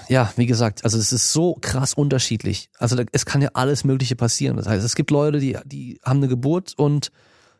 ja, 0.09 0.31
wie 0.35 0.45
gesagt, 0.45 0.83
also 0.83 0.97
es 0.97 1.11
ist 1.13 1.31
so 1.31 1.57
krass 1.59 1.93
unterschiedlich. 1.93 2.69
Also 2.77 3.01
es 3.11 3.25
kann 3.25 3.41
ja 3.41 3.49
alles 3.53 3.83
Mögliche 3.83 4.15
passieren. 4.15 4.57
Das 4.57 4.67
heißt, 4.67 4.85
es 4.85 4.95
gibt 4.95 5.09
Leute, 5.09 5.39
die, 5.39 5.57
die 5.65 5.99
haben 6.03 6.17
eine 6.17 6.27
Geburt 6.27 6.73
und 6.77 7.11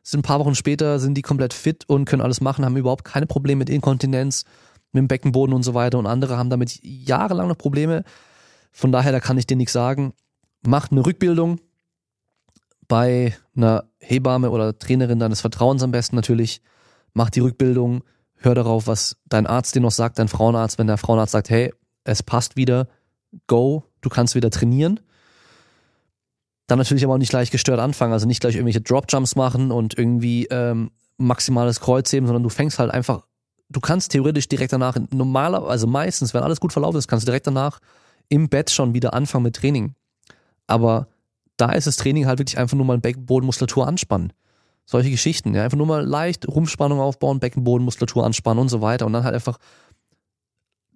sind 0.04 0.20
ein 0.20 0.24
paar 0.24 0.40
Wochen 0.40 0.56
später, 0.56 1.00
sind 1.00 1.16
die 1.16 1.22
komplett 1.22 1.54
fit 1.54 1.86
und 1.88 2.06
können 2.06 2.22
alles 2.22 2.42
machen, 2.42 2.66
haben 2.66 2.78
überhaupt 2.78 3.06
keine 3.06 3.26
Probleme 3.26 3.60
mit 3.60 3.70
Inkontinenz, 3.70 4.44
mit 4.92 5.02
dem 5.02 5.08
Beckenboden 5.08 5.54
und 5.54 5.64
so 5.64 5.74
weiter. 5.74 6.00
Und 6.00 6.08
andere 6.08 6.38
haben 6.38 6.50
damit 6.50 6.80
jahrelang 6.82 7.48
noch 7.48 7.58
Probleme. 7.58 8.04
Von 8.72 8.92
daher, 8.92 9.12
da 9.12 9.20
kann 9.20 9.38
ich 9.38 9.48
dir 9.48 9.58
nichts 9.58 9.74
sagen. 9.74 10.14
Macht 10.66 10.92
eine 10.92 11.06
Rückbildung, 11.06 11.60
bei 12.90 13.38
einer 13.56 13.86
Hebamme 14.00 14.50
oder 14.50 14.78
Trainerin 14.78 15.20
deines 15.20 15.40
Vertrauens 15.40 15.82
am 15.84 15.92
besten 15.92 16.18
natürlich. 16.18 16.62
Mach 17.14 17.30
die 17.30 17.40
Rückbildung, 17.40 18.04
hör 18.36 18.56
darauf, 18.56 18.88
was 18.88 19.16
dein 19.26 19.48
Arzt 19.48 19.76
dir 19.76 19.82
noch 19.82 19.92
sagt, 19.92 20.20
dein 20.20 20.28
Frauenarzt, 20.28 20.78
wenn 20.78 20.88
der 20.88 20.98
Frauenarzt 20.98 21.32
sagt, 21.32 21.50
hey, 21.50 21.72
es 22.04 22.24
passt 22.24 22.58
wieder, 22.58 22.88
go, 23.48 23.86
du 24.02 24.10
kannst 24.10 24.36
wieder 24.36 24.50
trainieren. 24.50 25.00
Dann 26.68 26.80
natürlich 26.80 27.04
aber 27.04 27.14
auch 27.14 27.20
nicht 27.20 27.30
gleich 27.30 27.52
gestört 27.52 27.80
anfangen, 27.80 28.14
also 28.14 28.28
nicht 28.28 28.42
gleich 28.42 28.56
irgendwelche 28.56 28.82
Dropjumps 28.82 29.36
machen 29.36 29.72
und 29.72 29.98
irgendwie 29.98 30.48
ähm, 30.48 30.92
maximales 31.18 31.80
Kreuzheben, 31.80 32.28
sondern 32.28 32.44
du 32.44 32.50
fängst 32.50 32.80
halt 32.80 32.92
einfach, 32.92 33.26
du 33.70 33.80
kannst 33.80 34.12
theoretisch 34.12 34.48
direkt 34.48 34.74
danach, 34.74 34.98
normaler, 35.12 35.68
also 35.68 35.88
meistens, 35.88 36.34
wenn 36.34 36.44
alles 36.44 36.60
gut 36.60 36.74
verlaufen 36.74 36.98
ist, 36.98 37.08
kannst 37.08 37.26
du 37.26 37.32
direkt 37.32 37.48
danach 37.48 37.80
im 38.28 38.50
Bett 38.50 38.70
schon 38.72 38.94
wieder 38.94 39.14
anfangen 39.14 39.44
mit 39.44 39.56
Training. 39.56 39.96
Aber 40.68 41.08
da 41.58 41.72
ist 41.72 41.88
das 41.88 41.98
Training 41.98 42.26
halt 42.26 42.40
wirklich 42.40 42.58
einfach 42.58 42.78
nur 42.78 42.86
mal 42.86 42.98
Beckenbodenmuskulatur 42.98 43.88
anspannen. 43.88 44.34
Solche 44.86 45.12
Geschichten, 45.12 45.54
ja, 45.54 45.64
einfach 45.64 45.78
nur 45.78 45.88
mal 45.88 46.06
leicht 46.06 46.48
Rumpfspannung 46.48 47.00
aufbauen, 47.00 47.40
Beckenbodenmuskulatur 47.40 48.26
anspannen 48.26 48.60
und 48.60 48.70
so 48.70 48.82
weiter 48.82 49.06
und 49.06 49.14
dann 49.14 49.24
halt 49.24 49.36
einfach 49.36 49.58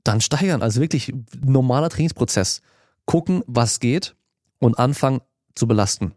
dann 0.04 0.22
steigern. 0.22 0.62
Also 0.62 0.82
wirklich 0.82 1.14
normaler 1.44 1.90
Trainingsprozess. 1.90 2.62
Gucken, 3.06 3.44
was 3.46 3.80
geht 3.80 4.16
und 4.60 4.80
anfangen 4.80 5.22
zu 5.56 5.68
belasten 5.68 6.14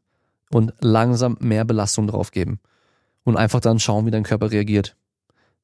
und 0.51 0.73
langsam 0.81 1.37
mehr 1.41 1.65
Belastung 1.65 2.07
drauf 2.07 2.31
geben 2.31 2.61
und 3.25 3.37
einfach 3.37 3.61
dann 3.61 3.79
schauen, 3.79 4.07
wie 4.07 4.11
dein 4.11 4.23
Körper 4.23 4.51
reagiert. 4.51 4.97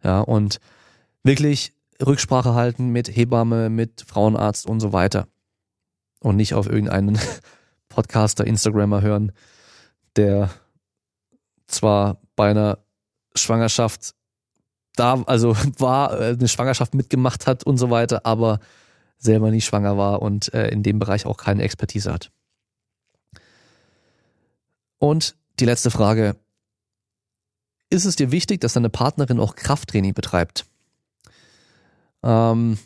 Ja, 0.02 0.20
und 0.20 0.60
wirklich 1.22 1.74
Rücksprache 2.04 2.54
halten 2.54 2.88
mit 2.90 3.08
Hebamme, 3.08 3.70
mit 3.70 4.04
Frauenarzt 4.06 4.66
und 4.66 4.80
so 4.80 4.92
weiter. 4.92 5.28
Und 6.20 6.36
nicht 6.36 6.54
auf 6.54 6.66
irgendeinen 6.66 7.18
Podcaster, 7.88 8.46
Instagrammer 8.46 9.02
hören, 9.02 9.32
der 10.16 10.50
zwar 11.66 12.20
bei 12.36 12.50
einer 12.50 12.78
Schwangerschaft 13.34 14.14
da, 14.94 15.22
also 15.26 15.56
war, 15.78 16.18
äh, 16.20 16.32
eine 16.32 16.48
Schwangerschaft 16.48 16.94
mitgemacht 16.94 17.46
hat 17.46 17.64
und 17.64 17.78
so 17.78 17.90
weiter, 17.90 18.26
aber 18.26 18.60
selber 19.18 19.50
nicht 19.50 19.64
schwanger 19.64 19.96
war 19.96 20.20
und 20.22 20.52
äh, 20.52 20.68
in 20.68 20.82
dem 20.82 20.98
Bereich 20.98 21.26
auch 21.26 21.36
keine 21.36 21.62
Expertise 21.62 22.12
hat. 22.12 22.30
Und 24.98 25.36
die 25.58 25.64
letzte 25.64 25.90
Frage. 25.90 26.36
Ist 27.90 28.04
es 28.04 28.16
dir 28.16 28.32
wichtig, 28.32 28.60
dass 28.62 28.72
deine 28.72 28.88
Partnerin 28.88 29.38
auch 29.38 29.54
Krafttraining 29.54 30.14
betreibt? 30.14 30.64
Ähm, 32.22 32.78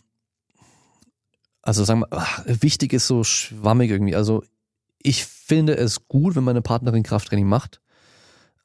also 1.62 1.84
sagen 1.84 2.00
wir, 2.00 2.08
ach, 2.10 2.42
wichtig 2.46 2.92
ist 2.92 3.06
so 3.06 3.24
schwammig 3.24 3.90
irgendwie. 3.90 4.14
Also 4.14 4.44
ich 5.02 5.24
finde 5.24 5.76
es 5.76 6.08
gut, 6.08 6.36
wenn 6.36 6.44
meine 6.44 6.62
Partnerin 6.62 7.02
Krafttraining 7.02 7.46
macht. 7.46 7.80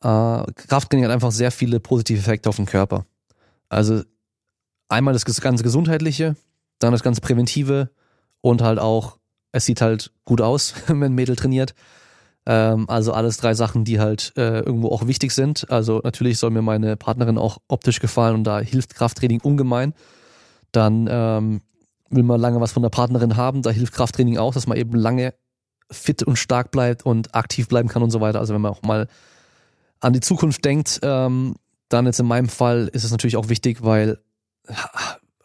Äh, 0.01 0.43
Krafttraining 0.53 1.05
hat 1.05 1.11
einfach 1.11 1.31
sehr 1.31 1.51
viele 1.51 1.79
positive 1.79 2.19
Effekte 2.19 2.49
auf 2.49 2.55
den 2.55 2.65
Körper. 2.65 3.05
Also 3.69 4.03
einmal 4.89 5.13
das 5.13 5.25
ganze 5.25 5.63
Gesundheitliche, 5.63 6.35
dann 6.79 6.91
das 6.91 7.03
ganze 7.03 7.21
Präventive 7.21 7.89
und 8.41 8.61
halt 8.61 8.79
auch, 8.79 9.17
es 9.51 9.65
sieht 9.65 9.81
halt 9.81 10.11
gut 10.25 10.41
aus, 10.41 10.73
wenn 10.87 11.03
ein 11.03 11.13
Mädel 11.13 11.35
trainiert. 11.35 11.73
Ähm, 12.45 12.89
also 12.89 13.13
alles 13.13 13.37
drei 13.37 13.53
Sachen, 13.53 13.85
die 13.85 13.99
halt 13.99 14.33
äh, 14.35 14.59
irgendwo 14.59 14.89
auch 14.89 15.07
wichtig 15.07 15.31
sind. 15.31 15.69
Also 15.69 16.01
natürlich 16.03 16.39
soll 16.39 16.49
mir 16.51 16.61
meine 16.61 16.97
Partnerin 16.97 17.37
auch 17.37 17.59
optisch 17.67 17.99
gefallen 17.99 18.35
und 18.35 18.43
da 18.43 18.59
hilft 18.59 18.95
Krafttraining 18.95 19.41
ungemein. 19.41 19.93
Dann 20.71 21.07
ähm, 21.09 21.61
will 22.09 22.23
man 22.23 22.39
lange 22.39 22.61
was 22.61 22.71
von 22.71 22.83
der 22.83 22.89
Partnerin 22.89 23.37
haben, 23.37 23.61
da 23.61 23.71
hilft 23.71 23.93
Krafttraining 23.93 24.37
auch, 24.37 24.53
dass 24.53 24.67
man 24.67 24.77
eben 24.77 24.95
lange 24.95 25.33
fit 25.89 26.23
und 26.23 26.37
stark 26.37 26.71
bleibt 26.71 27.05
und 27.05 27.35
aktiv 27.35 27.67
bleiben 27.67 27.89
kann 27.89 28.03
und 28.03 28.11
so 28.11 28.21
weiter. 28.21 28.39
Also 28.39 28.53
wenn 28.53 28.61
man 28.61 28.71
auch 28.71 28.81
mal 28.81 29.07
an 29.99 30.13
die 30.13 30.19
Zukunft 30.21 30.63
denkt, 30.65 30.99
ähm, 31.03 31.55
dann 31.89 32.05
jetzt 32.05 32.19
in 32.19 32.25
meinem 32.25 32.49
Fall 32.49 32.89
ist 32.93 33.03
es 33.03 33.11
natürlich 33.11 33.37
auch 33.37 33.49
wichtig, 33.49 33.83
weil 33.83 34.19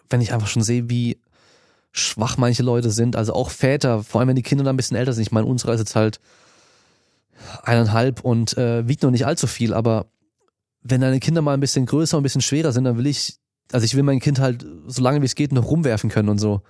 wenn 0.09 0.21
ich 0.21 0.33
einfach 0.33 0.49
schon 0.49 0.63
sehe, 0.63 0.89
wie 0.89 1.21
schwach 1.93 2.37
manche 2.37 2.63
Leute 2.63 2.91
sind, 2.91 3.17
also 3.17 3.33
auch 3.33 3.51
Väter, 3.51 4.03
vor 4.03 4.21
allem 4.21 4.29
wenn 4.29 4.37
die 4.37 4.43
Kinder 4.43 4.65
dann 4.65 4.75
ein 4.75 4.77
bisschen 4.77 4.97
älter 4.97 5.13
sind. 5.13 5.23
Ich 5.23 5.33
meine, 5.33 5.47
unsere 5.47 5.73
ist 5.73 5.81
jetzt 5.81 5.97
halt 5.97 6.21
eineinhalb 7.63 8.21
und 8.21 8.57
äh, 8.57 8.87
wiegt 8.87 9.03
noch 9.03 9.11
nicht 9.11 9.27
allzu 9.27 9.47
viel, 9.47 9.75
aber 9.75 10.07
wenn 10.83 11.01
deine 11.01 11.21
Kinder 11.21 11.43
mal 11.43 11.55
ein 11.55 11.61
bisschen 11.61 11.87
größer 11.87 12.17
und 12.17 12.21
ein 12.21 12.23
bisschen 12.23 12.43
schwerer 12.43 12.73
sind, 12.73 12.85
dann 12.85 12.99
will 12.99 13.07
ich, 13.07 13.39
also 13.73 13.85
ich 13.85 13.95
will 13.95 14.03
mein 14.03 14.21
Kind 14.21 14.39
halt 14.39 14.65
so 14.87 15.03
lange 15.03 15.21
wie 15.21 15.27
es 15.27 15.35
geht 15.35 15.53
noch 15.53 15.67
rumwerfen 15.67 16.11
können 16.11 16.29
und 16.29 16.39
so. 16.39 16.63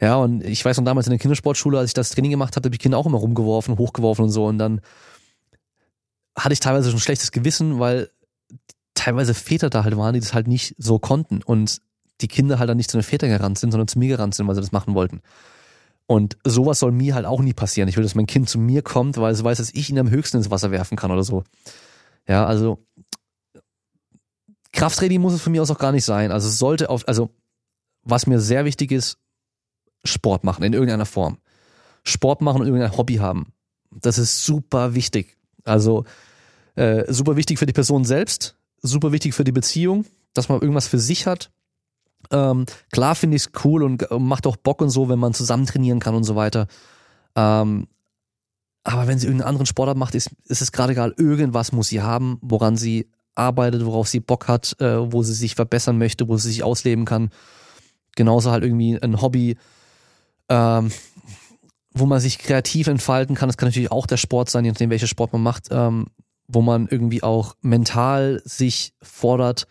Ja, 0.00 0.16
und 0.16 0.44
ich 0.44 0.64
weiß 0.64 0.76
noch 0.76 0.84
damals 0.84 1.06
in 1.06 1.12
der 1.12 1.18
Kindersportschule, 1.18 1.78
als 1.78 1.90
ich 1.90 1.94
das 1.94 2.10
Training 2.10 2.30
gemacht 2.30 2.56
habe, 2.56 2.66
habe 2.66 2.74
ich 2.74 2.80
Kinder 2.80 2.98
auch 2.98 3.06
immer 3.06 3.18
rumgeworfen, 3.18 3.78
hochgeworfen 3.78 4.24
und 4.24 4.30
so. 4.30 4.46
Und 4.46 4.58
dann 4.58 4.80
hatte 6.36 6.52
ich 6.52 6.60
teilweise 6.60 6.90
schon 6.90 6.98
ein 6.98 7.02
schlechtes 7.02 7.30
Gewissen, 7.32 7.78
weil 7.78 8.10
teilweise 8.94 9.34
Väter 9.34 9.70
da 9.70 9.84
halt 9.84 9.96
waren, 9.96 10.14
die 10.14 10.20
das 10.20 10.34
halt 10.34 10.48
nicht 10.48 10.74
so 10.78 10.98
konnten. 10.98 11.42
Und 11.42 11.80
die 12.20 12.28
Kinder 12.28 12.58
halt 12.58 12.68
dann 12.68 12.76
nicht 12.76 12.90
zu 12.90 12.96
den 12.96 13.02
Vätern 13.04 13.30
gerannt 13.30 13.58
sind, 13.58 13.70
sondern 13.70 13.88
zu 13.88 13.98
mir 13.98 14.08
gerannt 14.08 14.34
sind, 14.34 14.46
weil 14.46 14.54
sie 14.54 14.60
das 14.60 14.72
machen 14.72 14.94
wollten. 14.94 15.20
Und 16.06 16.36
sowas 16.44 16.80
soll 16.80 16.92
mir 16.92 17.14
halt 17.14 17.24
auch 17.24 17.40
nie 17.40 17.54
passieren. 17.54 17.88
Ich 17.88 17.96
will, 17.96 18.02
dass 18.02 18.14
mein 18.14 18.26
Kind 18.26 18.48
zu 18.48 18.58
mir 18.58 18.82
kommt, 18.82 19.16
weil 19.16 19.32
es 19.32 19.42
weiß, 19.42 19.58
dass 19.58 19.72
ich 19.72 19.90
ihn 19.90 19.98
am 19.98 20.10
höchsten 20.10 20.36
ins 20.36 20.50
Wasser 20.50 20.70
werfen 20.70 20.96
kann 20.96 21.10
oder 21.10 21.24
so. 21.24 21.44
Ja, 22.28 22.46
also 22.46 22.84
Krafttraining 24.74 25.20
muss 25.20 25.32
es 25.32 25.40
von 25.40 25.52
mir 25.52 25.62
aus 25.62 25.70
auch 25.70 25.78
gar 25.78 25.92
nicht 25.92 26.04
sein. 26.04 26.32
Also 26.32 26.48
es 26.48 26.58
sollte 26.58 26.90
auf, 26.90 27.06
also 27.08 27.30
was 28.02 28.26
mir 28.26 28.40
sehr 28.40 28.64
wichtig 28.64 28.92
ist, 28.92 29.18
Sport 30.04 30.44
machen 30.44 30.64
in 30.64 30.72
irgendeiner 30.72 31.06
Form. 31.06 31.38
Sport 32.02 32.42
machen 32.42 32.60
und 32.60 32.66
irgendein 32.66 32.96
Hobby 32.96 33.16
haben. 33.16 33.52
Das 33.90 34.18
ist 34.18 34.44
super 34.44 34.94
wichtig. 34.94 35.38
Also 35.64 36.04
äh, 36.74 37.10
super 37.10 37.36
wichtig 37.36 37.58
für 37.58 37.66
die 37.66 37.72
Person 37.72 38.04
selbst, 38.04 38.56
super 38.82 39.12
wichtig 39.12 39.32
für 39.32 39.44
die 39.44 39.52
Beziehung, 39.52 40.04
dass 40.34 40.48
man 40.48 40.60
irgendwas 40.60 40.88
für 40.88 40.98
sich 40.98 41.26
hat. 41.26 41.50
Ähm, 42.30 42.66
klar 42.90 43.14
finde 43.14 43.36
ich 43.36 43.44
es 43.44 43.52
cool 43.64 43.82
und 43.82 44.06
macht 44.18 44.46
auch 44.46 44.56
Bock 44.56 44.82
und 44.82 44.90
so, 44.90 45.08
wenn 45.08 45.18
man 45.18 45.34
zusammen 45.34 45.66
trainieren 45.66 46.00
kann 46.00 46.14
und 46.14 46.24
so 46.24 46.36
weiter. 46.36 46.66
Ähm, 47.36 47.86
aber 48.82 49.06
wenn 49.06 49.18
sie 49.18 49.26
irgendeinen 49.26 49.48
anderen 49.48 49.66
Sportart 49.66 49.96
macht, 49.96 50.14
ist, 50.14 50.30
ist 50.46 50.60
es 50.60 50.72
gerade 50.72 50.92
egal, 50.92 51.14
irgendwas 51.16 51.72
muss 51.72 51.88
sie 51.88 52.02
haben, 52.02 52.38
woran 52.42 52.76
sie 52.76 53.08
arbeitet, 53.34 53.84
worauf 53.84 54.08
sie 54.08 54.20
Bock 54.20 54.48
hat, 54.48 54.76
äh, 54.80 55.12
wo 55.12 55.22
sie 55.22 55.34
sich 55.34 55.54
verbessern 55.54 55.98
möchte, 55.98 56.28
wo 56.28 56.36
sie 56.36 56.48
sich 56.48 56.62
ausleben 56.62 57.04
kann. 57.04 57.30
Genauso 58.16 58.50
halt 58.50 58.62
irgendwie 58.62 59.00
ein 59.00 59.20
Hobby, 59.20 59.56
ähm, 60.48 60.92
wo 61.92 62.06
man 62.06 62.20
sich 62.20 62.38
kreativ 62.38 62.86
entfalten 62.86 63.34
kann. 63.34 63.48
Das 63.48 63.56
kann 63.56 63.68
natürlich 63.68 63.90
auch 63.90 64.06
der 64.06 64.16
Sport 64.16 64.50
sein, 64.50 64.64
je 64.64 64.70
nachdem, 64.70 64.90
welcher 64.90 65.06
Sport 65.06 65.32
man 65.32 65.42
macht, 65.42 65.68
ähm, 65.70 66.06
wo 66.46 66.60
man 66.60 66.88
irgendwie 66.88 67.22
auch 67.22 67.54
mental 67.62 68.42
sich 68.44 68.92
fordert 69.02 69.66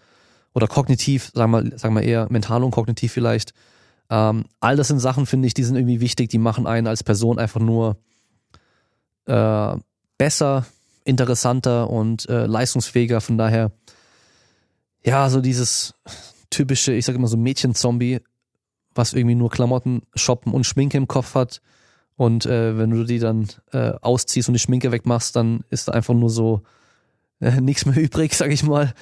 oder 0.54 0.68
kognitiv, 0.68 1.32
sagen 1.34 1.52
wir, 1.52 1.78
sagen 1.78 1.96
wir 1.96 2.04
eher 2.04 2.28
mental 2.30 2.64
und 2.64 2.72
kognitiv 2.72 3.12
vielleicht. 3.12 3.54
Ähm, 4.10 4.46
all 4.60 4.76
das 4.76 4.90
sind 4.90 5.00
Sachen, 5.00 5.26
finde 5.26 5.48
ich, 5.48 5.54
die 5.54 5.64
sind 5.64 5.76
irgendwie 5.76 6.02
wichtig, 6.02 6.30
die 6.30 6.38
machen 6.38 6.68
einen 6.68 6.88
als 6.88 7.04
Person 7.04 7.40
einfach 7.40 7.60
nur 7.60 7.98
äh, 9.26 9.76
besser, 10.18 10.66
interessanter 11.06 11.90
und 11.90 12.28
äh, 12.30 12.46
leistungsfähiger. 12.46 13.22
Von 13.22 13.38
daher, 13.38 13.72
ja, 15.04 15.30
so 15.30 15.42
dieses 15.42 15.94
typische, 16.50 16.94
ich 16.94 17.06
sage 17.06 17.18
immer 17.18 17.28
so 17.28 17.38
Mädchen-Zombie, 17.38 18.22
was 18.96 19.14
irgendwie 19.14 19.36
nur 19.36 19.50
Klamotten, 19.50 20.04
Shoppen 20.16 20.54
und 20.54 20.66
Schminke 20.66 20.98
im 20.98 21.08
Kopf 21.08 21.36
hat. 21.36 21.62
Und 22.16 22.46
äh, 22.46 22.78
wenn 22.78 22.92
du 22.92 23.04
die 23.04 23.20
dann 23.20 23.48
äh, 23.72 23.94
ausziehst 24.02 24.48
und 24.48 24.54
die 24.54 24.60
Schminke 24.60 24.92
wegmachst, 24.92 25.36
dann 25.36 25.64
ist 25.70 25.88
da 25.88 25.94
einfach 25.94 26.14
nur 26.14 26.30
so 26.30 26.62
äh, 27.40 27.60
nichts 27.62 27.86
mehr 27.86 27.98
übrig, 27.98 28.36
sag 28.36 28.52
ich 28.52 28.64
mal. 28.64 28.94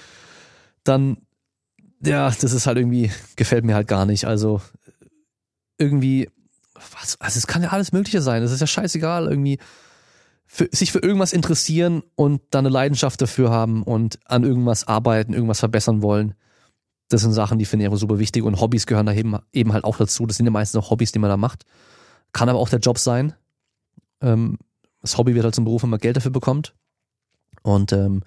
Dann, 0.84 1.18
ja, 2.04 2.30
das 2.30 2.54
ist 2.54 2.68
halt 2.68 2.78
irgendwie, 2.78 3.12
gefällt 3.36 3.66
mir 3.66 3.76
halt 3.76 3.88
gar 3.88 4.06
nicht. 4.06 4.26
Also 4.26 4.62
irgendwie, 5.78 6.30
was, 6.74 7.20
also 7.20 7.38
es 7.38 7.47
kann 7.47 7.64
ja 7.64 7.70
alles 7.70 7.91
Mögliche 7.91 8.22
sein. 8.22 8.43
Es 8.43 8.52
ist 8.52 8.62
ja 8.62 8.68
scheißegal, 8.68 9.28
irgendwie 9.28 9.60
für, 10.54 10.68
sich 10.70 10.91
für 10.91 10.99
irgendwas 10.99 11.32
interessieren 11.32 12.04
und 12.16 12.41
dann 12.52 12.66
eine 12.66 12.74
Leidenschaft 12.74 13.22
dafür 13.22 13.52
haben 13.52 13.84
und 13.84 14.20
an 14.26 14.43
irgendwas 14.43 14.86
arbeiten, 14.86 15.34
irgendwas 15.34 15.60
verbessern 15.60 16.02
wollen. 16.02 16.34
Das 17.08 17.22
sind 17.22 17.32
Sachen, 17.32 17.58
die 17.58 17.64
finde 17.64 17.88
ich 17.88 17.97
super 17.97 18.20
wichtig 18.20 18.43
und 18.43 18.60
Hobbys 18.60 18.86
gehören 18.86 19.06
da 19.06 19.14
eben, 19.14 19.38
eben 19.54 19.72
halt 19.72 19.86
auch 19.86 19.95
dazu. 19.95 20.26
Das 20.26 20.36
sind 20.36 20.45
ja 20.45 20.52
meistens 20.52 20.84
auch 20.84 20.89
Hobbys, 20.89 21.14
die 21.14 21.20
man 21.20 21.30
da 21.30 21.38
macht. 21.38 21.64
Kann 22.34 22.49
aber 22.49 22.60
auch 22.60 22.68
der 22.68 22.80
Job 22.80 22.97
sein. 22.97 23.34
Ähm, 24.20 24.58
das 25.02 25.18
Hobby 25.18 25.36
wird 25.36 25.45
halt 25.45 25.56
zum 25.56 25.64
Beruf, 25.64 25.84
wenn 25.84 25.89
man 25.89 26.02
Geld 26.02 26.18
dafür 26.18 26.32
bekommt. 26.32 26.76
Und 27.62 27.93
ähm, 27.93 28.22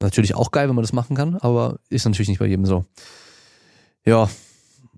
natürlich 0.00 0.34
auch 0.34 0.50
geil, 0.50 0.68
wenn 0.68 0.74
man 0.74 0.82
das 0.82 0.92
machen 0.92 1.14
kann, 1.14 1.36
aber 1.36 1.78
ist 1.90 2.04
natürlich 2.04 2.28
nicht 2.28 2.40
bei 2.40 2.46
jedem 2.46 2.66
so. 2.66 2.86
Ja, 4.04 4.28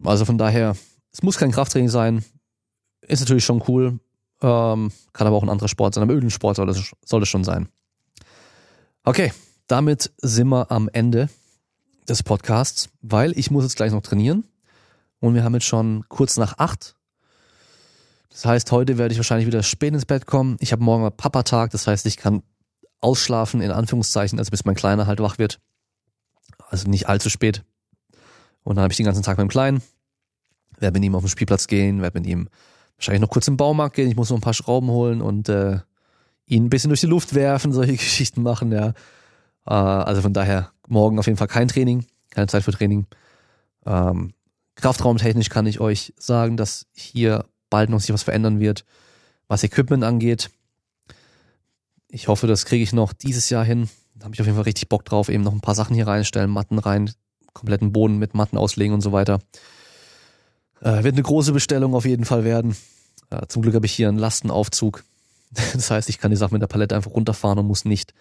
also 0.02 0.24
von 0.24 0.38
daher, 0.38 0.76
es 1.12 1.22
muss 1.22 1.36
kein 1.36 1.50
Krafttraining 1.50 1.90
sein. 1.90 2.24
Ist 3.02 3.20
natürlich 3.20 3.44
schon 3.44 3.62
cool. 3.68 4.00
Ähm, 4.43 4.93
kann 5.12 5.26
aber 5.26 5.37
auch 5.37 5.43
ein 5.43 5.49
anderer 5.49 5.68
Sport 5.68 5.95
sein. 5.95 6.03
Aber 6.03 6.12
irgendein 6.12 6.30
Sport 6.30 6.57
soll 6.57 6.68
es, 6.68 6.93
soll 7.05 7.22
es 7.22 7.28
schon 7.28 7.45
sein. 7.45 7.68
Okay, 9.05 9.32
damit 9.66 10.12
sind 10.18 10.49
wir 10.49 10.70
am 10.70 10.89
Ende 10.93 11.28
des 12.09 12.22
Podcasts, 12.22 12.91
weil 13.03 13.37
ich 13.39 13.51
muss 13.51 13.64
jetzt 13.64 13.76
gleich 13.76 13.93
noch 13.93 14.03
trainieren. 14.03 14.45
Und 15.20 15.35
wir 15.35 15.45
haben 15.45 15.55
jetzt 15.55 15.66
schon 15.66 16.05
kurz 16.09 16.37
nach 16.37 16.59
acht. 16.59 16.97
Das 18.28 18.45
heißt, 18.45 18.72
heute 18.72 18.99
werde 18.99 19.12
ich 19.12 19.18
wahrscheinlich 19.18 19.47
wieder 19.47 19.62
spät 19.62 19.95
ins 19.95 20.07
Bett 20.07 20.26
kommen. 20.26 20.57
Ich 20.61 20.72
habe 20.72 20.82
morgen 20.82 21.11
Papatag, 21.16 21.70
das 21.70 21.87
heißt, 21.87 22.05
ich 22.07 22.16
kann 22.16 22.43
ausschlafen, 23.01 23.61
in 23.61 23.70
Anführungszeichen, 23.70 24.39
also 24.39 24.51
bis 24.51 24.64
mein 24.64 24.74
Kleiner 24.74 25.07
halt 25.07 25.20
wach 25.20 25.39
wird. 25.39 25.61
Also 26.68 26.89
nicht 26.89 27.09
allzu 27.09 27.30
spät. 27.30 27.64
Und 28.64 28.76
dann 28.76 28.82
habe 28.82 28.93
ich 28.93 28.97
den 28.97 29.07
ganzen 29.07 29.22
Tag 29.22 29.39
mit 29.39 29.47
dem 29.47 29.51
Kleinen. 29.51 29.82
Werde 30.78 30.99
mit 30.99 31.07
ihm 31.07 31.14
auf 31.14 31.22
den 31.22 31.28
Spielplatz 31.28 31.68
gehen, 31.68 32.03
werde 32.03 32.18
mit 32.18 32.26
ihm 32.28 32.49
wahrscheinlich 32.97 33.20
noch 33.20 33.30
kurz 33.30 33.49
im 33.49 33.57
Baumarkt 33.57 33.97
gehen. 33.97 34.09
Ich 34.09 34.16
muss 34.16 34.30
noch 34.30 34.38
ein 34.38 34.42
paar 34.42 34.55
Schrauben 34.55 34.88
holen 34.88 35.20
und 35.20 35.49
äh, 35.49 35.78
ihn 36.47 36.66
ein 36.66 36.70
bisschen 36.70 36.90
durch 36.90 37.01
die 37.01 37.07
Luft 37.07 37.34
werfen, 37.34 37.72
solche 37.72 37.92
Geschichten 37.97 38.42
machen, 38.42 38.72
ja. 38.72 38.88
Äh, 39.66 39.72
also 39.72 40.22
von 40.22 40.32
daher 40.32 40.72
morgen 40.88 41.18
auf 41.18 41.26
jeden 41.26 41.38
Fall 41.38 41.49
kein 41.49 41.68
Training, 41.68 42.05
keine 42.30 42.47
Zeit 42.47 42.64
für 42.64 42.72
Training. 42.72 43.07
Ähm, 43.86 44.32
Kraftraumtechnisch 44.76 45.51
kann 45.51 45.66
ich 45.66 45.80
euch 45.80 46.12
sagen, 46.18 46.57
dass 46.57 46.86
hier 46.95 47.47
bald 47.70 47.90
noch 47.90 48.01
sich 48.01 48.12
was 48.12 48.22
verändern 48.22 48.61
wird, 48.61 48.84
was 49.49 49.62
Equipment 49.62 50.05
angeht. 50.05 50.51
Ich 52.09 52.28
hoffe, 52.28 52.47
das 52.47 52.64
kriege 52.64 52.82
ich 52.82 52.92
noch 52.92 53.12
dieses 53.12 53.51
Jahr 53.51 53.64
hin. 53.64 53.88
Da 54.14 54.24
habe 54.24 54.34
ich 54.34 54.40
auf 54.40 54.47
jeden 54.47 54.57
Fall 54.57 54.64
richtig 54.64 54.88
Bock 54.88 55.05
drauf, 55.05 55.28
eben 55.28 55.42
noch 55.42 55.53
ein 55.53 55.61
paar 55.61 55.74
Sachen 55.74 55.95
hier 55.95 56.07
reinstellen, 56.07 56.51
Matten 56.51 56.78
rein, 56.78 57.11
kompletten 57.53 57.92
Boden 57.92 58.18
mit 58.18 58.34
Matten 58.34 58.57
auslegen 58.57 58.95
und 58.95 59.01
so 59.01 59.12
weiter. 59.12 59.40
Äh, 60.85 61.03
wird 61.03 61.14
eine 61.14 61.22
große 61.22 61.53
Bestellung 61.53 61.95
auf 61.95 62.05
jeden 62.05 62.26
Fall 62.26 62.45
werden. 62.45 62.76
Äh, 63.30 63.47
zum 63.49 63.62
Glück 63.62 63.74
habe 63.74 63.87
ich 63.87 63.93
hier 63.93 64.09
einen 64.09 64.18
Lastenaufzug. 64.18 65.03
Das 65.72 65.91
heißt, 65.91 66.09
ich 66.09 66.18
kann 66.18 66.32
die 66.32 66.37
Sachen 66.37 66.55
mit 66.55 66.62
der 66.62 66.66
Palette 66.66 66.97
einfach 66.97 67.12
runterfahren 67.12 67.61
und 67.61 67.68
muss 67.68 67.85
nicht 67.85 68.12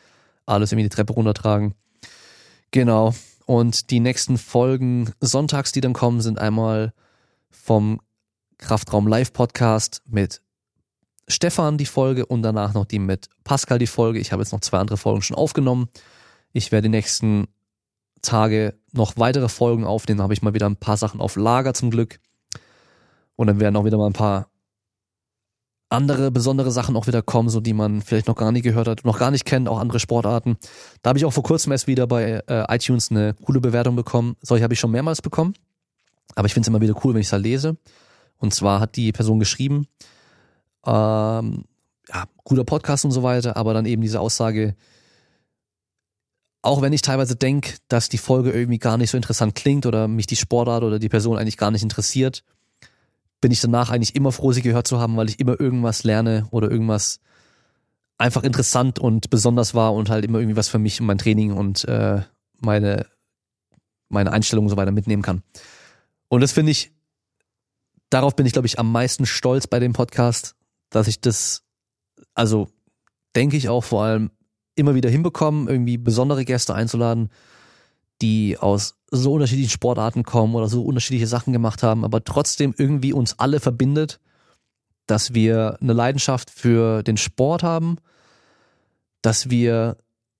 alles 0.45 0.71
irgendwie 0.71 0.87
die 0.87 0.95
Treppe 0.95 1.13
runtertragen. 1.13 1.73
Genau. 2.69 3.15
Und 3.47 3.89
die 3.89 3.99
nächsten 3.99 4.37
Folgen 4.37 5.11
sonntags, 5.19 5.71
die 5.71 5.81
dann 5.81 5.93
kommen, 5.93 6.21
sind 6.21 6.37
einmal 6.37 6.93
vom 7.49 7.99
Kraftraum 8.59 9.07
Live 9.07 9.33
Podcast 9.33 10.03
mit 10.05 10.41
Stefan 11.27 11.79
die 11.79 11.87
Folge 11.87 12.27
und 12.27 12.43
danach 12.43 12.75
noch 12.75 12.85
die 12.85 12.99
mit 12.99 13.29
Pascal 13.43 13.79
die 13.79 13.87
Folge. 13.87 14.19
Ich 14.19 14.31
habe 14.31 14.43
jetzt 14.43 14.51
noch 14.51 14.61
zwei 14.61 14.77
andere 14.77 14.97
Folgen 14.97 15.23
schon 15.23 15.35
aufgenommen. 15.35 15.89
Ich 16.51 16.71
werde 16.71 16.83
die 16.83 16.95
nächsten 16.95 17.47
Tage 18.21 18.75
noch 18.91 19.17
weitere 19.17 19.49
Folgen 19.49 19.85
aufnehmen. 19.85 20.19
Da 20.19 20.23
habe 20.23 20.35
ich 20.35 20.43
mal 20.43 20.53
wieder 20.53 20.69
ein 20.69 20.77
paar 20.77 20.97
Sachen 20.97 21.19
auf 21.19 21.35
Lager 21.35 21.73
zum 21.73 21.89
Glück. 21.89 22.19
Und 23.43 23.47
dann 23.47 23.59
werden 23.59 23.75
auch 23.75 23.83
wieder 23.83 23.97
mal 23.97 24.07
ein 24.07 24.13
paar 24.13 24.47
andere 25.89 26.31
besondere 26.31 26.71
Sachen 26.71 26.95
auch 26.95 27.07
wieder 27.07 27.21
kommen, 27.21 27.49
so 27.49 27.59
die 27.59 27.73
man 27.73 28.01
vielleicht 28.01 28.27
noch 28.27 28.37
gar 28.37 28.53
nicht 28.53 28.63
gehört 28.63 28.87
hat, 28.87 29.03
noch 29.03 29.19
gar 29.19 29.31
nicht 29.31 29.43
kennt, 29.43 29.67
auch 29.67 29.79
andere 29.79 29.99
Sportarten. 29.99 30.55
Da 31.01 31.09
habe 31.09 31.19
ich 31.19 31.25
auch 31.25 31.33
vor 31.33 31.43
kurzem 31.43 31.73
erst 31.73 31.87
wieder 31.87 32.07
bei 32.07 32.41
äh, 32.47 32.73
iTunes 32.73 33.11
eine 33.11 33.33
coole 33.33 33.59
Bewertung 33.59 33.97
bekommen. 33.97 34.37
Solche 34.41 34.63
habe 34.63 34.73
ich 34.73 34.79
schon 34.79 34.91
mehrmals 34.91 35.21
bekommen. 35.21 35.55
Aber 36.35 36.45
ich 36.45 36.53
finde 36.53 36.63
es 36.63 36.67
immer 36.69 36.79
wieder 36.79 36.95
cool, 37.03 37.13
wenn 37.13 37.19
ich 37.19 37.27
es 37.27 37.31
da 37.31 37.37
lese. 37.37 37.75
Und 38.37 38.53
zwar 38.53 38.79
hat 38.79 38.95
die 38.95 39.11
Person 39.11 39.39
geschrieben, 39.39 39.87
ähm, 40.85 41.65
ja, 42.07 42.23
guter 42.45 42.63
Podcast 42.63 43.03
und 43.03 43.11
so 43.11 43.21
weiter, 43.21 43.57
aber 43.57 43.73
dann 43.73 43.85
eben 43.85 44.01
diese 44.01 44.21
Aussage, 44.21 44.75
auch 46.61 46.81
wenn 46.81 46.93
ich 46.93 47.01
teilweise 47.01 47.35
denke, 47.35 47.73
dass 47.89 48.07
die 48.07 48.17
Folge 48.17 48.51
irgendwie 48.51 48.79
gar 48.79 48.97
nicht 48.97 49.11
so 49.11 49.17
interessant 49.17 49.53
klingt 49.53 49.85
oder 49.85 50.07
mich 50.07 50.27
die 50.27 50.37
Sportart 50.37 50.83
oder 50.83 50.97
die 50.97 51.09
Person 51.09 51.37
eigentlich 51.37 51.57
gar 51.57 51.71
nicht 51.71 51.83
interessiert, 51.83 52.45
bin 53.43 53.51
ich 53.51 53.59
danach 53.59 53.89
eigentlich 53.89 54.15
immer 54.15 54.31
froh, 54.31 54.53
sie 54.53 54.61
gehört 54.61 54.87
zu 54.87 55.01
haben, 55.01 55.17
weil 55.17 55.27
ich 55.27 55.37
immer 55.37 55.59
irgendwas 55.59 56.05
lerne 56.05 56.47
oder 56.51 56.71
irgendwas 56.71 57.19
einfach 58.17 58.43
interessant 58.43 58.99
und 58.99 59.29
besonders 59.29 59.75
war 59.75 59.93
und 59.93 60.09
halt 60.09 60.23
immer 60.23 60.39
irgendwie 60.39 60.55
was 60.55 60.69
für 60.69 60.79
mich 60.79 61.01
und 61.01 61.07
mein 61.07 61.17
Training 61.17 61.51
und 61.51 61.83
äh, 61.83 62.21
meine, 62.61 63.05
meine 64.07 64.31
Einstellung 64.31 64.63
und 64.63 64.69
so 64.69 64.77
weiter 64.77 64.93
mitnehmen 64.93 65.23
kann. 65.23 65.43
Und 66.29 66.39
das 66.39 66.53
finde 66.53 66.71
ich, 66.71 66.93
darauf 68.09 68.33
bin 68.33 68.45
ich, 68.45 68.53
glaube 68.53 68.65
ich, 68.65 68.79
am 68.79 68.89
meisten 68.89 69.25
stolz 69.25 69.67
bei 69.67 69.79
dem 69.79 69.91
Podcast, 69.91 70.55
dass 70.89 71.07
ich 71.07 71.19
das, 71.19 71.65
also 72.35 72.69
denke 73.35 73.57
ich 73.57 73.67
auch 73.67 73.83
vor 73.83 74.05
allem 74.05 74.31
immer 74.75 74.95
wieder 74.95 75.09
hinbekommen, 75.09 75.67
irgendwie 75.67 75.97
besondere 75.97 76.45
Gäste 76.45 76.75
einzuladen, 76.75 77.29
die 78.23 78.57
aus 78.57 78.95
so 79.11 79.33
unterschiedlichen 79.33 79.69
Sportarten 79.69 80.23
kommen 80.23 80.55
oder 80.55 80.69
so 80.69 80.81
unterschiedliche 80.81 81.27
Sachen 81.27 81.51
gemacht 81.51 81.83
haben, 81.83 82.05
aber 82.05 82.23
trotzdem 82.23 82.73
irgendwie 82.77 83.11
uns 83.11 83.37
alle 83.37 83.59
verbindet, 83.59 84.21
dass 85.05 85.33
wir 85.33 85.77
eine 85.81 85.91
Leidenschaft 85.91 86.49
für 86.49 87.03
den 87.03 87.17
Sport 87.17 87.63
haben, 87.63 87.97
dass 89.21 89.49
wir 89.49 89.97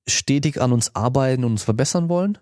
stetig 0.08 0.62
an 0.62 0.72
uns 0.72 0.96
arbeiten 0.96 1.44
und 1.44 1.52
uns 1.52 1.64
verbessern 1.64 2.08
wollen 2.08 2.38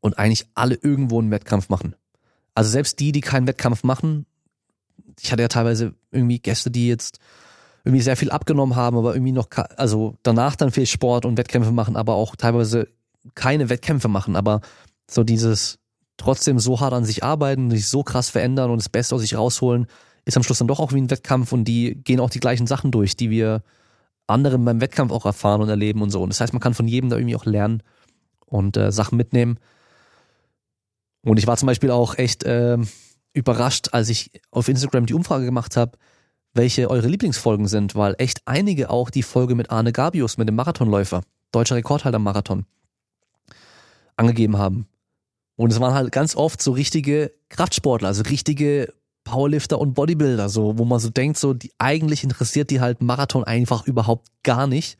und 0.00 0.16
eigentlich 0.16 0.46
alle 0.54 0.76
irgendwo 0.76 1.18
einen 1.18 1.32
Wettkampf 1.32 1.68
machen. 1.68 1.96
Also 2.54 2.70
selbst 2.70 3.00
die, 3.00 3.10
die 3.10 3.20
keinen 3.20 3.48
Wettkampf 3.48 3.82
machen, 3.82 4.26
ich 5.20 5.32
hatte 5.32 5.42
ja 5.42 5.48
teilweise 5.48 5.94
irgendwie 6.12 6.38
Gäste, 6.38 6.70
die 6.70 6.86
jetzt 6.86 7.18
irgendwie 7.84 8.02
sehr 8.02 8.16
viel 8.16 8.30
abgenommen 8.30 8.76
haben, 8.76 8.96
aber 8.96 9.14
irgendwie 9.14 9.32
noch, 9.32 9.48
also 9.76 10.14
danach 10.22 10.54
dann 10.54 10.70
viel 10.70 10.86
Sport 10.86 11.24
und 11.26 11.36
Wettkämpfe 11.36 11.72
machen, 11.72 11.96
aber 11.96 12.14
auch 12.14 12.36
teilweise 12.36 12.88
keine 13.34 13.68
Wettkämpfe 13.68 14.08
machen, 14.08 14.36
aber 14.36 14.60
so 15.10 15.24
dieses 15.24 15.78
trotzdem 16.16 16.58
so 16.58 16.80
hart 16.80 16.92
an 16.92 17.04
sich 17.04 17.24
arbeiten, 17.24 17.70
sich 17.70 17.88
so 17.88 18.02
krass 18.02 18.28
verändern 18.28 18.70
und 18.70 18.78
das 18.78 18.88
Beste 18.88 19.14
aus 19.14 19.22
sich 19.22 19.36
rausholen, 19.36 19.86
ist 20.24 20.36
am 20.36 20.42
Schluss 20.42 20.58
dann 20.58 20.68
doch 20.68 20.80
auch 20.80 20.92
wie 20.92 21.00
ein 21.00 21.10
Wettkampf 21.10 21.52
und 21.52 21.64
die 21.64 21.94
gehen 22.04 22.20
auch 22.20 22.30
die 22.30 22.40
gleichen 22.40 22.66
Sachen 22.66 22.90
durch, 22.90 23.16
die 23.16 23.30
wir 23.30 23.62
anderen 24.26 24.64
beim 24.64 24.80
Wettkampf 24.80 25.12
auch 25.12 25.24
erfahren 25.24 25.60
und 25.60 25.68
erleben 25.68 26.02
und 26.02 26.10
so. 26.10 26.22
Und 26.22 26.28
das 26.28 26.40
heißt, 26.40 26.52
man 26.52 26.60
kann 26.60 26.74
von 26.74 26.86
jedem 26.86 27.10
da 27.10 27.16
irgendwie 27.16 27.36
auch 27.36 27.46
lernen 27.46 27.82
und 28.46 28.76
äh, 28.76 28.92
Sachen 28.92 29.16
mitnehmen. 29.16 29.58
Und 31.22 31.38
ich 31.38 31.46
war 31.46 31.56
zum 31.56 31.66
Beispiel 31.66 31.90
auch 31.90 32.16
echt 32.16 32.44
äh, 32.44 32.78
überrascht, 33.32 33.88
als 33.92 34.08
ich 34.08 34.30
auf 34.50 34.68
Instagram 34.68 35.06
die 35.06 35.14
Umfrage 35.14 35.44
gemacht 35.44 35.76
habe, 35.76 35.98
welche 36.54 36.90
eure 36.90 37.08
Lieblingsfolgen 37.08 37.66
sind, 37.68 37.94
weil 37.94 38.14
echt 38.18 38.42
einige 38.44 38.90
auch 38.90 39.10
die 39.10 39.22
Folge 39.22 39.54
mit 39.54 39.70
Arne 39.70 39.92
Gabius, 39.92 40.36
mit 40.36 40.48
dem 40.48 40.56
Marathonläufer, 40.56 41.22
deutscher 41.52 41.76
Rekordhalter 41.76 42.18
Marathon, 42.18 42.66
angegeben 44.20 44.58
haben. 44.58 44.86
Und 45.56 45.72
es 45.72 45.80
waren 45.80 45.94
halt 45.94 46.12
ganz 46.12 46.36
oft 46.36 46.62
so 46.62 46.72
richtige 46.72 47.32
Kraftsportler, 47.48 48.08
also 48.08 48.22
richtige 48.22 48.94
Powerlifter 49.24 49.78
und 49.78 49.94
Bodybuilder, 49.94 50.48
so, 50.48 50.78
wo 50.78 50.84
man 50.84 50.98
so 51.00 51.10
denkt, 51.10 51.38
so, 51.38 51.52
die 51.52 51.72
eigentlich 51.78 52.24
interessiert 52.24 52.70
die 52.70 52.80
halt 52.80 53.02
Marathon 53.02 53.44
einfach 53.44 53.86
überhaupt 53.86 54.28
gar 54.42 54.66
nicht. 54.66 54.96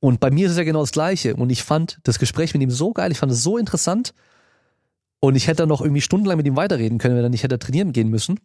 Und 0.00 0.20
bei 0.20 0.30
mir 0.30 0.46
ist 0.46 0.52
es 0.52 0.58
ja 0.58 0.64
genau 0.64 0.80
das 0.80 0.92
Gleiche. 0.92 1.36
Und 1.36 1.50
ich 1.50 1.62
fand 1.62 1.98
das 2.04 2.18
Gespräch 2.18 2.54
mit 2.54 2.62
ihm 2.62 2.70
so 2.70 2.92
geil, 2.92 3.12
ich 3.12 3.18
fand 3.18 3.32
es 3.32 3.42
so 3.42 3.58
interessant. 3.58 4.14
Und 5.20 5.34
ich 5.34 5.48
hätte 5.48 5.66
noch 5.66 5.80
irgendwie 5.80 6.02
stundenlang 6.02 6.36
mit 6.36 6.46
ihm 6.46 6.56
weiterreden 6.56 6.98
können, 6.98 7.16
wenn 7.16 7.24
er 7.24 7.30
nicht 7.30 7.42
hätte 7.42 7.58
trainieren 7.58 7.92
gehen 7.92 8.08
müssen. 8.08 8.38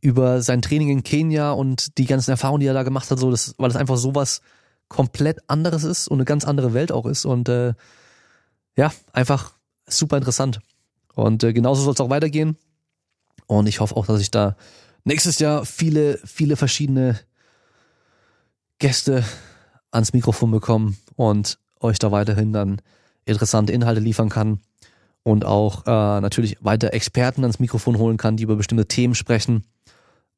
Über 0.00 0.42
sein 0.42 0.62
Training 0.62 0.88
in 0.88 1.02
Kenia 1.02 1.52
und 1.52 1.98
die 1.98 2.06
ganzen 2.06 2.30
Erfahrungen, 2.30 2.60
die 2.60 2.66
er 2.66 2.74
da 2.74 2.82
gemacht 2.82 3.10
hat, 3.10 3.18
so, 3.18 3.30
das, 3.30 3.54
weil 3.58 3.68
das 3.68 3.76
einfach 3.76 3.96
sowas 3.96 4.40
komplett 4.88 5.38
anderes 5.48 5.84
ist 5.84 6.08
und 6.08 6.18
eine 6.18 6.24
ganz 6.24 6.44
andere 6.44 6.74
Welt 6.74 6.92
auch 6.92 7.06
ist. 7.06 7.24
Und 7.24 7.48
äh, 7.48 7.74
ja, 8.80 8.90
einfach 9.12 9.52
super 9.86 10.16
interessant. 10.16 10.60
Und 11.14 11.44
äh, 11.44 11.52
genauso 11.52 11.82
soll 11.82 11.92
es 11.92 12.00
auch 12.00 12.08
weitergehen. 12.08 12.56
Und 13.46 13.66
ich 13.66 13.80
hoffe 13.80 13.94
auch, 13.94 14.06
dass 14.06 14.22
ich 14.22 14.30
da 14.30 14.56
nächstes 15.04 15.38
Jahr 15.38 15.66
viele, 15.66 16.18
viele 16.24 16.56
verschiedene 16.56 17.20
Gäste 18.78 19.22
ans 19.90 20.14
Mikrofon 20.14 20.50
bekomme 20.50 20.94
und 21.16 21.58
euch 21.78 21.98
da 21.98 22.10
weiterhin 22.10 22.54
dann 22.54 22.80
interessante 23.26 23.74
Inhalte 23.74 24.00
liefern 24.00 24.30
kann 24.30 24.60
und 25.24 25.44
auch 25.44 25.84
äh, 25.86 26.20
natürlich 26.22 26.56
weiter 26.64 26.94
Experten 26.94 27.42
ans 27.42 27.58
Mikrofon 27.58 27.98
holen 27.98 28.16
kann, 28.16 28.38
die 28.38 28.44
über 28.44 28.56
bestimmte 28.56 28.86
Themen 28.86 29.14
sprechen. 29.14 29.64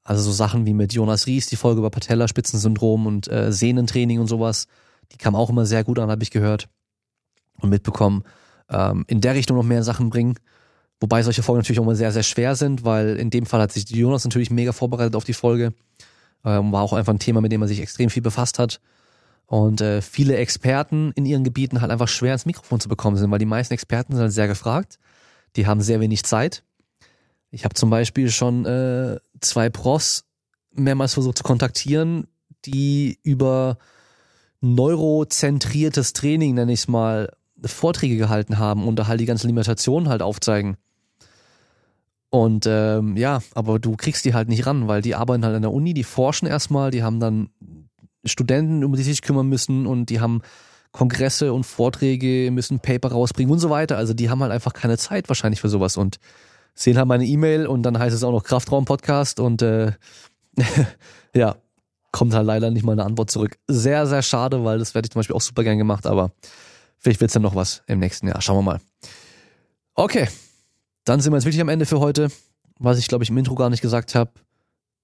Also 0.03 0.21
so 0.21 0.33
Sachen 0.33 0.67
wie 0.67 0.75
mit 0.75 0.93
Jonas 0.93 1.29
Ries, 1.29 1.47
die 1.47 1.55
Folge 1.55 1.79
über 1.79 1.91
Patellaspitzensyndrom 1.91 3.07
und 3.07 3.29
äh, 3.29 3.53
Sehnentraining 3.53 4.19
und 4.19 4.27
sowas, 4.27 4.67
die 5.13 5.17
kam 5.17 5.37
auch 5.37 5.49
immer 5.49 5.65
sehr 5.65 5.85
gut 5.85 6.01
an, 6.01 6.11
habe 6.11 6.25
ich 6.25 6.33
gehört 6.33 6.69
und 7.61 7.71
mitbekommen. 7.71 8.25
Ähm, 8.69 9.05
in 9.09 9.21
der 9.21 9.35
Richtung 9.35 9.57
noch 9.57 9.65
mehr 9.65 9.83
Sachen 9.83 10.11
bringen. 10.11 10.37
Wobei 11.01 11.23
solche 11.23 11.43
Folgen 11.43 11.59
natürlich 11.59 11.81
auch 11.81 11.85
immer 11.85 11.97
sehr, 11.97 12.13
sehr 12.13 12.23
schwer 12.23 12.55
sind, 12.55 12.85
weil 12.85 13.17
in 13.17 13.31
dem 13.31 13.45
Fall 13.45 13.61
hat 13.61 13.73
sich 13.73 13.89
Jonas 13.91 14.25
natürlich 14.25 14.51
mega 14.51 14.73
vorbereitet 14.73 15.17
auf 15.17 15.25
die 15.25 15.33
Folge. 15.33 15.73
Ähm, 16.45 16.73
war 16.73 16.83
auch 16.83 16.93
einfach 16.93 17.13
ein 17.13 17.19
Thema, 17.19 17.41
mit 17.41 17.53
dem 17.53 17.63
er 17.63 17.69
sich 17.69 17.81
extrem 17.81 18.09
viel 18.09 18.23
befasst 18.23 18.59
hat. 18.59 18.81
Und 19.47 19.81
äh, 19.81 20.01
viele 20.01 20.37
Experten 20.37 21.13
in 21.15 21.27
ihren 21.27 21.45
Gebieten 21.45 21.81
halt 21.81 21.91
einfach 21.91 22.09
schwer 22.09 22.33
ins 22.33 22.47
Mikrofon 22.47 22.81
zu 22.81 22.89
bekommen 22.89 23.17
sind, 23.17 23.31
weil 23.31 23.39
die 23.39 23.47
meisten 23.47 23.75
Experten 23.75 24.15
sind 24.15 24.23
halt 24.23 24.33
sehr 24.33 24.49
gefragt. 24.49 24.99
Die 25.57 25.67
haben 25.67 25.81
sehr 25.81 26.01
wenig 26.01 26.25
Zeit. 26.25 26.63
Ich 27.51 27.65
habe 27.65 27.75
zum 27.75 27.91
Beispiel 27.91 28.31
schon 28.31 28.65
äh, 28.65 29.19
zwei 29.41 29.69
Pros 29.69 30.25
mehrmals 30.73 31.15
versucht 31.15 31.37
zu 31.37 31.45
kontaktieren, 31.45 32.27
die 32.65 33.19
über 33.23 33.77
neurozentriertes 34.63 36.13
Training, 36.13 36.55
nenne 36.55 36.73
ich 36.73 36.81
es 36.81 36.89
mal, 36.89 37.31
Vorträge 37.65 38.17
gehalten 38.17 38.59
haben 38.59 38.87
und 38.87 38.97
da 38.97 39.07
halt 39.07 39.21
die 39.21 39.27
ganzen 39.27 39.47
Limitationen 39.47 40.09
halt 40.09 40.23
aufzeigen. 40.23 40.77
Und 42.31 42.67
ähm, 42.67 43.17
ja, 43.17 43.41
aber 43.55 43.79
du 43.79 43.97
kriegst 43.97 44.25
die 44.25 44.33
halt 44.33 44.49
nicht 44.49 44.67
ran, 44.67 44.89
weil 44.89 45.03
die 45.03 45.15
arbeiten 45.15 45.45
halt 45.45 45.55
an 45.55 45.63
der 45.63 45.73
Uni, 45.73 45.93
die 45.93 46.05
forschen 46.05 46.49
erstmal, 46.49 46.91
die 46.91 47.03
haben 47.03 47.21
dann 47.21 47.51
Studenten, 48.25 48.85
um 48.85 48.95
die 48.95 49.03
sich 49.03 49.23
kümmern 49.23 49.49
müssen 49.49 49.87
und 49.87 50.07
die 50.07 50.21
haben 50.21 50.41
Kongresse 50.93 51.53
und 51.53 51.65
Vorträge, 51.65 52.51
müssen 52.51 52.81
Paper 52.81 53.13
rausbringen 53.13 53.53
und 53.53 53.59
so 53.59 53.71
weiter. 53.71 53.97
Also 53.97 54.15
die 54.15 54.31
haben 54.31 54.43
halt 54.43 54.53
einfach 54.53 54.73
keine 54.73 54.99
Zeit 54.99 55.29
wahrscheinlich 55.29 55.61
für 55.61 55.69
sowas 55.69 55.97
und 55.97 56.19
sehen 56.75 56.97
halt 56.97 57.09
meine 57.09 57.27
E-Mail 57.27 57.67
und 57.67 57.83
dann 57.83 57.99
heißt 57.99 58.15
es 58.15 58.25
auch 58.25 58.33
noch 58.33 58.45
Kraftraum-Podcast 58.45 59.41
und 59.41 59.63
äh, 59.63 59.93
ja, 61.35 61.57
kommt 62.13 62.35
halt 62.35 62.47
leider 62.47 62.71
nicht 62.71 62.85
mal 62.85 62.93
eine 62.93 63.05
Antwort 63.05 63.31
zurück. 63.31 63.59
Sehr, 63.69 64.07
sehr 64.07 64.23
schade, 64.23 64.65
weil 64.65 64.79
das 64.79 64.95
werde 64.95 65.07
ich 65.07 65.11
zum 65.11 65.21
Beispiel 65.21 65.37
auch 65.37 65.41
super 65.41 65.65
gern 65.65 65.79
gemacht, 65.79 66.07
aber 66.07 66.33
vielleicht 67.03 67.21
wird's 67.21 67.35
dann 67.35 67.43
noch 67.43 67.55
was 67.55 67.83
im 67.87 67.99
nächsten 67.99 68.29
Jahr. 68.29 68.41
Schauen 68.41 68.59
wir 68.59 68.63
mal. 68.63 68.81
Okay, 69.95 70.29
dann 71.05 71.21
sind 71.21 71.33
wir 71.33 71.37
jetzt 71.37 71.45
wirklich 71.45 71.61
am 71.61 71.69
Ende 71.69 71.87
für 71.87 72.01
heute. 72.01 72.29
Was 72.79 72.99
ich, 72.99 73.09
glaube 73.09 73.23
ich, 73.25 73.31
im 73.31 73.37
Intro 73.37 73.55
gar 73.55 73.71
nicht 73.71 73.83
gesagt 73.83 74.15
habe. 74.15 74.33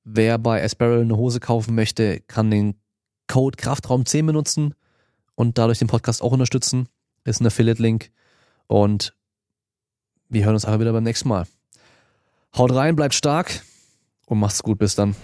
Wer 0.05 0.39
bei 0.39 0.63
Asparrow 0.65 1.03
eine 1.03 1.17
Hose 1.17 1.39
kaufen 1.39 1.75
möchte, 1.75 2.21
kann 2.21 2.51
den 2.51 2.75
Code 3.29 3.57
Kraftraum 3.57 4.07
10 4.07 4.27
benutzen 4.27 4.75
und 5.35 5.59
dadurch 5.59 5.79
den 5.79 5.89
Podcast 5.89 6.23
auch 6.23 6.33
unterstützen. 6.33 6.89
Ist 7.25 7.41
ein 7.41 7.47
Affiliate-Link. 7.47 8.11
Und 8.67 9.15
wir 10.29 10.45
hören 10.45 10.55
uns 10.55 10.65
einfach 10.65 10.81
wieder 10.81 10.93
beim 10.93 11.05
nächsten 11.05 11.29
Mal. 11.29 11.47
Haut 12.57 12.75
rein, 12.75 12.97
bleibt 12.97 13.15
stark 13.15 13.63
und 14.27 14.39
macht's 14.39 14.63
gut. 14.63 14.79
Bis 14.79 14.95
dann. 14.95 15.15